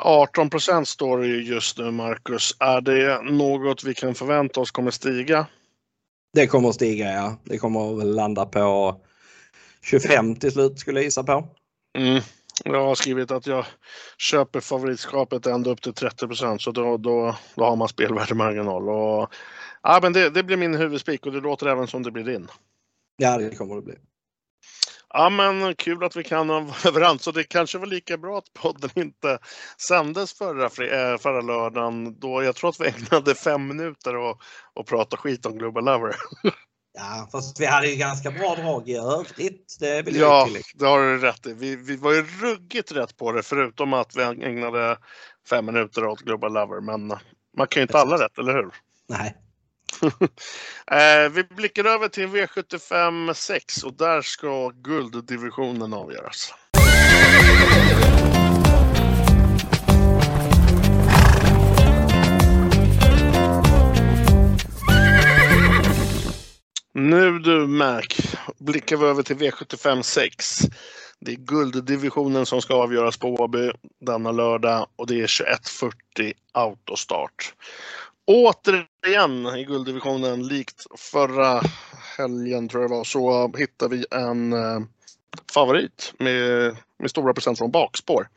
18 0.01 0.45
eh, 0.45 0.51
procent 0.51 0.89
står 0.89 1.19
det 1.19 1.27
ju 1.27 1.43
just 1.43 1.79
nu, 1.79 1.91
Marcus. 1.91 2.57
Är 2.61 2.81
det 2.81 3.23
något 3.23 3.85
vi 3.85 3.95
kan 3.95 4.15
förvänta 4.15 4.61
oss 4.61 4.71
kommer 4.71 4.91
stiga? 4.91 5.47
Det 6.35 6.47
kommer 6.47 6.69
att 6.69 6.75
stiga, 6.75 7.13
ja. 7.13 7.37
Det 7.45 7.59
kommer 7.59 7.95
väl 7.95 8.15
landa 8.15 8.47
på 8.47 8.97
25 9.83 10.37
till 10.37 10.53
slut 10.53 10.79
skulle 10.79 11.01
jag 11.01 11.05
gissa 11.05 11.23
på. 11.23 11.49
Mm. 11.99 12.23
Jag 12.65 12.85
har 12.85 12.95
skrivit 12.95 13.31
att 13.31 13.47
jag 13.47 13.65
köper 14.19 14.61
favoritskapet 14.61 15.47
ända 15.47 15.71
upp 15.71 15.83
till 15.83 15.95
30 15.95 16.27
procent 16.27 16.63
så 16.63 16.71
då, 16.71 16.97
då, 16.97 17.37
då 17.55 17.65
har 17.65 17.77
man 17.77 17.89
spelvärdemarginal. 17.89 18.89
Och, 18.89 19.35
ja, 19.83 19.99
men 20.03 20.13
det, 20.13 20.31
det 20.31 20.43
blir 20.43 20.57
min 20.57 20.75
huvudspik 20.75 21.27
och 21.27 21.33
det 21.33 21.41
låter 21.41 21.67
även 21.67 21.87
som 21.87 22.03
det 22.03 22.11
blir 22.11 22.25
din. 22.25 22.49
Ja, 23.17 23.39
det 23.39 23.57
kommer 23.57 23.77
det 23.77 23.83
bli. 23.83 23.95
Ja, 25.11 25.31
men 25.31 25.75
kul 25.75 26.05
att 26.05 26.17
vi 26.17 26.25
kan 26.25 26.49
vara 26.49 26.67
överens. 26.85 27.27
Och 27.27 27.33
det 27.35 27.45
kanske 27.45 27.79
var 27.79 27.87
lika 27.87 28.19
bra 28.19 28.39
att 28.39 28.53
podden 28.53 28.91
inte 28.95 29.39
sändes 29.79 30.33
förra, 30.33 30.65
eh, 30.65 31.19
förra 31.19 31.41
lördagen. 31.41 32.21
Då 32.21 32.43
jag 32.43 32.57
tror 32.57 32.71
att 32.71 32.81
vi 32.81 32.87
ägnade 32.89 33.35
fem 33.35 33.67
minuter 33.67 34.17
och, 34.17 34.43
och 34.75 34.87
prata 34.87 35.17
skit 35.17 35.47
om 35.47 35.59
Global 35.59 35.85
Lover. 35.85 36.15
Ja, 36.99 37.29
fast 37.33 37.61
vi 37.61 37.67
hade 37.67 37.89
ju 37.89 37.97
ganska 37.97 38.31
bra 38.31 38.55
drag 38.55 38.89
i 38.89 38.97
övrigt. 38.97 39.77
Det 39.81 40.03
vill 40.03 40.17
jag 40.17 40.49
ja, 40.49 40.61
det 40.75 40.87
har 40.87 41.01
du 41.01 41.19
rätt 41.19 41.47
i. 41.47 41.53
Vi, 41.53 41.77
vi 41.77 41.97
var 41.97 42.13
ju 42.13 42.23
ruggigt 42.23 42.93
rätt 42.93 43.17
på 43.17 43.33
det 43.33 43.43
förutom 43.43 43.93
att 43.93 44.17
vi 44.17 44.23
ägnade 44.23 44.99
fem 45.51 45.67
minuter 45.67 46.07
åt 46.07 46.21
Global 46.21 46.53
Lover. 46.53 46.81
Men 46.81 47.07
man 47.57 47.67
kan 47.69 47.81
ju 47.81 47.83
inte 47.83 47.99
alla 47.99 48.25
rätt, 48.25 48.39
eller 48.39 48.53
hur? 48.53 48.71
Nej. 49.09 49.37
eh, 50.91 51.31
vi 51.31 51.45
blickar 51.45 51.85
över 51.85 52.09
till 52.09 52.27
V75 52.27 53.33
6 53.33 53.83
och 53.83 53.97
där 53.97 54.23
ska 54.23 54.69
gulddivisionen 54.69 55.93
avgöras. 55.93 56.55
Nu 67.39 67.45
du 67.45 67.67
Mac, 67.67 68.03
blickar 68.59 68.97
vi 68.97 69.07
över 69.07 69.23
till 69.23 69.37
V75 69.37 70.03
6. 70.03 70.61
Det 71.21 71.33
är 71.33 71.37
gulddivisionen 71.37 72.47
som 72.47 72.63
ska 72.63 72.75
avgöras 72.75 73.17
på 73.17 73.35
Åby 73.35 73.71
denna 74.01 74.33
lördag 74.33 74.87
och 74.97 75.07
det 75.07 75.21
är 75.21 75.27
21.40 75.27 76.33
autostart. 76.53 77.55
Återigen 78.27 79.47
i 79.47 79.65
gulddivisionen, 79.65 80.47
likt 80.47 80.87
förra 80.97 81.63
helgen 82.17 82.69
tror 82.69 82.83
jag 82.83 82.91
det 82.91 82.97
var, 82.97 83.05
så 83.05 83.53
hittar 83.59 83.89
vi 83.89 84.07
en 84.11 84.53
eh, 84.53 84.81
favorit 85.55 86.13
med, 86.19 86.77
med 86.99 87.11
stora 87.11 87.35
procent 87.35 87.59
från 87.59 87.71
bakspår. 87.71 88.29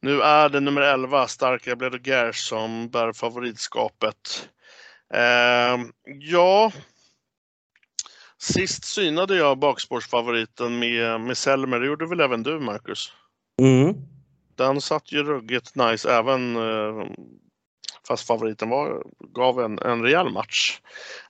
Nu 0.00 0.22
är 0.22 0.48
det 0.48 0.60
nummer 0.60 0.82
11, 0.82 1.26
Starka 1.28 1.76
Bledo 1.76 1.98
som 2.32 2.88
bär 2.88 3.12
favoritskapet. 3.12 4.48
Eh, 5.14 5.84
ja, 6.04 6.72
Sist 8.40 8.84
synade 8.84 9.36
jag 9.36 9.58
bakspårsfavoriten 9.58 10.78
med, 10.78 11.20
med 11.20 11.38
Selmer. 11.38 11.80
Det 11.80 11.86
gjorde 11.86 12.06
väl 12.06 12.20
även 12.20 12.42
du, 12.42 12.60
Marcus? 12.60 13.12
Mm. 13.62 13.94
Den 14.56 14.80
satt 14.80 15.12
ju 15.12 15.22
ruggigt 15.22 15.74
nice 15.74 16.12
även 16.12 16.56
eh, 16.56 17.06
fast 18.08 18.26
favoriten 18.26 18.68
var, 18.68 19.02
gav 19.18 19.60
en, 19.60 19.78
en 19.78 20.02
rejäl 20.02 20.30
match. 20.30 20.80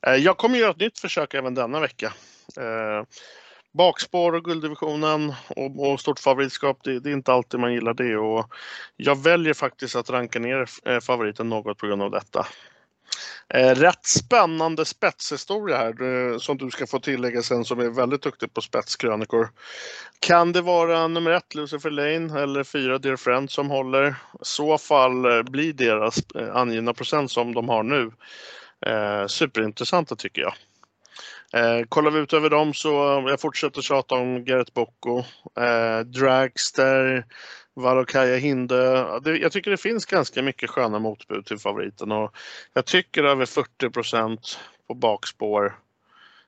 Eh, 0.06 0.14
jag 0.14 0.36
kommer 0.36 0.58
göra 0.58 0.70
ett 0.70 0.80
nytt 0.80 0.98
försök 0.98 1.34
även 1.34 1.54
denna 1.54 1.80
vecka. 1.80 2.12
Eh, 2.56 3.06
bakspår 3.72 4.32
och 4.34 4.44
gulddivisionen 4.44 5.34
och, 5.48 5.90
och 5.90 6.00
stort 6.00 6.18
favoritskap, 6.18 6.78
det, 6.84 7.00
det, 7.00 7.10
är 7.10 7.14
inte 7.14 7.32
alltid 7.32 7.60
man 7.60 7.74
gillar 7.74 7.94
det. 7.94 8.16
Och 8.16 8.54
jag 8.96 9.22
väljer 9.22 9.54
faktiskt 9.54 9.96
att 9.96 10.10
ranka 10.10 10.38
ner 10.38 11.00
favoriten 11.00 11.48
något 11.48 11.78
på 11.78 11.86
grund 11.86 12.02
av 12.02 12.10
detta. 12.10 12.46
Eh, 13.54 13.74
rätt 13.74 14.06
spännande 14.06 14.84
spetshistoria 14.84 15.76
här 15.76 16.02
eh, 16.02 16.38
som 16.38 16.58
du 16.58 16.70
ska 16.70 16.86
få 16.86 17.00
tillägga 17.00 17.42
sen 17.42 17.64
som 17.64 17.80
är 17.80 17.88
väldigt 17.88 18.22
duktig 18.22 18.54
på 18.54 18.60
spetskrönikor. 18.60 19.48
Kan 20.20 20.52
det 20.52 20.60
vara 20.60 21.08
nummer 21.08 21.30
ett 21.30 21.54
Lucifer 21.54 21.90
Lane 21.90 22.42
eller 22.42 22.64
fyra 22.64 22.98
Dear 22.98 23.16
Friend 23.16 23.50
som 23.50 23.70
håller? 23.70 24.08
I 24.08 24.14
så 24.42 24.78
fall 24.78 25.24
eh, 25.24 25.42
blir 25.42 25.72
deras 25.72 26.18
eh, 26.34 26.56
angivna 26.56 26.94
procent 26.94 27.30
som 27.30 27.54
de 27.54 27.68
har 27.68 27.82
nu 27.82 28.10
eh, 28.86 29.26
superintressanta 29.26 30.16
tycker 30.16 30.42
jag. 30.42 30.54
Eh, 31.52 31.86
kollar 31.88 32.10
vi 32.10 32.18
ut 32.18 32.32
över 32.32 32.50
dem 32.50 32.74
så 32.74 33.18
eh, 33.18 33.30
jag 33.30 33.40
fortsätter 33.40 33.82
tjata 33.82 34.14
om 34.14 34.44
Gareth 34.44 34.72
Bocco, 34.72 35.18
eh, 35.60 36.00
Dragster, 36.00 37.24
Valokaja 37.74 38.36
Hinde. 38.36 38.76
Jag 39.24 39.52
tycker 39.52 39.70
det 39.70 39.76
finns 39.76 40.06
ganska 40.06 40.42
mycket 40.42 40.70
sköna 40.70 40.98
motbud 40.98 41.46
till 41.46 41.58
favoriten 41.58 42.12
och 42.12 42.36
jag 42.74 42.84
tycker 42.84 43.24
över 43.24 43.44
40% 43.44 44.38
på 44.88 44.94
bakspår. 44.94 45.78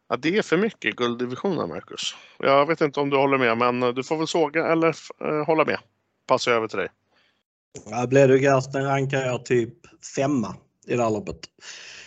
Ja, 0.09 0.17
det 0.17 0.37
är 0.37 0.43
för 0.43 0.57
mycket 0.57 0.97
gulddivisionen, 0.97 1.69
Marcus. 1.69 2.15
Jag 2.39 2.67
vet 2.67 2.81
inte 2.81 3.01
om 3.01 3.11
du 3.11 3.17
håller 3.17 3.39
med, 3.39 3.59
men 3.59 3.83
eh, 3.83 3.89
du 3.89 4.03
får 4.03 4.17
väl 4.17 4.27
såga 4.27 4.67
eller 4.67 4.97
eh, 5.25 5.47
hålla 5.47 5.65
med. 5.65 5.79
Passar 6.27 6.53
över 6.53 6.69
till 6.69 6.79
dig. 6.79 6.89
Ja, 7.91 8.07
Bledugarsten 8.07 8.85
rankar 8.85 9.19
jag 9.19 9.45
typ 9.45 9.75
femma 10.17 10.57
i 10.87 10.97
det 10.97 11.03
här 11.03 11.11
loppet. 11.11 11.37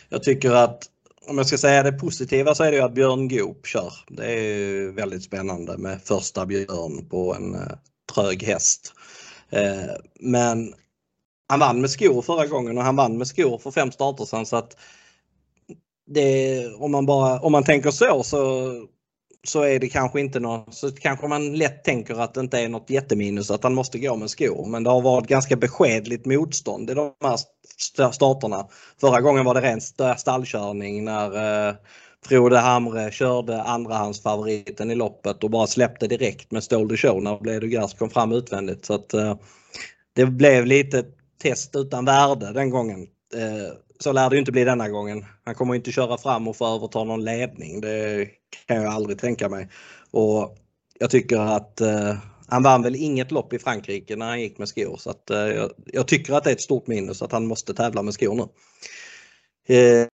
Jag 0.10 0.24
tycker 0.24 0.52
att 0.52 0.84
om 1.28 1.38
jag 1.38 1.47
ska 1.47 1.57
säga 1.57 1.84
det 1.84 1.91
positiva 1.91 2.55
så 2.55 2.63
är 2.63 2.71
det 2.71 2.78
ju 2.78 2.84
att 2.84 2.93
Björn 2.93 3.28
Goop 3.28 3.65
kör. 3.65 3.93
Det 4.07 4.32
är 4.32 4.91
väldigt 4.91 5.24
spännande 5.24 5.78
med 5.78 6.01
första 6.01 6.45
Björn 6.45 7.09
på 7.09 7.36
en 7.36 7.55
eh, 7.55 7.78
trög 8.13 8.43
häst. 8.43 8.93
Eh, 9.49 9.95
men 10.19 10.74
han 11.49 11.59
vann 11.59 11.82
med 11.82 11.89
skor 11.89 12.21
förra 12.21 12.47
gången 12.47 12.78
och 12.78 12.84
han 12.84 12.95
vann 12.95 13.17
med 13.17 13.28
skor 13.28 13.57
för 13.57 13.71
fem 13.71 13.91
starter 13.91 14.26
sedan 14.26 14.45
så 14.45 14.55
att 14.55 14.78
det, 16.05 16.67
om 16.74 16.91
man 16.91 17.05
bara, 17.05 17.39
om 17.39 17.51
man 17.51 17.63
tänker 17.63 17.91
så 17.91 18.24
så 18.24 18.71
så 19.48 19.62
är 19.62 19.80
det 19.80 19.89
kanske 19.89 20.20
inte 20.20 20.39
något, 20.39 20.74
så 20.74 20.91
kanske 20.91 21.28
man 21.28 21.56
lätt 21.56 21.84
tänker 21.84 22.22
att 22.22 22.34
det 22.34 22.39
inte 22.39 22.60
är 22.60 22.70
något 22.70 22.89
jätteminus 22.89 23.52
att 23.52 23.64
han 23.64 23.74
måste 23.74 24.00
gå 24.00 24.16
med 24.16 24.30
skor. 24.30 24.66
Men 24.66 24.84
det 24.84 24.89
har 24.89 25.02
varit 25.02 25.28
ganska 25.28 25.56
beskedligt 25.56 26.26
motstånd 26.26 26.89
i 26.89 26.94
de 26.94 27.12
här 27.24 27.39
starterna. 28.12 28.68
Förra 29.02 29.22
gången 29.22 29.46
var 29.46 29.54
det 29.54 29.62
ren 29.62 29.82
stallkörning 30.18 31.06
när 31.06 31.68
eh, 31.68 31.76
Frode 32.26 32.58
Hamre 32.58 33.12
körde 33.12 33.62
andrahandsfavoriten 33.62 34.91
i 34.91 34.96
loppet 34.96 35.44
och 35.44 35.50
bara 35.50 35.68
släppte 35.68 36.08
direkt 36.08 36.52
med 36.52 36.64
Stole 36.64 36.89
the 36.89 36.98
Show 36.98 37.24
när 37.24 37.39
Bledo 37.39 37.68
Gers 37.68 37.94
kom 37.94 38.10
fram 38.10 38.32
utvändigt. 38.32 38.86
Så 38.86 38.94
att, 38.94 39.14
eh, 39.14 39.36
det 40.16 40.26
blev 40.26 40.66
lite 40.66 41.04
test 41.41 41.76
utan 41.76 42.06
värde 42.06 42.54
den 42.54 42.70
gången. 42.70 43.08
Eh, 43.36 43.74
så 44.04 44.12
lär 44.12 44.30
det 44.30 44.38
inte 44.38 44.51
bli 44.51 44.64
denna 44.64 44.89
gången. 44.89 45.26
Han 45.45 45.56
kommer 45.56 45.76
inte 45.76 45.91
köra 45.91 46.18
fram 46.18 46.47
och 46.47 46.58
få 46.58 46.76
överta 46.76 47.04
någon 47.04 47.24
ledning. 47.24 47.82
Det 47.82 48.28
kan 48.68 48.84
jag 48.84 48.93
aldrig 48.93 49.20
tänka 49.20 49.49
mig. 49.49 49.70
Och 50.12 50.58
jag 50.99 51.10
tycker 51.10 51.39
att 51.39 51.82
eh, 51.82 52.16
han 52.47 52.64
vann 52.64 52.82
väl 52.82 52.95
inget 52.95 53.32
lopp 53.32 53.54
i 53.54 53.60
Frankrike 53.60 54.16
när 54.16 54.26
han 54.26 54.41
gick 54.41 54.58
med 54.58 54.68
skor 54.68 54.97
så 54.97 55.10
att, 55.10 55.30
eh, 55.30 55.38
jag, 55.38 55.72
jag, 55.86 56.08
tycker 56.08 56.34
att 56.34 56.43
det 56.43 56.49
är 56.49 56.54
ett 56.56 56.62
stort 56.62 56.88
minus 56.88 57.22
att 57.22 57.32
han 57.32 57.47
måste 57.47 57.74
tävla 57.74 58.04
med 58.04 58.14
skor 58.14 58.36
nu. 58.36 58.47
Eh, 59.76 60.08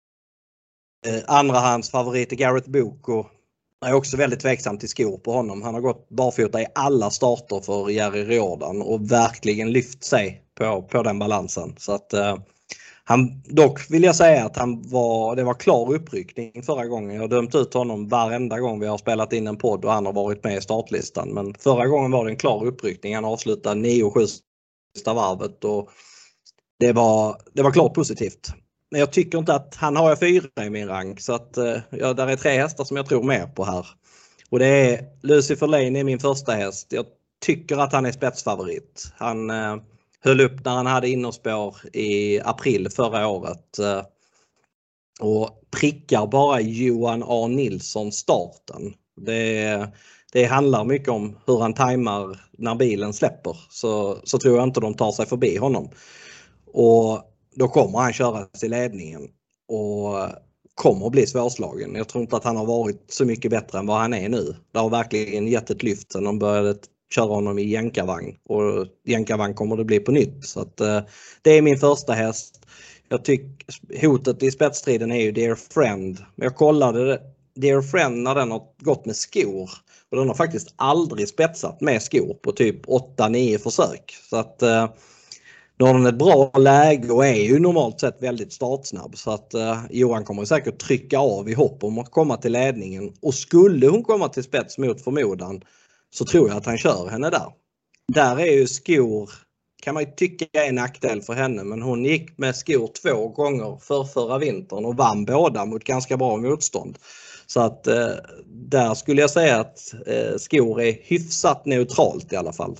Eh, 1.06 1.22
andrahandsfavorit 1.28 2.32
Gareth 2.32 2.70
Boko 2.70 3.26
Jag 3.82 3.90
är 3.90 3.94
också 3.94 4.18
väldigt 4.18 4.40
tveksam 4.40 4.78
till 4.78 4.90
skor 4.90 5.18
på 5.18 5.32
honom. 5.32 5.62
Han 5.62 5.74
har 5.74 5.82
gått 5.82 6.10
barfota 6.10 6.62
i 6.62 6.68
alla 6.76 7.10
starter 7.10 7.62
för 7.62 7.90
Jerry 7.90 8.24
Riordan 8.24 8.82
och 8.82 9.12
verkligen 9.12 9.72
lyft 9.72 10.04
sig 10.04 10.44
på, 10.56 10.82
på 10.82 11.04
den 11.04 11.20
balansen. 11.20 11.76
Så 11.78 11.92
att, 11.92 12.14
eh, 12.14 12.38
han, 13.10 13.41
dock 13.45 13.91
vill 13.91 14.03
jag 14.03 14.16
säga 14.16 14.45
att 14.45 14.57
han 14.57 14.89
var, 14.89 15.36
det 15.36 15.43
var 15.43 15.53
klar 15.53 15.93
uppryckning 15.93 16.64
förra 16.64 16.88
gången. 16.88 17.16
Jag 17.16 17.22
har 17.22 17.28
dömt 17.28 17.55
ut 17.55 17.74
honom 17.74 18.07
varenda 18.07 18.60
gång 18.60 18.80
vi 18.80 18.88
har 18.88 18.97
spelat 18.97 19.34
in 19.34 19.47
en 19.47 19.57
podd 19.57 19.86
och 19.86 19.91
han 19.91 20.05
har 20.05 20.14
varit 20.14 20.43
med 20.43 20.57
i 20.57 20.62
startlistan. 20.62 21.30
Men 21.30 21.53
förra 21.53 21.88
gången 21.88 22.12
var 22.12 22.26
det 22.26 22.32
en 22.32 22.38
klar 22.38 22.66
uppryckning. 22.66 23.16
Han 23.16 23.26
avslutade 23.26 23.82
9-7 23.82 24.28
sista 24.95 25.14
varvet 25.14 25.64
och 25.64 25.89
det 26.80 26.91
var, 26.91 27.41
det 27.53 27.62
var 27.62 27.72
klart 27.72 27.93
positivt. 27.93 28.49
Men 28.91 28.99
jag 28.99 29.14
tycker 29.14 29.38
inte 29.38 29.53
att 29.53 29.76
han 29.76 29.95
har 29.95 30.10
jag 30.10 30.20
fyra 30.20 30.66
i 30.66 30.70
min 30.70 30.88
rank 30.88 31.22
så 31.22 31.34
att 31.34 31.57
eh, 31.57 31.78
ja, 31.89 32.14
där 32.14 32.28
är 32.28 32.36
tre 32.36 32.51
hästar 32.51 32.84
som 32.84 32.97
jag 32.97 33.05
tror 33.05 33.24
mer 33.24 33.47
på 33.47 33.64
här. 33.64 33.88
Och 34.49 34.60
det 34.60 34.68
är 34.68 35.05
Lucifer 35.22 35.68
Lane 35.68 35.99
är 35.99 36.03
min 36.03 36.20
första 36.20 36.51
häst. 36.51 36.88
Jag 36.89 37.05
tycker 37.45 37.78
att 37.78 37.93
han 37.93 38.05
är 38.05 38.12
spetsfavorit. 38.12 39.12
Han 39.18 39.49
eh, 39.49 39.76
höll 40.24 40.42
upp 40.42 40.66
när 40.66 40.72
han 40.72 40.86
hade 40.86 41.10
innerspår 41.10 41.76
i 41.94 42.40
april 42.40 42.90
förra 42.90 43.28
året. 43.28 43.80
Eh, 43.80 44.02
och 45.20 45.50
prickar 45.72 46.28
bara 46.28 46.62
Johan 46.62 47.24
A 47.28 47.48
Nilsson 47.48 48.12
starten. 48.12 48.94
Det, 49.26 49.88
det 50.32 50.46
handlar 50.46 50.84
mycket 50.86 51.10
om 51.10 51.38
hur 51.46 51.60
han 51.60 51.74
tajmar 51.74 52.40
när 52.58 52.76
bilen 52.76 53.14
släpper. 53.14 53.58
Så, 53.70 54.18
så 54.24 54.40
tror 54.40 54.56
jag 54.56 54.64
inte 54.64 54.80
de 54.80 54.94
tar 54.94 55.12
sig 55.12 55.26
förbi 55.26 55.58
honom. 55.58 55.90
Och 56.74 57.22
då 57.56 57.68
kommer 57.68 58.00
han 58.00 58.14
köras 58.14 58.64
i 58.64 58.68
ledningen 58.68 59.22
och 59.68 60.30
kommer 60.76 61.06
att 61.06 61.12
bli 61.12 61.28
svårslagen. 61.28 61.96
Jag 61.96 62.08
tror 62.08 62.22
inte 62.22 62.36
att 62.36 62.44
han 62.44 62.58
har 62.58 62.66
varit 62.66 63.06
så 63.08 63.26
mycket 63.26 63.52
bättre 63.52 63.80
än 63.80 63.86
vad 63.86 63.98
han 63.98 64.14
är 64.14 64.30
nu. 64.30 64.56
Det 64.72 64.80
har 64.80 64.90
verkligen 64.90 65.48
gett 65.48 65.70
ett 65.70 65.84
lyft 65.84 66.12
sen 66.12 66.24
de 66.24 66.40
började 66.40 66.76
köra 67.10 67.34
honom 67.34 67.60
i 67.60 67.64
jänkarvagn 67.64 68.36
och 68.49 68.88
jänkarvagn 69.05 69.53
kommer 69.53 69.78
det 69.78 69.86
bli 69.86 69.99
på 69.99 70.12
nytt. 70.12 70.45
Så 70.45 70.62
att, 70.62 70.82
eh, 70.82 71.01
det 71.41 71.57
är 71.57 71.62
min 71.62 71.78
första 71.78 72.14
häst. 72.14 72.66
Jag 73.10 73.26
tycker 73.26 74.07
hotet 74.07 74.43
i 74.43 74.51
spetsstriden 74.51 75.12
är 75.12 75.22
ju 75.22 75.32
Dear 75.32 75.55
Friend. 75.55 76.18
Jag 76.36 76.55
kollade 76.55 77.22
Dear 77.55 77.82
Friend 77.82 78.18
när 78.18 78.36
den 78.36 78.51
har 78.51 78.62
gått 78.80 79.05
med 79.05 79.16
skor 79.16 79.70
och 80.12 80.18
den 80.18 80.28
har 80.28 80.36
faktiskt 80.36 80.74
aldrig 80.76 81.28
spetsat 81.28 81.82
med 81.82 82.01
skor 82.01 82.34
på 82.34 82.51
typ 82.51 82.86
8-9 82.86 83.57
försök. 83.57 84.16
Så 84.30 84.38
att 84.38 84.62
eh, 84.62 84.89
nu 85.80 85.86
har 85.86 85.93
den 85.93 86.05
ett 86.05 86.18
bra 86.18 86.51
läge 86.57 87.12
och 87.14 87.26
är 87.26 87.43
ju 87.43 87.60
normalt 87.60 87.99
sett 87.99 88.24
väldigt 88.24 88.53
startsnabb 88.53 89.18
så 89.18 89.32
att 89.32 89.53
eh, 89.53 89.80
Johan 89.89 90.24
kommer 90.24 90.45
säkert 90.45 90.80
trycka 90.80 91.20
av 91.20 91.49
i 91.49 91.53
hopp 91.53 91.84
om 91.84 91.99
att 91.99 92.12
komma 92.12 92.38
till 92.38 92.51
ledningen 92.51 93.14
och 93.22 93.34
skulle 93.34 93.88
hon 93.88 94.03
komma 94.03 94.30
till 94.30 94.43
spets 94.43 94.78
mot 94.78 95.01
förmodan 95.01 95.62
så 96.14 96.26
tror 96.26 96.49
jag 96.49 96.57
att 96.57 96.66
han 96.66 96.78
kör 96.78 97.07
henne 97.07 97.30
där. 97.30 97.47
Där 98.07 98.39
är 98.39 98.51
ju 98.51 98.68
skor 98.68 99.30
kan 99.82 99.93
man 99.93 100.03
ju 100.03 100.12
tycka 100.12 100.45
är 100.64 100.70
en 100.70 100.76
nackdel 100.76 101.22
för 101.22 101.34
henne 101.34 101.64
men 101.64 101.82
hon 101.82 102.05
gick 102.05 102.38
med 102.38 102.55
skor 102.55 102.89
två 103.03 103.28
gånger 103.28 103.78
för 103.82 104.03
förra 104.03 104.38
vintern 104.38 104.86
och 104.86 104.97
vann 104.97 105.26
båda 105.26 105.66
mot 105.66 105.84
ganska 105.84 106.18
bra 106.18 106.38
motstånd. 106.38 106.97
Så 107.47 107.62
att 107.62 107.88
eh, 107.88 108.14
där 108.47 108.93
skulle 108.93 109.22
jag 109.22 109.30
säga 109.30 109.60
att 109.60 109.93
eh, 110.07 110.38
skor 110.38 110.82
är 110.82 110.97
hyfsat 111.03 111.66
neutralt 111.66 112.34
i 112.34 112.36
alla 112.36 112.53
fall. 112.53 112.78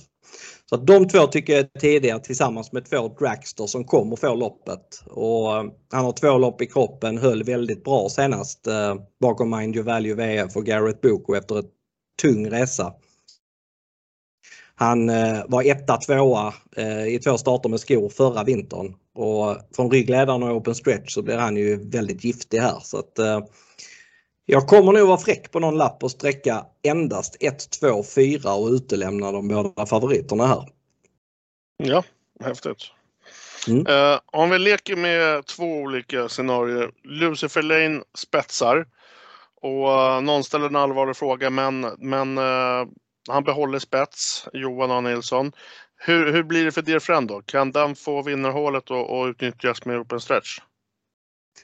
Så 0.68 0.74
att 0.74 0.86
de 0.86 1.08
två 1.08 1.26
tycker 1.26 1.52
jag 1.52 1.60
är 1.60 1.80
tidiga 1.80 2.18
tillsammans 2.18 2.72
med 2.72 2.90
två 2.90 3.08
Dragster 3.08 3.66
som 3.66 3.84
kommer 3.84 4.16
få 4.16 4.34
loppet. 4.34 5.02
Och 5.06 5.56
eh, 5.56 5.64
han 5.92 6.04
har 6.04 6.12
två 6.12 6.38
lopp 6.38 6.62
i 6.62 6.66
kroppen, 6.66 7.18
höll 7.18 7.42
väldigt 7.42 7.84
bra 7.84 8.08
senast 8.08 8.66
eh, 8.66 8.94
bakom 9.20 9.50
Mind 9.50 9.76
Your 9.76 9.86
Value 9.86 10.14
VF 10.14 10.56
och 10.56 10.66
Garrett 10.66 11.00
Boko 11.00 11.34
efter 11.34 11.58
ett 11.58 11.70
tung 12.22 12.50
resa. 12.50 12.92
Han 14.80 15.08
eh, 15.08 15.42
var 15.48 15.62
etta, 15.62 15.96
tvåa 15.96 16.54
eh, 16.76 17.06
i 17.06 17.18
två 17.18 17.38
starter 17.38 17.68
med 17.68 17.80
skor 17.80 18.08
förra 18.08 18.44
vintern 18.44 18.94
och 19.14 19.56
från 19.76 19.90
ryggledaren 19.90 20.42
och 20.42 20.56
open 20.56 20.74
stretch 20.74 21.14
så 21.14 21.22
blir 21.22 21.36
han 21.36 21.56
ju 21.56 21.90
väldigt 21.90 22.24
giftig 22.24 22.58
här. 22.58 22.78
Så 22.82 22.98
att, 22.98 23.18
eh, 23.18 23.40
jag 24.46 24.66
kommer 24.66 24.92
nog 24.92 25.08
vara 25.08 25.18
fräck 25.18 25.50
på 25.50 25.60
någon 25.60 25.78
lapp 25.78 26.02
och 26.04 26.10
sträcka 26.10 26.64
endast 26.82 27.36
1, 27.40 27.70
2, 27.80 28.02
4 28.14 28.54
och 28.54 28.70
utelämna 28.70 29.32
de 29.32 29.48
båda 29.48 29.86
favoriterna 29.86 30.46
här. 30.46 30.68
Ja, 31.76 32.04
häftigt. 32.44 32.82
Mm. 33.68 33.86
Uh, 33.86 34.18
om 34.26 34.50
vi 34.50 34.58
leker 34.58 34.96
med 34.96 35.46
två 35.46 35.64
olika 35.64 36.28
scenarier. 36.28 36.90
Lucifer 37.04 37.62
Lane 37.62 38.02
spetsar 38.18 38.86
och 39.62 39.88
uh, 39.88 40.20
någon 40.20 40.44
ställer 40.44 40.66
en 40.66 40.76
allvarlig 40.76 41.16
fråga 41.16 41.50
men, 41.50 41.80
men 41.98 42.38
uh, 42.38 42.86
han 43.28 43.44
behåller 43.44 43.78
spets, 43.78 44.48
Johan 44.52 44.90
A 44.90 45.00
Nilsson. 45.00 45.52
Hur, 45.96 46.32
hur 46.32 46.42
blir 46.42 46.64
det 46.64 46.72
för 46.72 46.82
Dear 46.82 46.98
Friend 46.98 47.28
då? 47.28 47.42
Kan 47.42 47.72
den 47.72 47.96
få 47.96 48.22
vinnarhålet 48.22 48.90
och, 48.90 49.20
och 49.20 49.26
utnyttjas 49.26 49.84
med 49.84 49.98
open 49.98 50.20
stretch? 50.20 50.58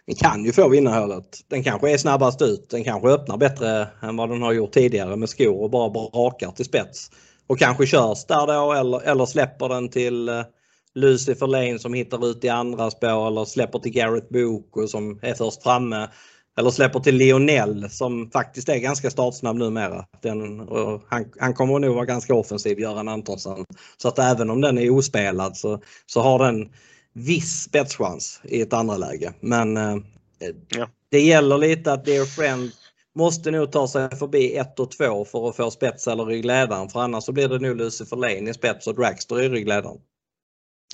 Den 0.06 0.16
kan 0.16 0.44
ju 0.44 0.52
få 0.52 0.68
vinnarhålet. 0.68 1.40
Den 1.48 1.62
kanske 1.62 1.92
är 1.92 1.98
snabbast 1.98 2.42
ut. 2.42 2.70
Den 2.70 2.84
kanske 2.84 3.08
öppnar 3.08 3.36
bättre 3.36 3.88
än 4.02 4.16
vad 4.16 4.28
den 4.28 4.42
har 4.42 4.52
gjort 4.52 4.72
tidigare 4.72 5.16
med 5.16 5.28
skor 5.28 5.62
och 5.62 5.70
bara 5.70 5.90
brakar 5.90 6.50
till 6.50 6.64
spets. 6.64 7.10
Och 7.46 7.58
kanske 7.58 7.86
körs 7.86 8.26
där 8.26 8.46
då 8.46 8.72
eller, 8.72 9.00
eller 9.00 9.26
släpper 9.26 9.68
den 9.68 9.88
till 9.88 10.28
eh, 10.28 10.42
Lucifer 10.94 11.46
Lane 11.46 11.78
som 11.78 11.94
hittar 11.94 12.26
ut 12.26 12.44
i 12.44 12.48
andra 12.48 12.90
spår 12.90 13.26
eller 13.26 13.44
släpper 13.44 13.78
till 13.78 13.92
Garrett 13.92 14.28
Boko 14.28 14.86
som 14.86 15.18
är 15.22 15.34
först 15.34 15.62
framme. 15.62 16.08
Eller 16.58 16.70
släpper 16.70 17.00
till 17.00 17.16
Lionel 17.16 17.90
som 17.90 18.30
faktiskt 18.30 18.68
är 18.68 18.78
ganska 18.78 19.10
startsnabb 19.10 19.56
numera. 19.56 20.04
Den, 20.22 20.68
han, 21.08 21.24
han 21.40 21.54
kommer 21.54 21.78
nog 21.78 21.94
vara 21.94 22.04
ganska 22.04 22.34
offensiv, 22.34 22.80
Göran 22.80 23.08
Antonsson. 23.08 23.64
Så 23.96 24.08
att 24.08 24.18
även 24.18 24.50
om 24.50 24.60
den 24.60 24.78
är 24.78 24.90
ospelad 24.90 25.56
så, 25.56 25.80
så 26.06 26.20
har 26.20 26.38
den 26.38 26.72
viss 27.12 27.62
spetschans 27.62 28.40
i 28.44 28.60
ett 28.60 28.72
andra 28.72 28.96
läge. 28.96 29.32
Men 29.40 29.76
eh, 29.76 29.96
ja. 30.68 30.88
det 31.10 31.20
gäller 31.20 31.58
lite 31.58 31.92
att 31.92 32.04
Dear 32.04 32.24
Friend 32.24 32.70
måste 33.14 33.50
nog 33.50 33.72
ta 33.72 33.88
sig 33.88 34.16
förbi 34.16 34.56
1 34.56 34.80
och 34.80 34.90
2 34.90 35.24
för 35.24 35.48
att 35.48 35.56
få 35.56 35.70
spets 35.70 36.08
eller 36.08 36.24
ryggledaren 36.24 36.88
för 36.88 37.00
annars 37.00 37.24
så 37.24 37.32
blir 37.32 37.48
det 37.48 37.58
nog 37.58 37.76
Lucifer 37.76 38.16
Lane 38.16 38.50
i 38.50 38.54
spets 38.54 38.86
och 38.86 38.94
Dragster 38.94 39.42
i 39.42 39.48
ryggledaren. 39.48 39.98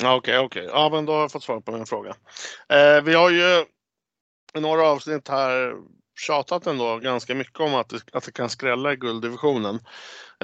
Okej, 0.02 0.16
okay, 0.16 0.38
okej. 0.38 0.62
Okay. 0.62 0.80
Ja, 0.80 0.88
men 0.92 1.06
då 1.06 1.12
har 1.12 1.20
jag 1.20 1.32
fått 1.32 1.42
svar 1.42 1.60
på 1.60 1.72
min 1.72 1.86
fråga. 1.86 2.10
Eh, 2.68 3.02
vi 3.04 3.14
har 3.14 3.30
ju 3.30 3.64
några 4.60 4.82
avsnitt 4.82 5.28
här 5.28 5.74
tjatat 6.20 6.66
ändå 6.66 6.98
ganska 6.98 7.34
mycket 7.34 7.60
om 7.60 7.74
att 7.74 7.88
det, 7.88 8.00
att 8.12 8.24
det 8.24 8.32
kan 8.32 8.48
skrälla 8.48 8.92
i 8.92 8.96
gulddivisionen. 8.96 9.78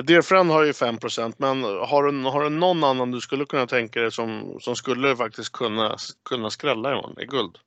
Dear 0.05 0.23
Friend 0.23 0.51
har 0.51 0.65
ju 0.65 0.73
5% 0.73 1.35
men 1.37 1.63
har 1.63 2.03
du, 2.03 2.29
har 2.29 2.43
du 2.43 2.51
någon 2.51 2.85
annan 2.85 3.11
du 3.11 3.21
skulle 3.21 3.45
kunna 3.45 3.67
tänka 3.67 4.01
dig 4.01 4.13
som, 4.13 4.59
som 4.61 4.77
skulle 4.77 5.17
faktiskt 5.17 5.53
kunna, 5.53 5.97
kunna 6.29 6.51
skrälla 6.51 7.05
i 7.21 7.27
guld? 7.27 7.59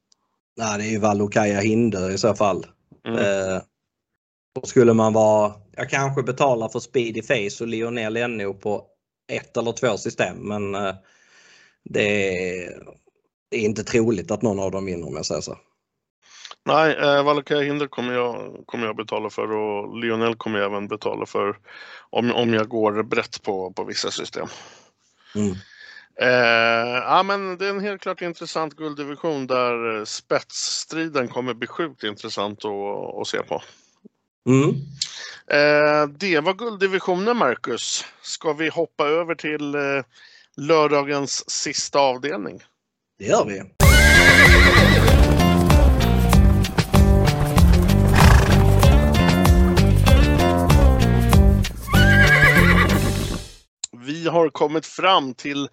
Nej, 0.57 0.77
det 0.77 0.83
är 0.83 0.91
ju 0.91 0.99
Valukaja 0.99 1.59
Hinder 1.59 2.11
i 2.11 2.17
så 2.17 2.35
fall. 2.35 2.65
Mm. 3.07 3.19
Eh, 3.19 3.61
skulle 4.63 4.93
man 4.93 5.13
vara, 5.13 5.53
jag 5.75 5.89
kanske 5.89 6.23
betalar 6.23 6.69
för 6.69 6.79
Speedy 6.79 7.21
Face 7.21 7.63
och 7.63 7.67
Lionel 7.67 8.29
NO 8.29 8.53
på 8.53 8.85
ett 9.31 9.57
eller 9.57 9.71
två 9.71 9.97
system 9.97 10.37
men 10.37 10.75
eh, 10.75 10.95
det, 11.83 12.29
är, 12.63 12.83
det 13.49 13.57
är 13.57 13.61
inte 13.61 13.83
troligt 13.83 14.31
att 14.31 14.41
någon 14.41 14.59
av 14.59 14.71
dem 14.71 14.85
vinner 14.85 15.07
om 15.07 15.15
jag 15.15 15.25
säger 15.25 15.41
så. 15.41 15.57
Nej, 16.65 16.95
eh, 16.95 17.23
Valkyrie 17.23 17.63
Hinder 17.63 17.87
kommer 17.87 18.13
jag, 18.13 18.63
kommer 18.65 18.85
jag 18.85 18.95
betala 18.95 19.29
för 19.29 19.51
och 19.51 19.97
Lionel 19.97 20.35
kommer 20.35 20.59
jag 20.59 20.71
även 20.71 20.87
betala 20.87 21.25
för 21.25 21.57
om, 22.09 22.31
om 22.31 22.53
jag 22.53 22.67
går 22.67 23.03
brett 23.03 23.43
på, 23.43 23.71
på 23.71 23.83
vissa 23.83 24.11
system. 24.11 24.47
Mm. 25.35 25.55
Eh, 26.21 26.97
ja, 27.03 27.23
men 27.23 27.57
det 27.57 27.65
är 27.65 27.69
en 27.69 27.79
helt 27.79 28.01
klart 28.01 28.21
intressant 28.21 28.75
gulddivision 28.75 29.47
där 29.47 30.05
spetsstriden 30.05 31.27
kommer 31.27 31.53
bli 31.53 31.67
sjukt 31.67 32.03
intressant 32.03 32.65
att, 32.65 33.15
att 33.21 33.27
se 33.27 33.43
på. 33.43 33.61
Mm. 34.49 34.69
Eh, 35.47 36.07
det 36.07 36.39
var 36.39 36.53
gulddivisionen 36.53 37.37
Marcus. 37.37 38.05
Ska 38.21 38.53
vi 38.53 38.69
hoppa 38.69 39.07
över 39.07 39.35
till 39.35 39.75
eh, 39.75 40.03
lördagens 40.57 41.49
sista 41.49 41.99
avdelning? 41.99 42.63
Det 43.19 43.25
gör 43.25 43.45
vi. 43.45 43.63
Har 54.31 54.49
kommit 54.49 54.85
fram 54.85 55.33
till 55.33 55.69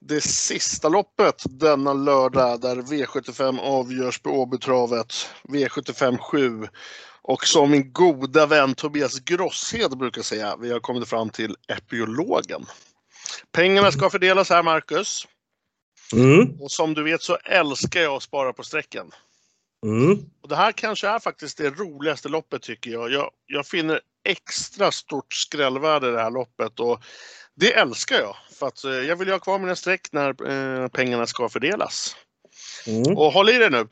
det 0.00 0.20
sista 0.20 0.88
loppet 0.88 1.42
denna 1.44 1.92
lördag 1.92 2.60
där 2.60 2.76
V75 2.76 3.60
avgörs 3.60 4.18
på 4.18 4.30
Åbytravet. 4.30 5.30
V75 5.42 6.18
7. 6.18 6.68
Och 7.22 7.46
som 7.46 7.70
min 7.70 7.92
goda 7.92 8.46
vän 8.46 8.74
Tobias 8.74 9.20
Grosshed 9.20 9.98
brukar 9.98 10.22
säga, 10.22 10.56
vi 10.56 10.72
har 10.72 10.80
kommit 10.80 11.08
fram 11.08 11.30
till 11.30 11.56
epiologen. 11.68 12.66
Pengarna 13.52 13.92
ska 13.92 14.10
fördelas 14.10 14.50
här, 14.50 14.62
Marcus. 14.62 15.26
Mm. 16.12 16.60
Och 16.60 16.70
som 16.70 16.94
du 16.94 17.02
vet 17.04 17.22
så 17.22 17.36
älskar 17.36 18.00
jag 18.00 18.14
att 18.14 18.22
spara 18.22 18.52
på 18.52 18.62
strecken. 18.62 19.10
Mm. 19.86 20.18
Och 20.42 20.48
det 20.48 20.56
här 20.56 20.72
kanske 20.72 21.08
är 21.08 21.18
faktiskt 21.18 21.58
det 21.58 21.70
roligaste 21.70 22.28
loppet 22.28 22.62
tycker 22.62 22.90
jag. 22.90 23.10
Jag, 23.12 23.30
jag 23.46 23.66
finner 23.66 24.00
extra 24.24 24.92
stort 24.92 25.34
skrällvärde 25.34 26.08
i 26.08 26.10
det 26.10 26.22
här 26.22 26.30
loppet. 26.30 26.80
Och 26.80 27.02
det 27.58 27.74
älskar 27.74 28.16
jag. 28.16 28.36
För 28.58 28.66
att 28.66 28.84
eh, 28.84 28.90
jag 28.90 29.16
vill 29.16 29.30
ha 29.30 29.38
kvar 29.38 29.58
mina 29.58 29.76
streck 29.76 30.12
när 30.12 30.28
eh, 30.50 30.88
pengarna 30.88 31.26
ska 31.26 31.48
fördelas. 31.48 32.16
Mm. 32.86 33.16
Och 33.16 33.32
håll 33.32 33.48
i 33.48 33.58
dig 33.58 33.70
nu. 33.70 33.88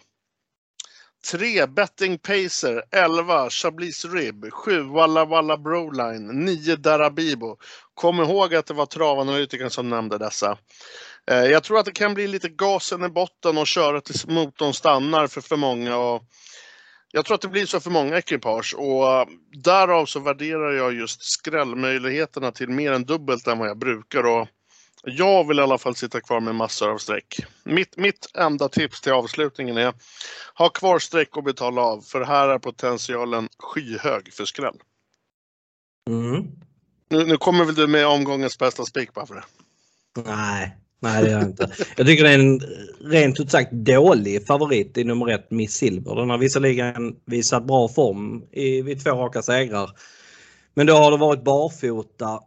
3 1.30 1.66
Betting 1.66 2.18
Pacer, 2.18 2.82
11 2.90 3.50
Chablis 3.50 4.04
Rib, 4.04 4.52
7 4.52 4.82
Walla 4.82 5.24
Walla 5.24 5.56
Broline, 5.56 6.44
9 6.44 6.76
Darabibo. 6.76 7.56
Kom 7.94 8.20
ihåg 8.20 8.54
att 8.54 8.66
det 8.66 8.74
var 8.74 8.86
travanalytikern 8.86 9.70
som 9.70 9.90
nämnde 9.90 10.18
dessa. 10.18 10.58
Eh, 11.30 11.44
jag 11.44 11.62
tror 11.62 11.78
att 11.78 11.84
det 11.84 11.92
kan 11.92 12.14
bli 12.14 12.26
lite 12.26 12.48
gasen 12.48 13.04
i 13.04 13.08
botten 13.08 13.58
och 13.58 13.66
köra 13.66 14.00
tills 14.00 14.26
motorn 14.26 14.74
stannar 14.74 15.26
för 15.26 15.40
för 15.40 15.56
många. 15.56 15.96
Och 15.96 16.22
jag 17.12 17.24
tror 17.24 17.34
att 17.34 17.40
det 17.40 17.48
blir 17.48 17.66
så 17.66 17.80
för 17.80 17.90
många 17.90 18.18
ekipage 18.18 18.74
och 18.78 19.12
eh, 19.12 19.26
därav 19.52 20.06
så 20.06 20.20
värderar 20.20 20.72
jag 20.72 20.94
just 20.94 21.22
skrällmöjligheterna 21.22 22.52
till 22.52 22.68
mer 22.68 22.92
än 22.92 23.04
dubbelt 23.04 23.46
än 23.46 23.58
vad 23.58 23.68
jag 23.68 23.78
brukar. 23.78 24.26
Och 24.26 24.48
jag 25.04 25.48
vill 25.48 25.58
i 25.58 25.62
alla 25.62 25.78
fall 25.78 25.94
sitta 25.94 26.20
kvar 26.20 26.40
med 26.40 26.54
massor 26.54 26.90
av 26.90 26.98
streck. 26.98 27.40
Mitt, 27.64 27.96
mitt 27.96 28.26
enda 28.34 28.68
tips 28.68 29.00
till 29.00 29.12
avslutningen 29.12 29.76
är 29.76 29.94
ha 30.54 30.68
kvar 30.68 30.98
streck 30.98 31.36
och 31.36 31.44
betala 31.44 31.82
av 31.82 32.00
för 32.00 32.24
här 32.24 32.48
är 32.48 32.58
potentialen 32.58 33.48
skyhög 33.58 34.32
för 34.32 34.44
skräll. 34.44 34.76
Mm. 36.10 36.46
Nu, 37.08 37.26
nu 37.26 37.36
kommer 37.36 37.64
väl 37.64 37.74
du 37.74 37.86
med 37.86 38.06
omgångens 38.06 38.58
bästa 38.58 38.84
spik 38.84 39.14
bara 39.14 39.26
för 39.26 39.34
det? 39.34 39.44
Nej, 40.22 40.76
nej 41.00 41.24
det 41.24 41.30
gör 41.30 41.38
jag 41.38 41.48
inte. 41.48 41.70
Jag 41.96 42.06
tycker 42.06 42.24
det 42.24 42.30
är 42.30 42.38
en 42.38 42.60
rent 43.10 43.40
ut 43.40 43.50
sagt 43.50 43.72
dålig 43.72 44.46
favorit 44.46 44.98
i 44.98 45.04
nummer 45.04 45.30
ett 45.30 45.50
Miss 45.50 45.74
Silver. 45.74 46.14
Den 46.14 46.30
har 46.30 46.38
visserligen 46.38 47.16
visat 47.26 47.66
bra 47.66 47.88
form 47.88 48.42
i, 48.52 48.82
vid 48.82 49.04
två 49.04 49.10
raka 49.10 49.42
segrar. 49.42 49.90
Men 50.74 50.86
då 50.86 50.94
har 50.94 51.10
det 51.10 51.16
varit 51.16 51.44
barfota 51.44 52.40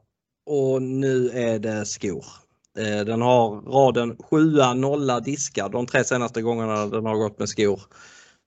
och 0.45 0.81
nu 0.81 1.29
är 1.29 1.59
det 1.59 1.85
skor. 1.85 2.25
Eh, 2.77 3.05
den 3.05 3.21
har 3.21 3.61
raden 3.61 4.17
7 4.29 4.37
0 4.75 5.23
diskar 5.23 5.69
de 5.69 5.85
tre 5.85 6.03
senaste 6.03 6.41
gångerna 6.41 6.85
den 6.85 7.05
har 7.05 7.15
gått 7.15 7.39
med 7.39 7.49
skor. 7.49 7.81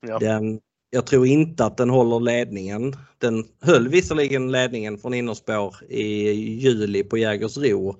Ja. 0.06 0.18
Den, 0.18 0.60
jag 0.90 1.06
tror 1.06 1.26
inte 1.26 1.64
att 1.64 1.76
den 1.76 1.90
håller 1.90 2.20
ledningen. 2.20 2.96
Den 3.18 3.44
höll 3.60 3.88
visserligen 3.88 4.52
ledningen 4.52 4.98
från 4.98 5.14
innerspår 5.14 5.76
i 5.88 6.32
juli 6.32 7.04
på 7.04 7.18
Jägersro. 7.18 7.96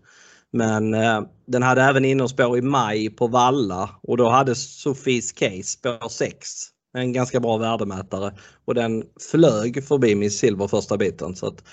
Men 0.53 0.95
eh, 0.95 1.23
den 1.47 1.63
hade 1.63 1.83
även 1.83 2.05
innerspår 2.05 2.59
i 2.59 2.63
maj 2.63 3.11
på 3.11 3.27
Valla 3.27 3.91
och 4.03 4.17
då 4.17 4.29
hade 4.29 4.55
Sofies 4.55 5.33
Case 5.33 5.63
spår 5.63 6.09
6. 6.09 6.49
En 6.95 7.13
ganska 7.13 7.41
bra 7.41 7.57
värdemätare 7.57 8.35
och 8.65 8.75
den 8.75 9.05
flög 9.31 9.85
förbi 9.85 10.15
Miss 10.15 10.39
Silver 10.39 10.69
första 10.69 10.97
biten. 10.97 11.37
Så 11.37 11.47
att 11.47 11.65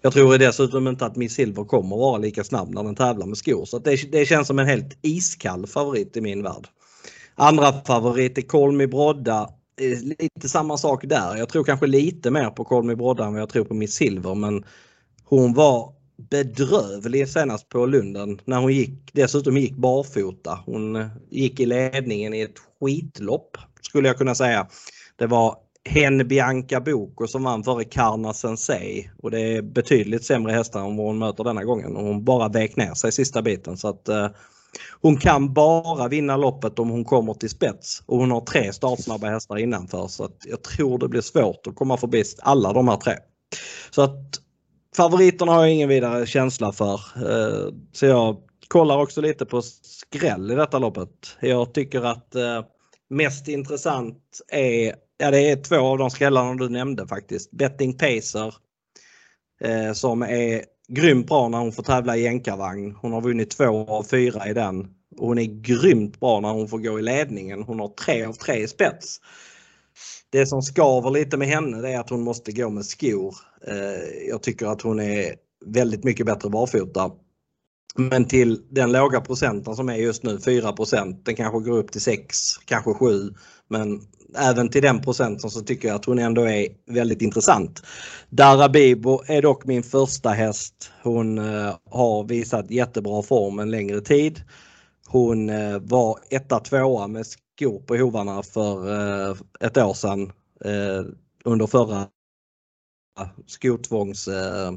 jag 0.00 0.12
tror 0.12 0.38
dessutom 0.38 0.88
inte 0.88 1.06
att 1.06 1.16
Miss 1.16 1.34
Silver 1.34 1.64
kommer 1.64 1.96
vara 1.96 2.18
lika 2.18 2.44
snabb 2.44 2.74
när 2.74 2.82
den 2.84 2.94
tävlar 2.94 3.26
med 3.26 3.38
skor. 3.38 3.64
Så 3.64 3.78
det, 3.78 4.12
det 4.12 4.26
känns 4.26 4.48
som 4.48 4.58
en 4.58 4.66
helt 4.66 4.98
iskall 5.02 5.66
favorit 5.66 6.16
i 6.16 6.20
min 6.20 6.42
värld. 6.42 6.68
Andra 7.34 7.72
favorit 7.72 8.38
är 8.38 8.42
Kolmi 8.42 8.86
Brodda. 8.86 9.48
Eh, 9.80 9.98
lite 10.02 10.48
samma 10.48 10.76
sak 10.76 11.04
där. 11.04 11.36
Jag 11.36 11.48
tror 11.48 11.64
kanske 11.64 11.86
lite 11.86 12.30
mer 12.30 12.50
på 12.50 12.64
Kolmi 12.64 12.96
Brodda 12.96 13.24
än 13.24 13.32
vad 13.32 13.42
jag 13.42 13.48
tror 13.48 13.64
på 13.64 13.74
Miss 13.74 13.94
Silver 13.94 14.34
men 14.34 14.64
hon 15.24 15.54
var 15.54 15.95
bedrövlig 16.16 17.28
senast 17.28 17.68
på 17.68 17.86
Lunden 17.86 18.40
när 18.44 18.60
hon 18.60 18.72
gick, 18.72 19.10
dessutom 19.12 19.56
gick 19.56 19.76
barfota. 19.76 20.58
Hon 20.66 20.96
eh, 20.96 21.06
gick 21.30 21.60
i 21.60 21.66
ledningen 21.66 22.34
i 22.34 22.40
ett 22.40 22.58
skitlopp 22.80 23.56
skulle 23.82 24.08
jag 24.08 24.18
kunna 24.18 24.34
säga. 24.34 24.66
Det 25.16 25.26
var 25.26 25.56
Hen 25.84 26.28
Bianca 26.28 26.80
Boko 26.80 27.26
som 27.26 27.42
vann 27.42 27.64
före 27.64 27.84
Karna 27.84 28.34
Sensei 28.34 29.10
och 29.22 29.30
det 29.30 29.40
är 29.40 29.62
betydligt 29.62 30.24
sämre 30.24 30.52
hästar 30.52 30.80
än 30.80 30.96
vad 30.96 31.06
hon 31.06 31.18
möter 31.18 31.44
denna 31.44 31.64
gången. 31.64 31.96
Och 31.96 32.04
hon 32.04 32.24
bara 32.24 32.48
vek 32.48 32.76
ner 32.76 32.94
sig 32.94 33.12
sista 33.12 33.42
biten 33.42 33.76
så 33.76 33.88
att 33.88 34.08
eh, 34.08 34.28
hon 35.00 35.16
kan 35.16 35.54
bara 35.54 36.08
vinna 36.08 36.36
loppet 36.36 36.78
om 36.78 36.90
hon 36.90 37.04
kommer 37.04 37.34
till 37.34 37.50
spets 37.50 38.02
och 38.06 38.18
hon 38.18 38.30
har 38.30 38.40
tre 38.40 38.72
startsnabba 38.72 39.26
hästar 39.26 39.56
innanför 39.56 40.08
så 40.08 40.24
att 40.24 40.46
jag 40.46 40.62
tror 40.62 40.98
det 40.98 41.08
blir 41.08 41.20
svårt 41.20 41.66
att 41.66 41.76
komma 41.76 41.96
förbi 41.96 42.24
alla 42.38 42.72
de 42.72 42.88
här 42.88 42.96
tre. 42.96 43.14
Så 43.90 44.02
att 44.02 44.40
favoriterna 44.96 45.52
har 45.52 45.62
jag 45.62 45.72
ingen 45.72 45.88
vidare 45.88 46.26
känsla 46.26 46.72
för. 46.72 47.00
Eh, 47.16 47.72
så 47.92 48.06
jag 48.06 48.36
kollar 48.68 48.98
också 48.98 49.20
lite 49.20 49.46
på 49.46 49.62
skräll 49.62 50.50
i 50.50 50.54
detta 50.54 50.78
loppet. 50.78 51.36
Jag 51.40 51.74
tycker 51.74 52.02
att 52.02 52.34
eh, 52.34 52.64
mest 53.10 53.48
intressant 53.48 54.22
är 54.48 54.94
Ja, 55.18 55.30
det 55.30 55.50
är 55.50 55.56
två 55.56 55.76
av 55.76 55.98
de 55.98 56.10
skrällarna 56.10 56.54
du 56.54 56.68
nämnde 56.68 57.06
faktiskt. 57.06 57.50
Betting 57.50 57.98
Pacer 57.98 58.54
eh, 59.60 59.92
som 59.92 60.22
är 60.22 60.64
grymt 60.88 61.26
bra 61.26 61.48
när 61.48 61.58
hon 61.58 61.72
får 61.72 61.82
tävla 61.82 62.16
i 62.16 62.22
jänkarvagn. 62.22 62.94
Hon 63.00 63.12
har 63.12 63.20
vunnit 63.20 63.50
två 63.50 63.86
av 63.88 64.02
fyra 64.02 64.48
i 64.48 64.52
den. 64.52 64.80
Och 65.18 65.28
hon 65.28 65.38
är 65.38 65.62
grymt 65.62 66.20
bra 66.20 66.40
när 66.40 66.52
hon 66.52 66.68
får 66.68 66.78
gå 66.78 66.98
i 66.98 67.02
ledningen. 67.02 67.62
Hon 67.62 67.80
har 67.80 67.88
tre 67.88 68.24
av 68.24 68.32
tre 68.32 68.56
i 68.56 68.68
spets. 68.68 69.20
Det 70.30 70.46
som 70.46 70.62
skaver 70.62 71.10
lite 71.10 71.36
med 71.36 71.48
henne 71.48 71.88
är 71.88 71.98
att 71.98 72.10
hon 72.10 72.22
måste 72.22 72.52
gå 72.52 72.70
med 72.70 72.84
skor. 72.84 73.34
Eh, 73.66 74.28
jag 74.28 74.42
tycker 74.42 74.66
att 74.66 74.82
hon 74.82 75.00
är 75.00 75.34
väldigt 75.66 76.04
mycket 76.04 76.26
bättre 76.26 76.50
barfota. 76.50 77.10
Men 77.98 78.24
till 78.24 78.62
den 78.70 78.92
låga 78.92 79.20
procenten 79.20 79.76
som 79.76 79.88
är 79.88 79.94
just 79.94 80.22
nu, 80.22 80.38
4% 80.38 81.22
den 81.24 81.36
kanske 81.36 81.60
går 81.60 81.78
upp 81.78 81.92
till 81.92 82.00
6, 82.00 82.36
kanske 82.64 82.94
7. 82.94 83.34
Men 83.68 84.00
även 84.38 84.68
till 84.68 84.82
den 84.82 85.02
procenten 85.02 85.50
så 85.50 85.60
tycker 85.60 85.88
jag 85.88 85.94
att 85.94 86.04
hon 86.04 86.18
ändå 86.18 86.42
är 86.42 86.68
väldigt 86.86 87.22
intressant. 87.22 87.82
Darabibo 88.30 89.22
är 89.26 89.42
dock 89.42 89.64
min 89.64 89.82
första 89.82 90.30
häst. 90.30 90.90
Hon 91.02 91.38
eh, 91.38 91.74
har 91.90 92.24
visat 92.24 92.70
jättebra 92.70 93.22
form 93.22 93.58
en 93.58 93.70
längre 93.70 94.00
tid. 94.00 94.40
Hon 95.08 95.50
eh, 95.50 95.78
var 95.78 96.18
etta 96.30 96.60
tvåa 96.60 97.06
med 97.06 97.26
skor 97.26 97.80
på 97.80 97.96
hovarna 97.96 98.42
för 98.42 98.92
eh, 99.30 99.36
ett 99.60 99.76
år 99.76 99.94
sedan 99.94 100.32
eh, 100.64 101.04
under 101.44 101.66
förra 101.66 102.06
skotvångs 103.46 104.28
eh, 104.28 104.72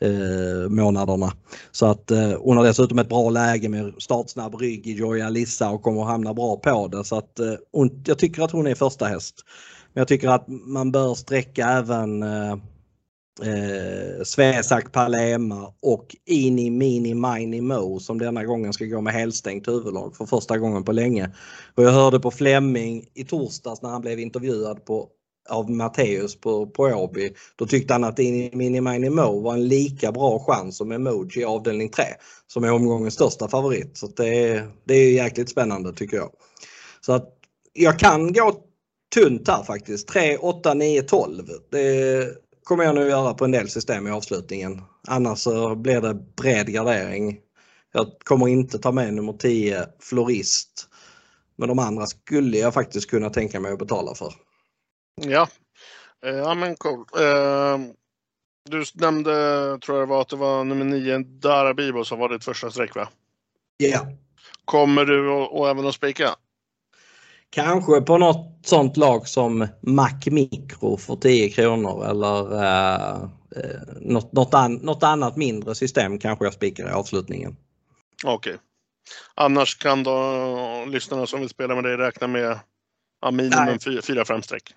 eh, 0.00 0.68
månaderna. 0.68 1.32
Så 1.70 1.86
att 1.86 2.10
eh, 2.10 2.32
hon 2.40 2.56
har 2.56 2.64
dessutom 2.64 2.98
ett 2.98 3.08
bra 3.08 3.30
läge 3.30 3.68
med 3.68 3.94
startsnabb 3.98 4.54
rygg 4.54 4.86
i 4.86 4.92
Joya 4.92 5.28
Lissa 5.28 5.70
och 5.70 5.82
kommer 5.82 6.02
att 6.02 6.08
hamna 6.08 6.34
bra 6.34 6.56
på 6.56 6.88
det. 6.88 7.04
Så 7.04 7.18
att 7.18 7.38
eh, 7.38 7.54
hon, 7.72 8.02
jag 8.06 8.18
tycker 8.18 8.42
att 8.42 8.50
hon 8.50 8.66
är 8.66 8.74
första 8.74 9.06
häst. 9.06 9.34
Men 9.92 10.00
jag 10.00 10.08
tycker 10.08 10.28
att 10.28 10.48
man 10.48 10.92
bör 10.92 11.14
sträcka 11.14 11.68
även 11.68 12.22
eh, 12.22 12.56
eh, 13.42 14.24
Svesak 14.24 14.92
Palema 14.92 15.74
och 15.82 16.16
Ini 16.26 16.70
Mini 16.70 17.14
Mini 17.14 17.60
Mo 17.60 18.00
som 18.00 18.18
denna 18.18 18.44
gången 18.44 18.72
ska 18.72 18.84
gå 18.84 19.00
med 19.00 19.14
helstängt 19.14 19.68
huvudlag 19.68 20.16
för 20.16 20.26
första 20.26 20.58
gången 20.58 20.84
på 20.84 20.92
länge. 20.92 21.30
Och 21.74 21.84
jag 21.84 21.90
hörde 21.90 22.20
på 22.20 22.30
Flemming 22.30 23.06
i 23.14 23.24
torsdags 23.24 23.82
när 23.82 23.90
han 23.90 24.00
blev 24.00 24.20
intervjuad 24.20 24.84
på 24.84 25.08
av 25.48 25.70
Matteus 25.70 26.40
på, 26.40 26.66
på 26.66 26.82
Åby. 26.82 27.32
Då 27.56 27.66
tyckte 27.66 27.94
han 27.94 28.04
att 28.04 28.18
Ini 28.18 28.50
Mini 28.52 28.80
Mini 28.80 29.10
Mo 29.10 29.40
var 29.40 29.54
en 29.54 29.68
lika 29.68 30.12
bra 30.12 30.38
chans 30.38 30.76
som 30.76 30.92
Emoji 30.92 31.40
i 31.40 31.44
avdelning 31.44 31.88
3 31.88 32.04
som 32.46 32.64
är 32.64 32.72
omgångens 32.72 33.14
största 33.14 33.48
favorit. 33.48 33.96
Så 33.96 34.06
det 34.06 34.48
är, 34.48 34.68
det 34.84 34.94
är 34.94 35.12
jäkligt 35.12 35.50
spännande 35.50 35.92
tycker 35.92 36.16
jag. 36.16 36.30
Så 37.00 37.12
att 37.12 37.28
jag 37.72 37.98
kan 37.98 38.32
gå 38.32 38.54
tunt 39.14 39.48
här 39.48 39.62
faktiskt. 39.62 40.08
3, 40.08 40.36
8, 40.36 40.74
9, 40.74 41.02
12. 41.02 41.48
Det 41.70 42.26
kommer 42.64 42.84
jag 42.84 42.94
nu 42.94 43.08
göra 43.08 43.34
på 43.34 43.44
en 43.44 43.50
del 43.50 43.68
system 43.68 44.06
i 44.06 44.10
avslutningen. 44.10 44.82
Annars 45.08 45.38
så 45.38 45.74
blir 45.74 46.00
det 46.00 46.14
bred 46.14 46.72
gardering. 46.72 47.38
Jag 47.92 48.06
kommer 48.24 48.48
inte 48.48 48.78
ta 48.78 48.92
med 48.92 49.14
nummer 49.14 49.32
10 49.32 49.86
Florist. 50.00 50.88
Men 51.56 51.68
de 51.68 51.78
andra 51.78 52.06
skulle 52.06 52.58
jag 52.58 52.74
faktiskt 52.74 53.10
kunna 53.10 53.30
tänka 53.30 53.60
mig 53.60 53.72
att 53.72 53.78
betala 53.78 54.14
för. 54.14 54.34
Ja, 55.20 55.48
eh, 56.26 56.34
ja 56.34 56.54
men 56.54 56.76
cool. 56.76 57.06
Eh, 57.18 57.78
du 58.70 58.84
nämnde, 58.94 59.32
tror 59.78 59.98
jag 59.98 60.08
det 60.08 60.10
var, 60.10 60.20
att 60.20 60.28
det 60.28 60.36
var 60.36 60.64
nummer 60.64 60.84
9, 60.84 61.18
Darabibo 61.18 62.04
som 62.04 62.18
var 62.18 62.28
ditt 62.28 62.44
första 62.44 62.70
streck 62.70 62.94
va? 62.94 63.08
Ja. 63.76 64.06
Kommer 64.64 65.04
du 65.04 65.28
och, 65.30 65.68
även 65.70 65.86
att 65.86 65.94
spika? 65.94 66.36
Kanske 67.54 68.00
på 68.00 68.18
något 68.18 68.58
sånt 68.64 68.96
lag 68.96 69.28
som 69.28 69.68
Mac 69.80 70.20
Micro 70.26 70.96
för 70.96 71.16
10 71.16 71.50
kronor 71.50 72.06
eller 72.10 72.54
uh, 72.54 73.28
något, 74.00 74.32
något, 74.32 74.54
an, 74.54 74.74
något 74.74 75.02
annat 75.02 75.36
mindre 75.36 75.74
system 75.74 76.18
kanske 76.18 76.44
jag 76.44 76.54
spikar 76.54 76.88
i 76.88 76.92
avslutningen. 76.92 77.56
Okej. 78.24 78.54
Okay. 78.54 78.64
Annars 79.34 79.78
kan 79.78 80.02
då 80.02 80.84
lyssnarna 80.88 81.26
som 81.26 81.40
vill 81.40 81.48
spela 81.48 81.74
med 81.74 81.84
dig 81.84 81.96
räkna 81.96 82.26
med 82.26 82.58
ja, 83.20 83.30
minimum 83.30 83.76
4-5 83.76 84.40
streck? 84.40 84.74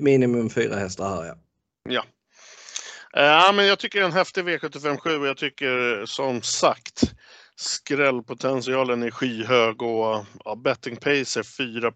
Minimum 0.00 0.50
fyra 0.50 0.76
hästar 0.76 1.08
här 1.08 1.24
ja. 1.24 1.34
Ja. 1.88 2.04
Ja, 3.12 3.52
men 3.54 3.66
jag 3.66 3.78
tycker 3.78 4.02
en 4.02 4.12
häftig 4.12 4.44
V757 4.44 5.20
och 5.20 5.26
jag 5.26 5.36
tycker 5.36 6.06
som 6.06 6.42
sagt 6.42 7.14
skrällpotentialen 7.58 9.02
är 9.02 9.10
skyhög 9.10 9.82
och 9.82 10.24
ja, 10.44 10.54
betting 10.56 10.96
pace 10.96 11.40
är 11.40 11.42
4 11.42 11.92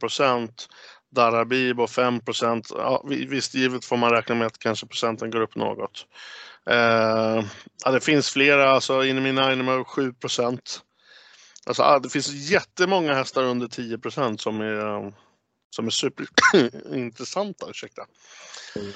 Darabibo 1.11 1.87
5 1.87 2.21
ja, 2.69 3.05
Visst, 3.07 3.55
givet 3.55 3.85
får 3.85 3.97
man 3.97 4.11
räkna 4.11 4.35
med 4.35 4.47
att 4.47 4.59
kanske 4.59 4.87
procenten 4.87 5.31
går 5.31 5.41
upp 5.41 5.57
något. 5.57 6.07
Eh, 6.71 7.45
ja, 7.85 7.91
det 7.93 8.01
finns 8.01 8.31
flera, 8.31 8.71
alltså 8.71 9.05
Inemi 9.05 9.33
Nynamo 9.33 9.85
7 9.85 10.15
Alltså, 11.67 11.83
ah, 11.83 11.99
det 11.99 12.09
finns 12.09 12.51
jättemånga 12.51 13.15
hästar 13.15 13.43
under 13.43 13.67
10% 13.67 14.37
som 14.37 14.61
är, 14.61 15.15
som 15.71 15.87
är 15.87 15.91
superintressanta. 15.91 17.71
Ursäkta. 17.71 18.07
Mm. 18.77 18.93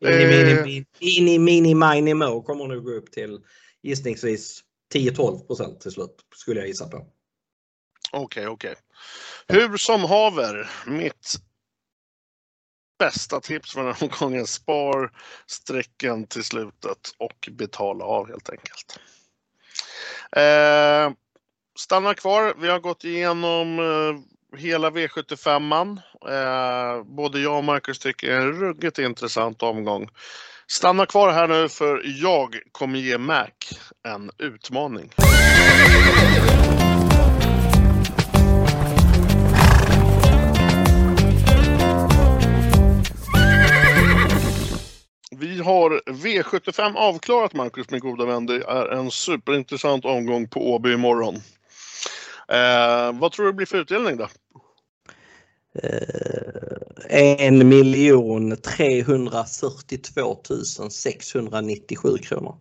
Mini, 0.00 0.86
mini, 1.00 1.38
mini, 1.38 1.74
mini, 1.74 2.14
mo 2.14 2.42
kommer 2.42 2.66
nog 2.66 2.84
gå 2.84 2.90
upp 2.90 3.12
till 3.12 3.40
gissningsvis 3.82 4.64
10-12 4.94 5.78
till 5.78 5.90
slut 5.90 6.16
skulle 6.34 6.60
jag 6.60 6.68
gissa 6.68 6.88
på. 6.88 6.96
Okej, 8.12 8.22
okay, 8.22 8.46
okej. 8.46 8.74
Okay. 9.46 9.60
Hur 9.60 9.76
som 9.76 10.04
haver, 10.04 10.70
mitt 10.86 11.38
bästa 12.98 13.40
tips 13.40 13.72
för 13.72 13.84
den 13.84 13.94
här 13.94 14.02
omgången. 14.04 14.46
Spar 14.46 15.12
strecken 15.46 16.26
till 16.26 16.44
slutet 16.44 17.12
och 17.18 17.48
betala 17.52 18.04
av 18.04 18.28
helt 18.28 18.50
enkelt. 18.50 19.00
Eh, 20.36 21.12
stanna 21.78 22.14
kvar. 22.14 22.54
Vi 22.58 22.68
har 22.68 22.78
gått 22.80 23.04
igenom 23.04 23.78
eh, 23.78 24.58
hela 24.58 24.90
V75. 24.90 25.98
Eh, 26.28 27.04
både 27.04 27.40
jag 27.40 27.58
och 27.58 27.64
Marcus 27.64 27.98
tycker 27.98 28.28
det 28.28 28.34
är 28.34 28.40
en 28.40 28.60
ruggigt 28.60 28.98
intressant 28.98 29.62
omgång. 29.62 30.08
Stanna 30.70 31.06
kvar 31.06 31.32
här 31.32 31.48
nu 31.48 31.68
för 31.68 32.02
jag 32.04 32.58
kommer 32.72 32.98
ge 32.98 33.18
Mac 33.18 33.48
en 34.08 34.30
utmaning. 34.38 35.10
Vi 45.30 45.60
har 45.60 46.00
V75 46.06 46.96
avklarat 46.96 47.54
Marcus 47.54 47.90
min 47.90 48.00
goda 48.00 48.24
vän. 48.24 48.46
Det 48.46 48.64
är 48.64 48.86
en 48.86 49.10
superintressant 49.10 50.04
omgång 50.04 50.48
på 50.48 50.74
Åby 50.74 50.92
imorgon. 50.92 51.34
Eh, 52.48 53.20
vad 53.20 53.32
tror 53.32 53.46
du 53.46 53.52
blir 53.52 53.66
för 53.66 53.78
utdelning 53.78 54.16
då? 54.16 54.28
Eh, 55.82 57.38
en 57.46 57.68
miljon 57.68 58.56
342 58.56 60.42
697 60.90 62.18
kronor. 62.18 62.56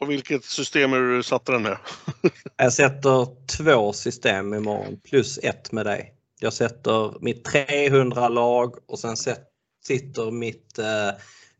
Och 0.00 0.10
vilket 0.10 0.44
system 0.44 0.92
är 0.92 1.00
du 1.00 1.22
satte 1.22 1.52
den 1.52 1.62
med? 1.62 1.76
jag 2.56 2.72
sätter 2.72 3.46
två 3.46 3.92
system 3.92 4.54
imorgon 4.54 5.00
plus 5.04 5.38
ett 5.42 5.72
med 5.72 5.86
dig. 5.86 6.14
Jag 6.40 6.52
sätter 6.52 7.20
mitt 7.20 7.44
300 7.44 8.28
lag 8.28 8.74
och 8.86 8.98
sen 8.98 9.16
sitter 9.86 10.30
mitt 10.30 10.78
eh, 10.78 11.10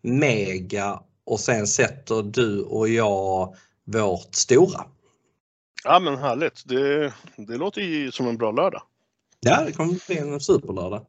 mega 0.02 1.02
och 1.26 1.40
sen 1.40 1.66
sätter 1.66 2.22
du 2.22 2.62
och 2.62 2.88
jag 2.88 3.56
vårt 3.84 4.34
stora. 4.34 4.84
Ja 5.84 6.00
men 6.00 6.18
härligt. 6.18 6.62
Det, 6.68 7.12
det 7.36 7.56
låter 7.56 7.80
ju 7.80 8.12
som 8.12 8.28
en 8.28 8.36
bra 8.36 8.52
lördag. 8.52 8.82
Ja, 9.40 9.64
det 9.64 9.72
kommer 9.72 10.06
bli 10.06 10.18
en 10.18 10.40
superlördag. 10.40 11.06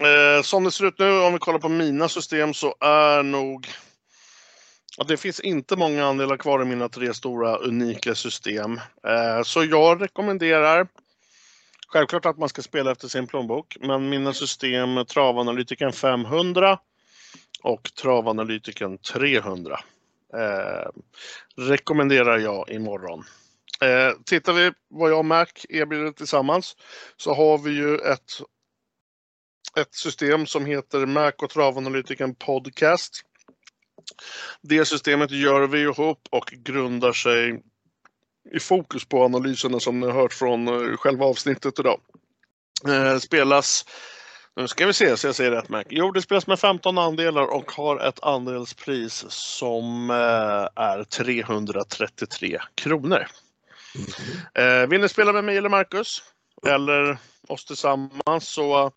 Eh, 0.00 0.42
som 0.42 0.64
det 0.64 0.70
ser 0.70 0.84
ut 0.84 0.98
nu, 0.98 1.20
om 1.20 1.32
vi 1.32 1.38
kollar 1.38 1.58
på 1.58 1.68
mina 1.68 2.08
system, 2.08 2.54
så 2.54 2.74
är 2.80 3.22
nog... 3.22 3.68
Ja, 4.96 5.04
det 5.04 5.16
finns 5.16 5.40
inte 5.40 5.76
många 5.76 6.06
andelar 6.06 6.36
kvar 6.36 6.62
i 6.62 6.64
mina 6.64 6.88
tre 6.88 7.14
stora 7.14 7.56
unika 7.56 8.14
system. 8.14 8.80
Eh, 9.06 9.42
så 9.44 9.64
jag 9.64 10.02
rekommenderar 10.02 10.88
självklart 11.88 12.26
att 12.26 12.38
man 12.38 12.48
ska 12.48 12.62
spela 12.62 12.92
efter 12.92 13.08
sin 13.08 13.26
plånbok, 13.26 13.76
men 13.80 14.08
mina 14.08 14.32
system 14.32 15.04
Travanalytiken 15.06 15.92
500 15.92 16.78
och 17.62 17.90
Travanalytiken 17.94 18.98
300 18.98 19.80
eh, 20.34 20.90
rekommenderar 21.56 22.38
jag 22.38 22.70
imorgon. 22.70 23.24
Eh, 23.82 24.12
tittar 24.26 24.52
vi 24.52 24.72
vad 24.88 25.10
jag 25.10 25.18
och 25.18 25.24
Mac 25.24 25.46
erbjuder 25.68 26.12
tillsammans 26.12 26.76
så 27.16 27.34
har 27.34 27.58
vi 27.58 27.70
ju 27.70 27.94
ett, 27.94 28.32
ett 29.78 29.94
system 29.94 30.46
som 30.46 30.66
heter 30.66 31.06
Mac 31.06 31.32
och 31.38 31.50
Travanalytiken 31.50 32.34
Podcast. 32.34 33.22
Det 34.62 34.84
systemet 34.84 35.30
gör 35.30 35.66
vi 35.66 35.80
ihop 35.80 36.28
och 36.30 36.52
grundar 36.56 37.12
sig 37.12 37.62
i 38.52 38.60
fokus 38.60 39.04
på 39.04 39.24
analyserna 39.24 39.80
som 39.80 40.00
ni 40.00 40.06
har 40.06 40.12
hört 40.12 40.32
från 40.32 40.68
eh, 40.68 40.96
själva 40.96 41.24
avsnittet 41.24 41.78
idag. 41.78 42.00
Eh, 42.88 43.18
spelas 43.18 43.84
nu 44.56 44.68
ska 44.68 44.86
vi 44.86 44.92
se 44.92 45.16
så 45.16 45.26
jag 45.26 45.34
säger 45.34 45.50
rätt 45.50 45.68
Mac. 45.68 45.84
Jo, 45.88 46.12
det 46.12 46.22
spelas 46.22 46.46
med 46.46 46.58
15 46.58 46.98
andelar 46.98 47.54
och 47.54 47.72
har 47.72 48.08
ett 48.08 48.22
andelspris 48.22 49.24
som 49.28 50.10
eh, 50.10 50.84
är 50.84 51.04
333 51.04 52.58
kronor. 52.74 53.26
Mm. 53.94 54.82
Eh, 54.82 54.88
vill 54.88 55.00
ni 55.00 55.08
spela 55.08 55.32
med 55.32 55.44
mig 55.44 55.56
eller 55.56 55.68
Marcus 55.68 56.22
eller 56.66 57.18
oss 57.48 57.64
tillsammans 57.64 58.48
så 58.48 58.92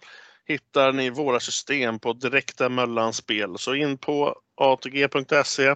hittar 0.47 0.91
ni 0.91 1.09
våra 1.09 1.39
system 1.39 1.99
på 1.99 2.13
direkta 2.13 2.69
mellanspel. 2.69 3.57
Så 3.57 3.75
in 3.75 3.97
på 3.97 4.35
atg.se. 4.55 5.75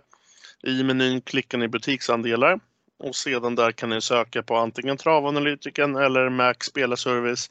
I 0.63 0.83
menyn 0.83 1.21
klickar 1.21 1.57
ni 1.57 1.67
butiksandelar 1.67 2.59
och 2.99 3.15
sedan 3.15 3.55
där 3.55 3.71
kan 3.71 3.89
ni 3.89 4.01
söka 4.01 4.43
på 4.43 4.55
antingen 4.55 4.97
Travanalytiken 4.97 5.95
eller 5.95 6.29
Mac 6.29 6.55
Spelarservice 6.61 7.49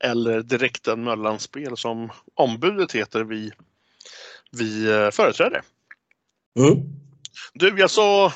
eller 0.00 0.42
direkten 0.42 1.04
mellanspel 1.04 1.76
som 1.76 2.10
ombudet 2.34 2.92
heter 2.92 3.24
vi, 3.24 3.52
vi 4.52 4.92
eh, 4.92 5.10
företräder. 5.10 5.62
Mm. 6.58 6.76
Du, 7.54 7.78
jag 7.78 7.90
sa 7.90 8.32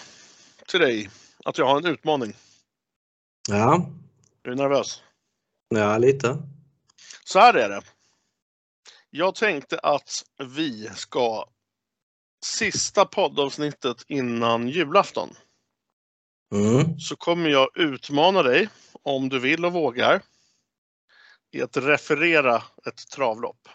till 0.67 0.81
dig 0.81 1.11
att 1.45 1.59
jag 1.59 1.67
har 1.67 1.79
en 1.79 1.87
utmaning. 1.87 2.35
Ja. 3.51 3.91
Är 4.43 4.51
du 4.51 4.57
nervös? 4.57 5.03
Ja, 5.69 5.99
lite. 5.99 6.39
Så 7.25 7.39
här 7.39 7.55
är 7.55 7.69
det. 7.69 7.83
Jag 9.11 9.35
tänkte 9.35 9.79
att 9.79 10.25
vi 10.57 10.91
ska 10.95 11.45
sista 12.45 13.05
poddavsnittet 13.05 14.05
innan 14.09 14.69
julafton. 14.69 15.29
Mm. 16.55 16.99
Så 16.99 17.17
kommer 17.17 17.51
jag 17.51 17.69
utmana 17.75 18.43
dig, 18.43 18.69
om 19.03 19.29
du 19.29 19.39
vill 19.39 19.65
och 19.65 19.73
vågar, 19.73 20.23
i 21.51 21.63
att 21.63 21.77
referera 21.77 22.63
ett 22.87 23.09
travlopp. 23.15 23.69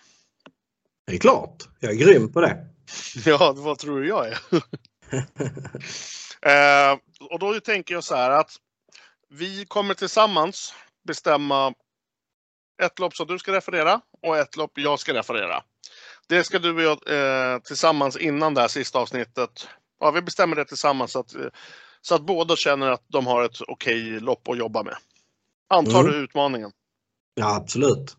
Det 1.07 1.15
är 1.15 1.19
klart, 1.19 1.63
jag 1.79 1.91
är 1.91 1.95
grym 1.95 2.33
på 2.33 2.41
det. 2.41 2.67
Ja, 3.25 3.53
vad 3.57 3.79
tror 3.79 4.01
du 4.01 4.07
jag 4.07 4.27
är? 4.27 4.39
eh, 6.91 6.99
och 7.29 7.39
då 7.39 7.59
tänker 7.59 7.93
jag 7.93 8.03
så 8.03 8.15
här 8.15 8.31
att 8.31 8.51
vi 9.37 9.65
kommer 9.65 9.93
tillsammans 9.93 10.73
bestämma 11.07 11.73
ett 12.83 12.99
lopp 12.99 13.15
som 13.15 13.27
du 13.27 13.39
ska 13.39 13.53
referera 13.53 14.01
och 14.21 14.37
ett 14.37 14.55
lopp 14.55 14.71
jag 14.75 14.99
ska 14.99 15.13
referera. 15.13 15.63
Det 16.27 16.43
ska 16.43 16.59
du 16.59 16.73
och 16.75 16.81
jag 16.81 17.53
eh, 17.53 17.59
tillsammans 17.59 18.17
innan 18.17 18.53
det 18.53 18.61
här 18.61 18.67
sista 18.67 18.99
avsnittet. 18.99 19.67
Ja, 19.99 20.11
vi 20.11 20.21
bestämmer 20.21 20.55
det 20.55 20.65
tillsammans 20.65 21.11
så 21.11 21.19
att, 21.19 21.35
så 22.01 22.15
att 22.15 22.25
båda 22.25 22.55
känner 22.55 22.89
att 22.89 23.03
de 23.07 23.27
har 23.27 23.43
ett 23.43 23.61
okej 23.67 24.19
lopp 24.19 24.47
att 24.47 24.57
jobba 24.57 24.83
med. 24.83 24.97
Antar 25.69 25.99
mm. 25.99 26.11
du 26.11 26.17
utmaningen? 26.17 26.71
Ja, 27.33 27.55
absolut. 27.55 28.17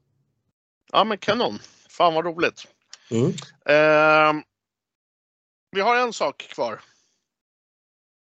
Ja, 0.93 1.05
men 1.05 1.19
kanon. 1.19 1.59
Fan 1.89 2.15
vad 2.15 2.25
roligt. 2.25 2.67
Mm. 3.11 3.31
Eh, 3.67 4.43
vi 5.71 5.81
har 5.81 5.97
en 5.97 6.13
sak 6.13 6.39
kvar. 6.39 6.81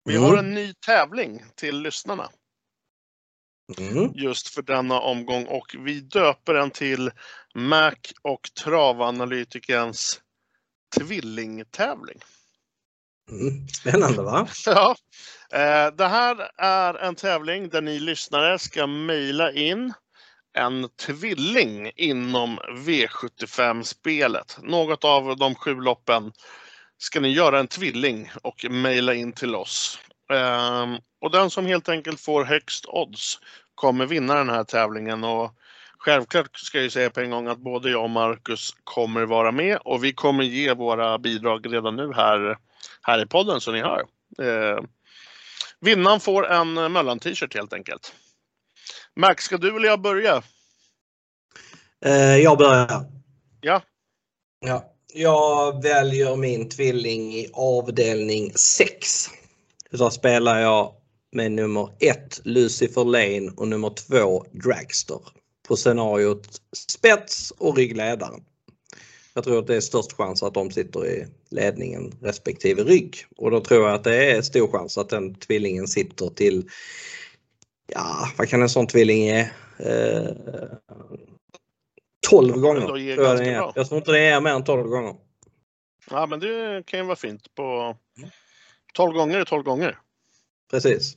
Vi 0.04 0.16
mm. 0.16 0.30
har 0.30 0.36
en 0.36 0.54
ny 0.54 0.74
tävling 0.74 1.44
till 1.54 1.80
lyssnarna. 1.80 2.30
Mm. 3.78 4.12
Just 4.14 4.48
för 4.48 4.62
denna 4.62 5.00
omgång 5.00 5.46
och 5.46 5.76
vi 5.78 6.00
döper 6.00 6.54
den 6.54 6.70
till 6.70 7.10
Mac 7.54 7.96
och 8.22 8.40
travanalytikens 8.64 10.20
tvillingtävling. 10.98 12.20
Mm. 13.30 13.68
Spännande 13.68 14.22
va? 14.22 14.48
Ja. 14.66 14.96
Eh, 15.52 15.94
det 15.96 16.06
här 16.06 16.50
är 16.56 16.94
en 16.94 17.14
tävling 17.14 17.68
där 17.68 17.80
ni 17.80 17.98
lyssnare 17.98 18.58
ska 18.58 18.86
mejla 18.86 19.52
in 19.52 19.92
en 20.58 20.88
tvilling 20.88 21.90
inom 21.96 22.58
V75-spelet. 22.58 24.58
Något 24.62 25.04
av 25.04 25.36
de 25.36 25.54
sju 25.54 25.74
loppen 25.74 26.32
ska 26.98 27.20
ni 27.20 27.28
göra 27.28 27.60
en 27.60 27.68
tvilling 27.68 28.30
och 28.42 28.66
mejla 28.70 29.14
in 29.14 29.32
till 29.32 29.54
oss. 29.54 29.98
Ehm, 30.32 30.98
och 31.20 31.30
den 31.30 31.50
som 31.50 31.66
helt 31.66 31.88
enkelt 31.88 32.20
får 32.20 32.44
högst 32.44 32.86
odds 32.86 33.38
kommer 33.74 34.06
vinna 34.06 34.34
den 34.34 34.48
här 34.48 34.64
tävlingen. 34.64 35.24
Och 35.24 35.54
självklart 35.98 36.56
ska 36.58 36.82
jag 36.82 36.92
säga 36.92 37.10
på 37.10 37.20
en 37.20 37.30
gång 37.30 37.46
att 37.46 37.58
både 37.58 37.90
jag 37.90 38.02
och 38.04 38.10
Marcus 38.10 38.74
kommer 38.84 39.26
vara 39.26 39.52
med 39.52 39.78
och 39.84 40.04
vi 40.04 40.12
kommer 40.12 40.44
ge 40.44 40.74
våra 40.74 41.18
bidrag 41.18 41.72
redan 41.72 41.96
nu 41.96 42.12
här, 42.12 42.58
här 43.02 43.22
i 43.22 43.26
podden 43.26 43.60
så 43.60 43.72
ni 43.72 43.80
hör. 43.80 44.04
Eh, 44.42 44.84
vinnaren 45.80 46.20
får 46.20 46.46
en 46.46 46.92
Möllan-t-shirt 46.92 47.54
helt 47.54 47.72
enkelt. 47.72 48.14
Max, 49.16 49.44
ska 49.44 49.56
du 49.56 49.76
eller 49.76 49.88
jag 49.88 50.00
börja? 50.00 50.42
Eh, 52.04 52.36
jag 52.36 52.58
börjar. 52.58 53.04
Ja. 53.60 53.82
ja. 54.60 54.92
Jag 55.14 55.82
väljer 55.82 56.36
min 56.36 56.68
tvilling 56.68 57.34
i 57.34 57.50
avdelning 57.52 58.52
6. 58.54 59.30
Så 59.92 60.10
spelar 60.10 60.60
jag 60.60 60.94
med 61.32 61.52
nummer 61.52 61.90
1 62.00 62.40
Lucifer 62.44 63.04
Lane 63.04 63.52
och 63.56 63.68
nummer 63.68 63.90
2 63.90 64.44
Dragster 64.52 65.20
på 65.68 65.76
scenariot 65.76 66.60
spets 66.76 67.50
och 67.50 67.76
ryggledaren. 67.76 68.44
Jag 69.34 69.44
tror 69.44 69.58
att 69.58 69.66
det 69.66 69.76
är 69.76 69.80
störst 69.80 70.12
chans 70.12 70.42
att 70.42 70.54
de 70.54 70.70
sitter 70.70 71.06
i 71.06 71.26
ledningen 71.50 72.12
respektive 72.22 72.82
rygg 72.82 73.16
och 73.36 73.50
då 73.50 73.60
tror 73.60 73.86
jag 73.86 73.94
att 73.94 74.04
det 74.04 74.30
är 74.30 74.42
stor 74.42 74.68
chans 74.68 74.98
att 74.98 75.08
den 75.08 75.34
tvillingen 75.34 75.88
sitter 75.88 76.28
till, 76.28 76.70
ja 77.86 78.30
vad 78.38 78.48
kan 78.48 78.62
en 78.62 78.68
sån 78.68 78.86
tvilling 78.86 79.24
ge? 79.24 79.48
Eh, 79.78 80.28
12 82.30 82.60
gånger. 82.60 82.80
Tror 82.80 82.98
jag, 82.98 83.72
jag 83.74 83.88
tror 83.88 83.98
inte 83.98 84.12
det 84.12 84.26
är 84.26 84.40
mer 84.40 84.50
än 84.50 84.64
12 84.64 84.88
gånger. 84.88 85.14
Ja, 86.10 86.26
men 86.26 86.40
det 86.40 86.82
kan 86.86 87.00
ju 87.00 87.06
vara 87.06 87.16
fint 87.16 87.54
på 87.54 87.96
12 88.96 89.12
gånger 89.12 89.38
är 89.38 89.44
12 89.44 89.62
gånger. 89.62 89.98
Precis. 90.70 91.16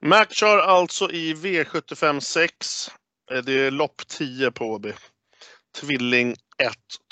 Mac 0.00 0.26
kör 0.30 0.58
alltså 0.58 1.10
i 1.10 1.34
V75 1.34 2.20
6. 2.20 2.90
Eh, 3.32 3.42
Det 3.42 3.52
är 3.52 3.70
lopp 3.70 4.02
10 4.08 4.50
på 4.50 4.64
Åby. 4.64 4.92
Tvilling 5.80 6.36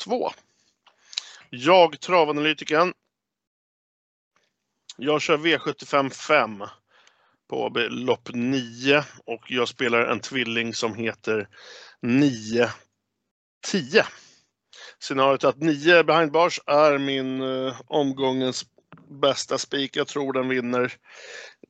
1-2. 0.07 0.31
Jag, 1.51 2.01
travanalytikern. 2.01 2.93
Jag 4.97 5.23
kör 5.23 5.37
V75 5.37 6.11
5 6.11 6.65
på 7.51 7.63
Åby, 7.65 7.89
lopp 7.89 8.29
9 8.33 9.05
och 9.27 9.51
jag 9.51 9.69
spelar 9.69 10.07
en 10.07 10.21
tvilling 10.21 10.75
som 10.75 10.95
heter 10.95 11.49
9-10. 12.03 12.71
Scenariot 15.01 15.45
att 15.45 15.59
9 15.59 16.03
behind 16.03 16.33
bars 16.33 16.61
är 16.67 16.99
min 16.99 17.43
eh, 17.43 17.81
omgångens 17.87 18.74
bästa 19.11 19.59
spik. 19.59 19.97
Jag 19.97 20.07
tror 20.07 20.33
den 20.33 20.49
vinner. 20.49 20.93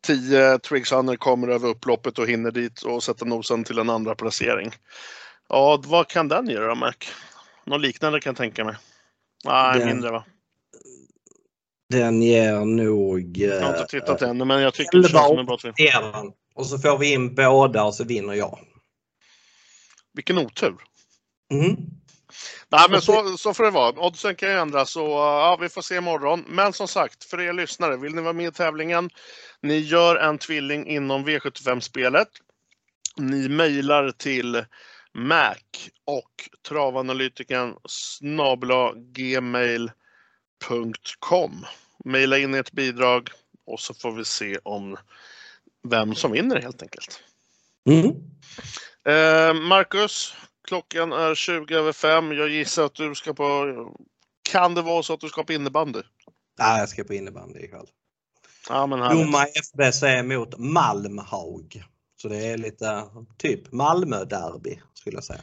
10 0.07 0.59
Triggs 0.59 0.93
Hunter 0.93 1.17
kommer 1.17 1.49
över 1.49 1.69
upploppet 1.69 2.19
och 2.19 2.27
hinner 2.27 2.51
dit 2.51 2.83
och 2.83 3.03
sätter 3.03 3.27
nosen 3.27 3.65
till 3.65 3.79
en 3.79 3.91
andra 3.91 4.15
placering. 4.15 4.71
Ja, 5.49 5.83
vad 5.87 6.09
kan 6.09 6.29
den 6.29 6.49
göra 6.49 6.67
då, 6.67 6.75
Mac? 6.75 6.93
Något 7.67 7.81
liknande 7.81 8.21
kan 8.21 8.31
jag 8.31 8.37
tänka 8.37 8.65
mig. 8.65 8.77
Nej, 9.45 9.79
Den- 9.79 9.89
mindre 9.89 10.11
va? 10.11 10.25
Den 11.91 12.23
ger 12.23 12.65
nog... 12.65 13.37
Jag 13.37 13.61
har 13.61 13.69
inte 13.69 13.81
eh, 13.81 13.87
tittat 13.87 14.23
än, 14.23 14.39
men 14.39 14.63
jag 14.63 14.75
tycker 14.75 14.99
det 14.99 15.09
känns 15.09 15.27
som 15.27 15.39
en 15.39 15.47
bra 15.47 15.57
den. 15.63 16.33
Och 16.55 16.67
så 16.67 16.79
får 16.79 16.99
vi 16.99 17.13
in 17.13 17.35
båda 17.35 17.85
och 17.85 17.95
så 17.95 18.05
vinner 18.05 18.35
jag. 18.35 18.59
Vilken 20.13 20.39
otur. 20.39 20.77
Mm. 21.53 21.77
Nej, 22.77 22.87
men 22.91 23.03
så- 23.03 23.37
så, 23.39 23.55
får 23.55 23.65
det 23.65 23.71
vara. 23.71 24.01
Oddsen 24.01 24.37
kan 24.37 24.49
ju 24.51 24.59
ändras 24.59 24.91
så 24.91 25.01
ja, 25.01 25.59
vi 25.61 25.69
får 25.69 25.83
se 25.83 25.97
imorgon. 25.97 26.45
Men 26.49 26.73
som 26.73 26.89
sagt, 26.89 27.25
för 27.25 27.41
er 27.41 27.53
lyssnare, 27.53 27.97
vill 27.97 28.15
ni 28.15 28.23
vara 28.23 28.33
med 28.33 28.49
i 28.49 28.53
tävlingen? 28.53 29.11
Ni 29.63 29.79
gör 29.79 30.17
en 30.17 30.39
tvilling 30.39 30.87
inom 30.87 31.27
V75-spelet. 31.29 32.29
Ni 33.17 33.49
mejlar 33.49 34.11
till 34.11 34.65
Mac 35.15 35.57
och 36.05 36.49
travanalytiken 36.69 37.75
snabla 37.89 38.93
gmail.com. 38.95 39.93
Maila 42.05 42.39
in 42.39 42.55
ert 42.55 42.73
bidrag 42.73 43.29
och 43.67 43.81
så 43.81 43.95
får 43.95 44.13
vi 44.13 44.25
se 44.25 44.59
om 44.63 44.97
vem 45.89 46.15
som 46.15 46.33
vinner 46.33 46.61
helt 46.61 46.83
enkelt. 46.83 47.21
Mm. 47.89 48.07
Eh, 49.05 49.55
Marcus, 49.55 50.35
klockan 50.65 51.13
är 51.13 51.35
20 51.35 51.75
över 51.75 51.93
5. 51.93 52.33
Jag 52.33 52.49
gissar 52.49 52.85
att 52.85 52.95
du 52.95 53.15
ska 53.15 53.35
på... 53.35 53.75
Kan 54.51 54.75
det 54.75 54.83
vara 54.83 55.03
så 55.03 55.15
att 55.15 55.21
du 55.21 55.29
ska 55.29 55.45
på 55.45 55.53
innebandy? 55.53 56.03
Ja, 56.59 56.79
jag 56.79 56.89
ska 56.89 57.05
på 57.05 57.15
innebandy 57.15 57.61
ikväll. 57.61 57.87
Ja, 58.69 58.87
men. 58.87 58.99
Lomma 58.99 59.45
FBC 59.45 60.03
mot 60.25 60.59
Malmhaug. 60.59 61.85
Så 62.23 62.29
det 62.29 62.47
är 62.47 62.59
lite 62.59 63.05
typ 63.39 63.73
Malmö-derby 63.73 64.81
skulle 64.95 65.17
jag 65.17 65.25
säga. 65.25 65.41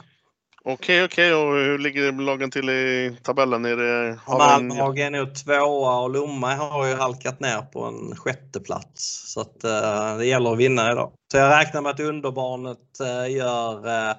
Okej, 0.63 1.03
okej. 1.03 1.33
Och 1.33 1.53
hur 1.53 1.77
ligger 1.77 2.11
lagen 2.11 2.51
till 2.51 2.69
i 2.69 3.17
tabellen? 3.23 3.65
Är 3.65 3.77
det... 3.77 4.19
Malmhaug 4.27 4.99
är 4.99 5.11
nog 5.11 5.35
tvåa 5.35 5.99
och 5.99 6.09
Lomma 6.09 6.55
har 6.55 6.87
ju 6.87 6.95
halkat 6.95 7.39
ner 7.39 7.61
på 7.61 7.83
en 7.83 8.15
sjätte 8.15 8.59
plats. 8.59 9.31
Så 9.33 9.41
att, 9.41 9.63
eh, 9.63 10.17
det 10.17 10.25
gäller 10.25 10.51
att 10.51 10.57
vinna 10.57 10.91
idag. 10.91 11.11
Så 11.31 11.37
jag 11.37 11.59
räknar 11.59 11.81
med 11.81 11.89
att 11.89 11.99
underbarnet 11.99 12.99
eh, 12.99 13.35
gör 13.35 13.87
eh, 13.87 14.15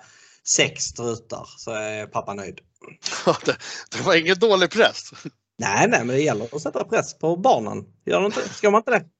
sex 0.47 0.82
strutar 0.84 1.45
så 1.59 1.70
är 1.70 2.07
pappa 2.07 2.34
nöjd. 2.34 2.61
det, 3.45 3.57
det 3.90 4.01
var 4.01 4.14
ingen 4.14 4.38
dålig 4.38 4.70
press. 4.70 5.11
Nej, 5.59 5.88
nej, 5.88 5.99
men 6.05 6.09
det 6.16 6.22
gäller 6.22 6.45
att 6.57 6.62
sätta 6.62 6.84
press 6.84 7.18
på 7.18 7.36
barnen. 7.36 7.84
Gör 8.07 8.20
det 8.20 8.26
inte? 8.26 8.49
Ska 8.49 8.70
man 8.70 8.78
inte 8.78 8.90
det? 8.90 9.05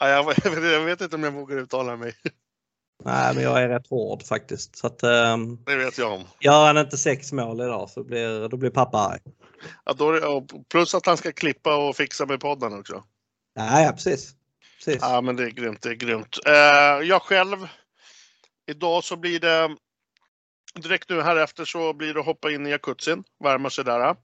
Ja, 0.00 0.08
jag, 0.08 0.24
vet- 0.26 0.44
jag 0.72 0.80
vet 0.84 1.00
inte 1.00 1.16
om 1.16 1.22
jag 1.24 1.30
vågar 1.32 1.56
uttala 1.56 1.96
mig. 1.96 2.14
Nej, 3.04 3.34
men 3.34 3.42
jag 3.44 3.62
är 3.62 3.68
rätt 3.68 3.86
hård 3.90 4.22
faktiskt. 4.22 4.76
Så 4.76 4.86
att, 4.86 5.02
ehm, 5.02 5.64
Det 5.64 5.76
vet 5.76 5.98
jag 5.98 6.12
om. 6.12 6.24
gör 6.40 6.66
han 6.66 6.78
inte 6.78 6.96
sex 6.96 7.32
mål 7.32 7.60
idag 7.60 7.90
så 7.90 8.04
blir, 8.04 8.48
då 8.48 8.56
blir 8.56 8.70
pappa 8.70 8.98
arg. 8.98 9.20
Ja, 9.84 9.92
då, 9.92 10.46
plus 10.70 10.94
att 10.94 11.06
han 11.06 11.16
ska 11.16 11.32
klippa 11.32 11.76
och 11.88 11.96
fixa 11.96 12.26
med 12.26 12.40
podden 12.40 12.78
också. 12.80 13.04
Nej, 13.56 13.84
ja, 13.84 13.92
precis. 13.92 14.34
precis. 14.78 14.98
Ja, 15.02 15.20
men 15.20 15.36
det 15.36 15.44
är 15.44 15.50
grymt. 15.50 15.82
Det 15.82 15.88
är 15.88 15.94
grymt. 15.94 16.38
Eh, 16.46 16.52
jag 17.08 17.22
själv. 17.22 17.68
Idag 18.66 19.04
så 19.04 19.16
blir 19.16 19.40
det 19.40 19.76
direkt 20.80 21.10
nu 21.10 21.22
här 21.22 21.36
efter 21.36 21.64
så 21.64 21.92
blir 21.92 22.14
det 22.14 22.20
att 22.20 22.26
hoppa 22.26 22.50
in 22.50 22.66
i 22.66 22.70
jacuzzin, 22.70 23.24
värma 23.44 23.70
sig 23.70 23.84
där. 23.84 24.16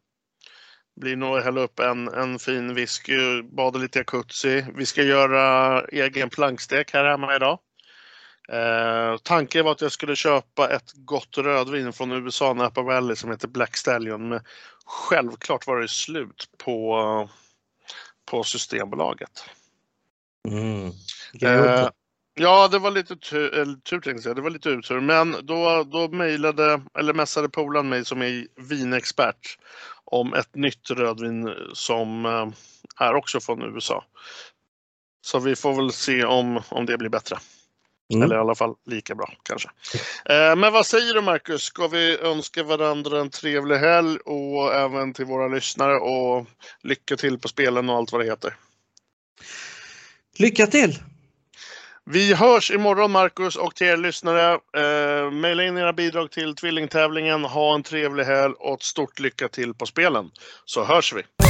Blir 1.01 1.17
nog 1.17 1.39
att 1.39 1.45
hälla 1.45 1.61
upp 1.61 1.79
en, 1.79 2.09
en 2.09 2.39
fin 2.39 2.75
whisky, 2.75 3.43
bada 3.43 3.79
lite 3.79 3.99
jacuzzi. 3.99 4.67
Vi 4.75 4.87
ska 4.87 5.03
göra 5.03 5.81
egen 5.85 6.31
plankstek 6.31 6.93
här 6.93 7.05
hemma 7.05 7.37
idag. 7.37 7.59
Eh, 8.53 9.17
tanken 9.23 9.65
var 9.65 9.73
att 9.73 9.81
jag 9.81 9.93
skulle 9.93 10.17
köpa 10.17 10.75
ett 10.75 10.93
gott 10.95 11.39
rödvin 11.39 11.93
från 11.93 12.13
USA, 12.13 12.53
Napa 12.55 12.83
Valley, 12.83 13.17
som 13.17 13.31
heter 13.31 13.49
Black 13.49 13.77
Stallion. 13.77 14.29
Men 14.29 14.41
självklart 14.85 15.67
var 15.67 15.81
det 15.81 15.89
slut 15.89 16.49
på, 16.59 17.29
på 18.31 18.45
Systembolaget. 18.45 19.45
Mm. 20.49 20.87
Eh. 21.43 21.89
Ja, 22.41 22.69
det 22.69 22.79
var 22.79 22.91
lite 22.91 23.17
tur, 23.17 23.55
eller 23.55 23.75
tur 23.75 24.01
tänkte 24.01 24.29
jag. 24.29 24.37
Det 24.37 24.43
var 24.43 24.51
lite 24.51 24.71
otur. 24.71 25.01
Men 25.01 25.37
då, 25.43 25.85
då 25.85 26.09
mejlade, 26.09 26.83
eller 26.99 27.13
messade 27.13 27.49
polaren 27.49 27.89
mig 27.89 28.05
som 28.05 28.23
är 28.23 28.47
vinexpert 28.57 29.59
om 30.05 30.35
ett 30.35 30.55
nytt 30.55 30.91
rödvin 30.91 31.55
som 31.73 32.27
eh, 32.27 32.49
är 33.07 33.15
också 33.15 33.41
från 33.41 33.63
USA. 33.63 34.05
Så 35.23 35.39
vi 35.39 35.57
får 35.57 35.75
väl 35.75 35.93
se 35.93 36.25
om, 36.25 36.63
om 36.69 36.87
det 36.87 36.99
blir 36.99 37.09
bättre. 37.09 37.37
Mm. 38.13 38.23
Eller 38.23 38.37
i 38.37 38.39
alla 38.39 38.55
fall 38.55 38.75
lika 38.87 39.15
bra 39.15 39.33
kanske. 39.43 39.69
Eh, 40.25 40.57
men 40.57 40.73
vad 40.73 40.87
säger 40.87 41.15
du 41.15 41.21
Marcus? 41.21 41.63
Ska 41.63 41.89
vi 41.89 42.19
önska 42.19 42.63
varandra 42.63 43.21
en 43.21 43.31
trevlig 43.31 43.77
helg 43.77 44.19
och 44.19 44.75
även 44.75 45.15
till 45.15 45.25
våra 45.25 45.49
lyssnare 45.49 45.97
och 45.99 46.47
lycka 46.83 47.17
till 47.17 47.39
på 47.39 47.49
spelen 47.49 47.91
och 47.91 47.97
allt 47.97 48.13
vad 48.13 48.21
det 48.21 48.27
heter. 48.27 48.57
Lycka 50.39 50.67
till! 50.67 50.99
Vi 52.13 52.35
hörs 52.35 52.71
imorgon 52.71 53.11
Marcus 53.11 53.57
och 53.57 53.75
till 53.75 53.87
er 53.87 53.97
lyssnare. 53.97 54.53
Eh, 54.53 55.31
maila 55.31 55.65
in 55.65 55.79
era 55.79 55.93
bidrag 55.93 56.31
till 56.31 56.55
tvillingtävlingen. 56.55 57.45
Ha 57.45 57.75
en 57.75 57.83
trevlig 57.83 58.25
helg 58.25 58.55
och 58.59 58.75
ett 58.75 58.83
stort 58.83 59.21
lycka 59.21 59.49
till 59.49 59.75
på 59.75 59.87
spelen. 59.87 60.31
Så 60.65 60.85
hörs 60.85 61.13
vi! 61.13 61.50